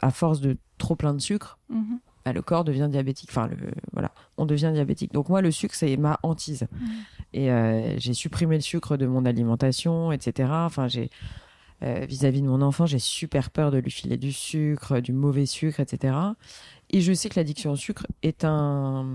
à 0.00 0.10
force 0.10 0.40
de 0.40 0.56
trop 0.78 0.96
plein 0.96 1.12
de 1.12 1.20
sucre, 1.20 1.58
mhm. 1.68 2.00
Bah, 2.24 2.32
le 2.32 2.42
corps 2.42 2.64
devient 2.64 2.88
diabétique. 2.90 3.28
Enfin, 3.30 3.48
le, 3.48 3.56
voilà, 3.92 4.10
on 4.38 4.46
devient 4.46 4.70
diabétique. 4.72 5.12
Donc 5.12 5.28
moi, 5.28 5.42
le 5.42 5.50
sucre, 5.50 5.74
c'est 5.74 5.96
ma 5.96 6.18
hantise. 6.22 6.66
Mmh. 6.72 6.86
Et 7.34 7.50
euh, 7.50 7.98
j'ai 7.98 8.14
supprimé 8.14 8.56
le 8.56 8.62
sucre 8.62 8.96
de 8.96 9.06
mon 9.06 9.24
alimentation, 9.26 10.10
etc. 10.10 10.48
Enfin, 10.52 10.88
j'ai 10.88 11.10
euh, 11.82 12.06
vis-à-vis 12.08 12.40
de 12.40 12.46
mon 12.46 12.62
enfant, 12.62 12.86
j'ai 12.86 12.98
super 12.98 13.50
peur 13.50 13.70
de 13.70 13.78
lui 13.78 13.90
filer 13.90 14.16
du 14.16 14.32
sucre, 14.32 15.00
du 15.00 15.12
mauvais 15.12 15.44
sucre, 15.44 15.80
etc. 15.80 16.16
Et 16.90 17.00
je 17.00 17.12
sais 17.12 17.28
que 17.28 17.38
l'addiction 17.38 17.72
au 17.72 17.76
sucre 17.76 18.06
est 18.22 18.44
un 18.44 19.06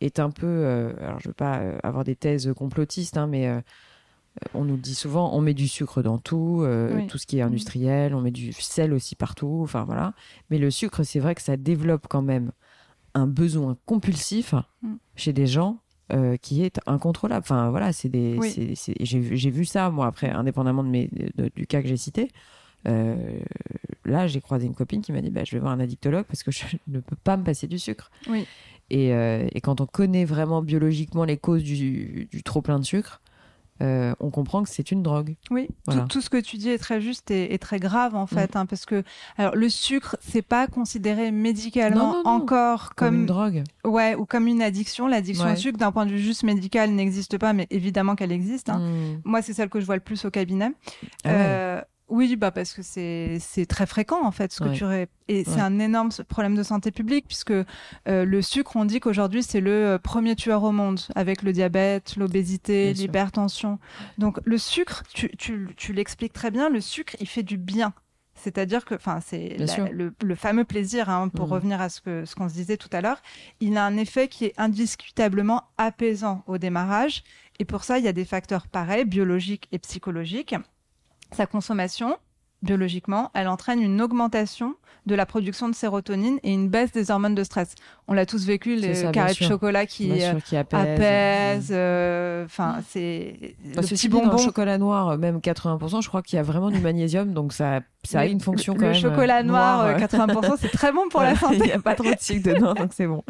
est 0.00 0.18
un 0.18 0.30
peu. 0.30 0.46
Euh, 0.46 0.92
alors, 1.00 1.20
je 1.20 1.28
veux 1.28 1.34
pas 1.34 1.60
avoir 1.84 2.02
des 2.02 2.16
thèses 2.16 2.52
complotistes, 2.56 3.18
hein, 3.18 3.28
mais 3.28 3.48
on 4.54 4.64
nous 4.64 4.76
dit 4.76 4.94
souvent, 4.94 5.34
on 5.34 5.40
met 5.40 5.54
du 5.54 5.68
sucre 5.68 6.02
dans 6.02 6.18
tout, 6.18 6.60
euh, 6.62 7.06
tout 7.08 7.18
ce 7.18 7.26
qui 7.26 7.38
est 7.38 7.42
industriel, 7.42 8.14
on 8.14 8.20
met 8.20 8.30
du 8.30 8.52
sel 8.52 8.92
aussi 8.92 9.14
partout, 9.14 9.60
enfin 9.62 9.84
voilà. 9.84 10.14
Mais 10.50 10.58
le 10.58 10.70
sucre, 10.70 11.02
c'est 11.02 11.20
vrai 11.20 11.34
que 11.34 11.42
ça 11.42 11.56
développe 11.56 12.06
quand 12.08 12.22
même 12.22 12.52
un 13.14 13.26
besoin 13.26 13.76
compulsif 13.86 14.54
mm. 14.82 14.94
chez 15.16 15.32
des 15.32 15.46
gens 15.46 15.78
euh, 16.12 16.36
qui 16.36 16.62
est 16.64 16.80
incontrôlable. 16.86 17.44
Enfin 17.44 17.70
voilà, 17.70 17.92
c'est 17.92 18.08
des, 18.08 18.38
j'ai 19.00 19.50
vu 19.50 19.64
ça 19.64 19.90
moi 19.90 20.06
après, 20.06 20.30
indépendamment 20.30 20.84
de 20.84 20.88
mes, 20.88 21.10
du 21.54 21.66
cas 21.66 21.82
que 21.82 21.88
j'ai 21.88 21.98
cité. 21.98 22.30
là, 22.84 24.26
j'ai 24.26 24.40
croisé 24.40 24.66
une 24.66 24.74
copine 24.74 25.02
qui 25.02 25.12
m'a 25.12 25.20
dit 25.20 25.30
bah, 25.30 25.44
Je 25.44 25.52
vais 25.52 25.60
voir 25.60 25.72
un 25.72 25.80
addictologue 25.80 26.24
parce 26.24 26.42
que 26.42 26.50
je 26.50 26.64
ne 26.88 27.00
peux 27.00 27.16
pas 27.16 27.36
me 27.36 27.44
passer 27.44 27.66
du 27.66 27.78
sucre. 27.78 28.10
Et, 28.92 29.10
et, 29.10 29.60
quand 29.60 29.80
on 29.80 29.86
connaît 29.86 30.24
vraiment 30.24 30.62
biologiquement 30.62 31.24
les 31.24 31.36
causes 31.36 31.62
du, 31.62 32.26
du 32.32 32.42
trop 32.42 32.60
plein 32.60 32.80
de 32.80 32.84
sucre, 32.84 33.20
euh, 33.82 34.14
on 34.20 34.30
comprend 34.30 34.62
que 34.62 34.68
c'est 34.68 34.90
une 34.90 35.02
drogue. 35.02 35.36
Oui, 35.50 35.68
tout, 36.08 36.20
ce 36.20 36.30
que 36.30 36.36
tu 36.36 36.56
dis 36.56 36.70
est 36.70 36.78
très 36.78 37.00
juste 37.00 37.30
et, 37.30 37.58
très 37.58 37.78
grave 37.78 38.14
en 38.14 38.26
fait, 38.26 38.54
mm. 38.54 38.58
hein, 38.58 38.66
parce 38.66 38.84
que 38.86 39.02
alors 39.38 39.54
le 39.54 39.68
sucre, 39.68 40.16
c'est 40.20 40.42
pas 40.42 40.66
considéré 40.66 41.30
médicalement 41.30 42.22
encore 42.24 42.94
comme, 42.94 43.20
une 43.20 43.26
drogue. 43.26 43.64
Ouais, 43.84 44.14
ou 44.14 44.26
comme 44.26 44.46
une 44.46 44.62
addiction. 44.62 45.06
L'addiction 45.06 45.52
au 45.52 45.56
sucre, 45.56 45.78
d'un 45.78 45.92
point 45.92 46.06
de 46.06 46.10
vue 46.10 46.20
juste 46.20 46.42
médical, 46.42 46.90
n'existe 46.90 47.38
pas, 47.38 47.52
mais 47.52 47.66
évidemment 47.70 48.16
qu'elle 48.16 48.32
existe. 48.32 48.68
Hein. 48.68 48.78
Mm. 48.78 49.20
Moi, 49.24 49.42
c'est 49.42 49.52
celle 49.52 49.68
que 49.68 49.80
je 49.80 49.86
vois 49.86 49.96
le 49.96 50.02
plus 50.02 50.24
au 50.24 50.30
cabinet. 50.30 50.72
Ah 51.24 51.28
euh, 51.28 51.82
oui, 52.10 52.36
bah 52.36 52.50
parce 52.50 52.72
que 52.72 52.82
c'est 52.82 53.38
c'est 53.40 53.66
très 53.66 53.86
fréquent 53.86 54.24
en 54.24 54.32
fait 54.32 54.52
ce 54.52 54.60
que 54.62 54.74
tu 54.74 54.84
et 55.28 55.44
c'est 55.44 55.60
un 55.60 55.78
énorme 55.78 56.10
problème 56.28 56.56
de 56.56 56.62
santé 56.62 56.90
publique 56.90 57.26
puisque 57.28 57.52
euh, 57.52 57.64
le 58.06 58.42
sucre, 58.42 58.74
on 58.74 58.84
dit 58.84 58.98
qu'aujourd'hui 58.98 59.42
c'est 59.42 59.60
le 59.60 59.70
euh, 59.70 59.98
premier 59.98 60.34
tueur 60.34 60.64
au 60.64 60.72
monde 60.72 61.00
avec 61.14 61.42
le 61.42 61.52
diabète, 61.52 62.16
l'obésité, 62.16 62.92
l'hypertension. 62.92 63.78
Donc 64.18 64.40
le 64.44 64.58
sucre, 64.58 65.04
tu 65.14 65.30
tu, 65.36 65.68
tu 65.76 65.92
l'expliques 65.92 66.32
très 66.32 66.50
bien, 66.50 66.68
le 66.68 66.80
sucre 66.80 67.14
il 67.20 67.28
fait 67.28 67.44
du 67.44 67.56
bien. 67.56 67.94
C'est-à-dire 68.34 68.86
que, 68.86 68.94
enfin, 68.94 69.20
c'est 69.20 69.58
le, 69.58 70.14
le, 70.22 70.34
fameux 70.34 70.64
plaisir, 70.64 71.10
hein, 71.10 71.28
pour 71.28 71.48
mmh. 71.48 71.52
revenir 71.52 71.80
à 71.82 71.90
ce 71.90 72.00
que 72.00 72.24
ce 72.24 72.34
qu'on 72.34 72.48
se 72.48 72.54
disait 72.54 72.78
tout 72.78 72.88
à 72.90 73.02
l'heure. 73.02 73.20
Il 73.60 73.76
a 73.76 73.84
un 73.84 73.98
effet 73.98 74.28
qui 74.28 74.46
est 74.46 74.54
indiscutablement 74.56 75.64
apaisant 75.76 76.42
au 76.46 76.56
démarrage, 76.56 77.22
et 77.58 77.66
pour 77.66 77.84
ça, 77.84 77.98
il 77.98 78.04
y 78.06 78.08
a 78.08 78.14
des 78.14 78.24
facteurs 78.24 78.66
pareils, 78.66 79.04
biologiques 79.04 79.68
et 79.72 79.78
psychologiques 79.78 80.54
sa 81.32 81.46
consommation, 81.46 82.16
biologiquement, 82.62 83.30
elle 83.34 83.48
entraîne 83.48 83.80
une 83.80 84.00
augmentation 84.00 84.74
de 85.06 85.14
la 85.14 85.24
production 85.24 85.68
de 85.68 85.74
sérotonine 85.74 86.38
et 86.42 86.52
une 86.52 86.68
baisse 86.68 86.92
des 86.92 87.10
hormones 87.10 87.34
de 87.34 87.42
stress. 87.42 87.74
On 88.06 88.12
l'a 88.12 88.26
tous 88.26 88.44
vécu, 88.44 88.76
les 88.76 89.10
carrés 89.12 89.32
de 89.32 89.44
chocolat 89.44 89.86
qui, 89.86 90.10
euh, 90.12 90.34
apaisent. 90.52 91.70
Euh, 91.70 92.44
enfin, 92.44 92.80
c'est 92.88 93.56
le 93.64 93.80
petit 93.80 94.08
bonbon. 94.08 94.26
Dans 94.26 94.32
le 94.36 94.42
chocolat 94.42 94.76
noir, 94.76 95.16
même 95.16 95.38
80%, 95.38 96.02
je 96.02 96.08
crois 96.08 96.22
qu'il 96.22 96.36
y 96.36 96.38
a 96.38 96.42
vraiment 96.42 96.70
du 96.70 96.80
magnésium, 96.80 97.32
donc 97.32 97.52
ça, 97.54 97.80
ça 98.04 98.20
a 98.20 98.26
une 98.26 98.40
fonction 98.40 98.74
quand 98.74 98.82
même. 98.82 98.92
Le 98.92 98.98
chocolat 98.98 99.40
euh, 99.40 99.44
noir, 99.44 99.98
80%, 99.98 100.56
c'est 100.60 100.68
très 100.70 100.92
bon 100.92 101.08
pour 101.08 101.20
la 101.22 101.34
santé. 101.34 101.56
Il 101.60 101.64
n'y 101.64 101.72
a 101.72 101.78
pas 101.78 101.94
trop 101.94 102.10
de 102.10 102.20
sucre 102.20 102.52
dedans, 102.52 102.74
donc 102.74 102.92
c'est 102.92 103.06
bon. 103.06 103.24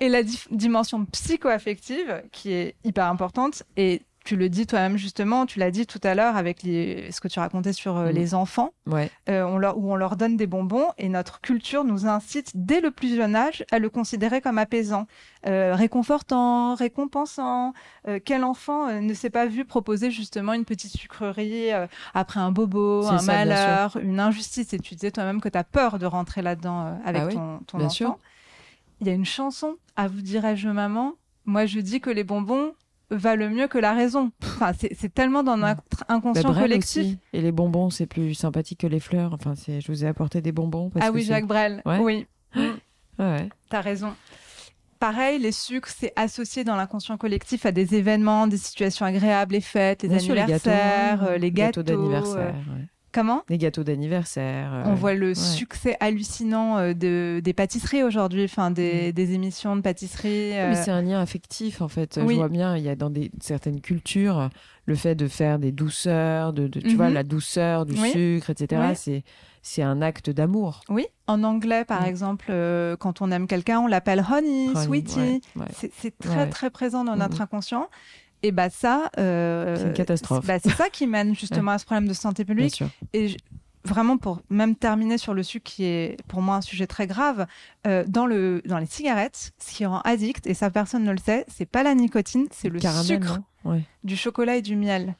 Et 0.00 0.08
la 0.10 0.22
dimension 0.50 1.06
psycho-affective, 1.06 2.22
qui 2.32 2.52
est 2.52 2.74
hyper 2.84 3.06
importante, 3.06 3.62
et 3.78 4.02
tu 4.24 4.36
le 4.36 4.48
dis 4.48 4.66
toi-même 4.66 4.96
justement, 4.96 5.46
tu 5.46 5.58
l'as 5.58 5.70
dit 5.70 5.86
tout 5.86 6.00
à 6.02 6.14
l'heure 6.14 6.36
avec 6.36 6.62
les, 6.62 7.10
ce 7.10 7.20
que 7.20 7.28
tu 7.28 7.40
racontais 7.40 7.72
sur 7.72 7.96
euh, 7.96 8.10
mm. 8.10 8.14
les 8.14 8.34
enfants, 8.34 8.72
ouais. 8.86 9.10
euh, 9.28 9.42
on 9.44 9.58
leur, 9.58 9.78
où 9.78 9.92
on 9.92 9.96
leur 9.96 10.16
donne 10.16 10.36
des 10.36 10.46
bonbons 10.46 10.86
et 10.98 11.08
notre 11.08 11.40
culture 11.40 11.84
nous 11.84 12.06
incite 12.06 12.52
dès 12.54 12.80
le 12.80 12.90
plus 12.90 13.16
jeune 13.16 13.36
âge 13.36 13.64
à 13.70 13.78
le 13.78 13.90
considérer 13.90 14.40
comme 14.40 14.58
apaisant, 14.58 15.06
euh, 15.46 15.74
réconfortant, 15.74 16.74
récompensant. 16.74 17.72
Euh, 18.06 18.20
quel 18.24 18.44
enfant 18.44 18.88
euh, 18.88 19.00
ne 19.00 19.12
s'est 19.12 19.30
pas 19.30 19.46
vu 19.46 19.64
proposer 19.64 20.10
justement 20.10 20.52
une 20.52 20.64
petite 20.64 20.92
sucrerie 20.92 21.70
après 22.14 22.40
un 22.40 22.52
bobo, 22.52 23.06
un 23.06 23.22
malheur, 23.22 23.96
une 23.96 24.20
injustice 24.20 24.72
Et 24.72 24.78
tu 24.78 24.94
disais 24.94 25.10
toi-même 25.10 25.40
que 25.40 25.48
tu 25.48 25.58
as 25.58 25.64
peur 25.64 25.98
de 25.98 26.06
rentrer 26.06 26.42
là-dedans 26.42 26.98
avec 27.04 27.22
ah 27.26 27.32
ton, 27.32 27.58
ton 27.66 27.80
enfant. 27.80 28.18
Il 29.00 29.08
y 29.08 29.10
a 29.10 29.14
une 29.14 29.24
chanson, 29.24 29.76
à 29.96 30.06
vous 30.06 30.22
dirais-je 30.22 30.68
maman, 30.68 31.14
moi 31.44 31.66
je 31.66 31.80
dis 31.80 32.00
que 32.00 32.10
les 32.10 32.22
bonbons 32.22 32.72
valent 33.14 33.48
mieux 33.50 33.68
que 33.68 33.78
la 33.78 33.92
raison. 33.92 34.32
Enfin, 34.42 34.72
c'est 34.74 35.12
tellement 35.14 35.42
dans 35.42 35.56
notre 35.56 35.82
inconscient 36.08 36.54
collectif. 36.54 37.16
Et 37.32 37.40
les 37.40 37.52
bonbons, 37.52 37.90
c'est 37.90 38.06
plus 38.06 38.34
sympathique 38.34 38.80
que 38.80 38.86
les 38.86 39.00
fleurs. 39.00 39.32
Enfin, 39.34 39.54
je 39.54 39.86
vous 39.90 40.04
ai 40.04 40.08
apporté 40.08 40.40
des 40.40 40.52
bonbons. 40.52 40.90
ah 41.00 41.10
oui, 41.12 41.22
Jacques 41.22 41.46
Brel. 41.46 41.82
Oui. 41.86 42.26
Ouais. 43.18 43.50
T'as 43.68 43.82
raison. 43.82 44.14
pareil, 44.98 45.38
les 45.38 45.52
sucres, 45.52 45.88
c'est 45.88 46.12
associé 46.16 46.64
dans 46.64 46.76
l'inconscient 46.76 47.18
collectif 47.18 47.66
à 47.66 47.72
des 47.72 47.94
événements, 47.94 48.46
des 48.46 48.56
situations 48.56 49.04
agréables, 49.04 49.52
les 49.52 49.60
fêtes, 49.60 50.02
les 50.02 50.14
anniversaires, 50.14 51.38
les 51.38 51.52
gâteaux, 51.52 51.82
d'anniversaire. 51.82 52.54
Comment 53.12 53.42
Les 53.48 53.58
gâteaux 53.58 53.84
d'anniversaire. 53.84 54.82
On 54.86 54.94
voit 54.94 55.14
le 55.14 55.34
succès 55.34 55.96
hallucinant 56.00 56.92
de, 56.94 57.40
des 57.42 57.52
pâtisseries 57.52 58.02
aujourd'hui, 58.02 58.44
enfin 58.44 58.70
des, 58.70 59.08
mm. 59.08 59.12
des, 59.12 59.34
émissions 59.34 59.76
de 59.76 59.80
pâtisserie. 59.82 60.52
Mais 60.52 60.74
c'est 60.76 60.90
un 60.90 61.02
lien 61.02 61.20
affectif 61.20 61.82
en 61.82 61.88
fait. 61.88 62.18
Je 62.20 62.34
vois 62.34 62.48
bien, 62.48 62.76
il 62.76 62.84
y 62.84 62.88
a 62.88 62.96
dans 62.96 63.10
des, 63.10 63.30
certaines 63.40 63.80
cultures 63.80 64.48
le 64.86 64.94
fait 64.94 65.14
de 65.14 65.28
faire 65.28 65.58
des 65.58 65.72
douceurs, 65.72 66.52
de, 66.52 66.66
tu 66.66 66.96
vois, 66.96 67.08
mhm. 67.08 67.14
la 67.14 67.22
douceur 67.22 67.86
du 67.86 67.96
sucre, 67.96 68.50
etc. 68.50 68.92
C'est 68.94 69.22
c'est 69.64 69.82
un 69.82 70.02
acte 70.02 70.28
d'amour. 70.28 70.80
Oui. 70.88 71.06
En 71.28 71.44
anglais, 71.44 71.84
par 71.84 72.02
mm. 72.02 72.06
exemple, 72.06 72.46
euh, 72.50 72.96
quand 72.96 73.22
on 73.22 73.30
aime 73.30 73.46
quelqu'un, 73.46 73.78
on 73.78 73.86
l'appelle 73.86 74.24
honey, 74.28 74.74
sweetie. 74.74 75.40
C'est 75.92 76.18
très 76.18 76.50
très 76.50 76.70
présent 76.70 77.04
dans 77.04 77.16
notre 77.16 77.40
inconscient. 77.40 77.88
Et 78.42 78.50
bah 78.52 78.70
ça, 78.70 79.10
euh, 79.18 79.76
c'est 79.76 79.82
une 79.84 79.92
catastrophe. 79.92 80.46
Bah, 80.46 80.58
c'est 80.58 80.72
ça 80.72 80.90
qui 80.90 81.06
mène 81.06 81.34
justement 81.38 81.72
à 81.72 81.78
ce 81.78 81.84
problème 81.84 82.08
de 82.08 82.14
santé 82.14 82.44
publique. 82.44 82.82
Et 83.12 83.36
vraiment 83.84 84.16
pour 84.16 84.40
même 84.48 84.76
terminer 84.76 85.18
sur 85.18 85.34
le 85.34 85.42
sucre 85.42 85.70
qui 85.70 85.84
est 85.84 86.16
pour 86.28 86.40
moi 86.40 86.56
un 86.56 86.60
sujet 86.60 86.86
très 86.86 87.06
grave 87.06 87.46
euh, 87.86 88.04
dans 88.06 88.26
le 88.26 88.62
dans 88.64 88.78
les 88.78 88.86
cigarettes 88.86 89.52
ce 89.58 89.72
qui 89.72 89.86
rend 89.86 90.00
addict 90.02 90.46
et 90.46 90.54
ça 90.54 90.70
personne 90.70 91.04
ne 91.04 91.10
le 91.10 91.18
sait 91.18 91.44
c'est 91.48 91.66
pas 91.66 91.82
la 91.82 91.94
nicotine 91.94 92.46
c'est 92.50 92.68
le 92.68 92.78
sucre 92.80 93.40
du 94.04 94.16
chocolat 94.16 94.56
et 94.56 94.62
du 94.62 94.76
miel. 94.76 95.16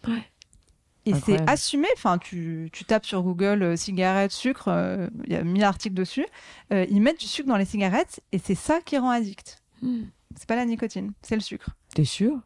Et 1.05 1.15
c'est 1.15 1.49
assumé 1.51 1.89
enfin 1.97 2.19
tu, 2.19 2.71
tu 2.73 2.85
tapes 2.85 3.07
sur 3.07 3.23
Google 3.23 3.63
euh, 3.63 3.77
cigarettes 3.77 4.31
sucre 4.31 4.69
euh, 4.69 5.09
il 5.27 5.33
y 5.33 5.37
a 5.37 5.43
mille 5.43 5.65
articles 5.65 5.95
dessus 5.95 6.27
ils 6.71 7.01
mettent 7.01 7.21
du 7.21 7.27
sucre 7.27 7.49
dans 7.49 7.57
les 7.57 7.65
cigarettes 7.65 8.21
et 8.31 8.39
c'est 8.39 8.55
ça 8.55 8.81
qui 8.81 8.97
rend 8.99 9.11
addict. 9.11 9.61
Hmm. 9.81 10.05
c'est 10.37 10.47
pas 10.47 10.55
la 10.55 10.65
nicotine 10.65 11.13
c'est 11.23 11.35
le 11.35 11.41
sucre. 11.41 11.71
T'es 11.95 12.05
sûr? 12.05 12.41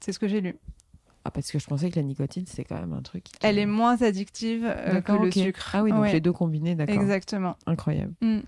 C'est 0.00 0.12
ce 0.12 0.18
que 0.18 0.28
j'ai 0.28 0.40
lu 0.40 0.56
ah, 1.24 1.30
parce 1.30 1.50
que 1.50 1.58
je 1.58 1.66
pensais 1.66 1.90
que 1.90 1.96
la 1.96 2.02
nicotine, 2.02 2.44
c'est 2.46 2.64
quand 2.64 2.80
même 2.80 2.94
un 2.94 3.02
truc. 3.02 3.26
Elle 3.42 3.58
est 3.58 3.66
moins 3.66 4.00
addictive 4.00 4.64
euh, 4.64 5.02
que 5.02 5.12
le 5.12 5.30
sucre. 5.30 5.72
Ah 5.74 5.82
oui, 5.82 5.90
donc 5.90 6.10
les 6.10 6.22
deux 6.22 6.32
combinés, 6.32 6.74
d'accord. 6.74 6.94
Exactement. 6.94 7.56
Incroyable. 7.66 8.14
Mm. 8.22 8.38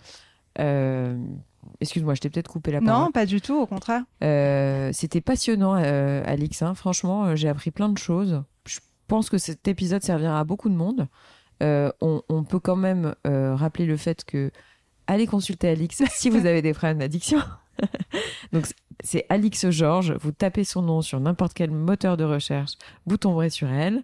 Euh, 0.61 1.19
excuse-moi, 1.83 2.15
je 2.15 2.21
t'ai 2.21 2.31
peut-être 2.31 2.49
coupé 2.49 2.73
la 2.73 2.81
parole. 2.81 3.05
Non, 3.05 3.13
pas 3.13 3.27
du 3.27 3.43
tout, 3.43 3.55
au 3.55 3.67
contraire. 3.67 4.05
Euh, 4.25 4.91
c'était 4.95 5.21
passionnant, 5.21 5.75
Alix. 5.75 6.63
Hein. 6.63 6.75
Franchement, 6.75 7.37
j'ai 7.37 7.49
appris 7.49 7.71
plein 7.71 7.91
de 7.91 7.99
choses. 7.99 8.43
Je 8.67 8.79
pense 9.09 9.29
que 9.29 9.37
cet 9.37 9.69
épisode 9.69 10.03
servira 10.03 10.41
à 10.41 10.45
beaucoup 10.45 10.71
de 10.71 10.77
monde. 10.77 11.07
On, 11.61 12.23
on, 12.31 12.45
peut 12.45 12.61
quand 12.61 12.77
même 12.77 13.15
rappeler 13.25 13.85
le 13.85 13.99
fait 13.99 14.25
que 14.25 14.51
allez 15.07 15.27
consulter 15.27 15.69
Alix 15.69 16.03
si 16.09 16.31
vous 16.31 16.39
avez 16.47 16.63
des 16.63 16.73
problèmes 16.73 17.01
d'addiction. 17.01 17.41
Donc 18.53 18.67
c'est 19.03 19.27
Alix 19.29 19.71
Georges. 19.71 20.15
Vous 20.21 20.33
tapez 20.33 20.65
son 20.65 20.83
nom 20.83 21.03
sur 21.03 21.21
n'importe 21.21 21.55
quel 21.55 21.71
moteur 21.71 22.17
de 22.17 22.25
recherche, 22.25 22.73
vous 23.07 23.17
tomberez 23.17 23.51
sur 23.51 23.69
elle. 23.69 24.03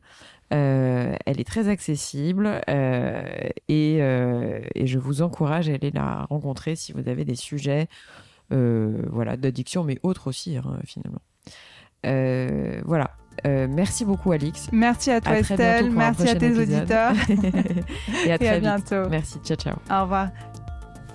Euh, 0.53 1.16
elle 1.26 1.40
est 1.40 1.44
très 1.44 1.66
accessible 1.68 2.61
euh, 2.68 3.22
et, 3.68 3.99
euh, 4.01 4.61
et, 4.76 4.86
je 4.86 4.97
vous 5.01 5.22
encourage 5.22 5.68
à 5.68 5.74
aller 5.74 5.90
la 5.90 6.24
rencontrer 6.30 6.76
si 6.76 6.92
vous 6.92 7.09
avez 7.09 7.24
des 7.24 7.34
sujets 7.34 7.88
voilà, 8.51 9.36
d'addiction, 9.36 9.82
mais 9.82 9.99
autres 10.05 10.28
aussi 10.28 10.57
hein, 10.57 10.78
finalement. 10.84 11.20
voilà. 12.84 13.11
merci 13.44 14.05
beaucoup 14.05 14.30
Alix. 14.30 14.68
Merci 14.70 15.11
à 15.11 15.20
toi 15.20 15.36
Estelle, 15.36 15.90
merci 15.90 16.28
à 16.28 16.36
tes 16.36 16.57
auditeurs. 16.57 17.14
et 18.24 18.30
à 18.30 18.38
très 18.38 18.61
bientôt. 18.61 19.09
Merci, 19.11 19.40
ciao 19.40 19.57
ciao. 19.57 19.74
Au 19.90 20.03
revoir. 20.03 20.28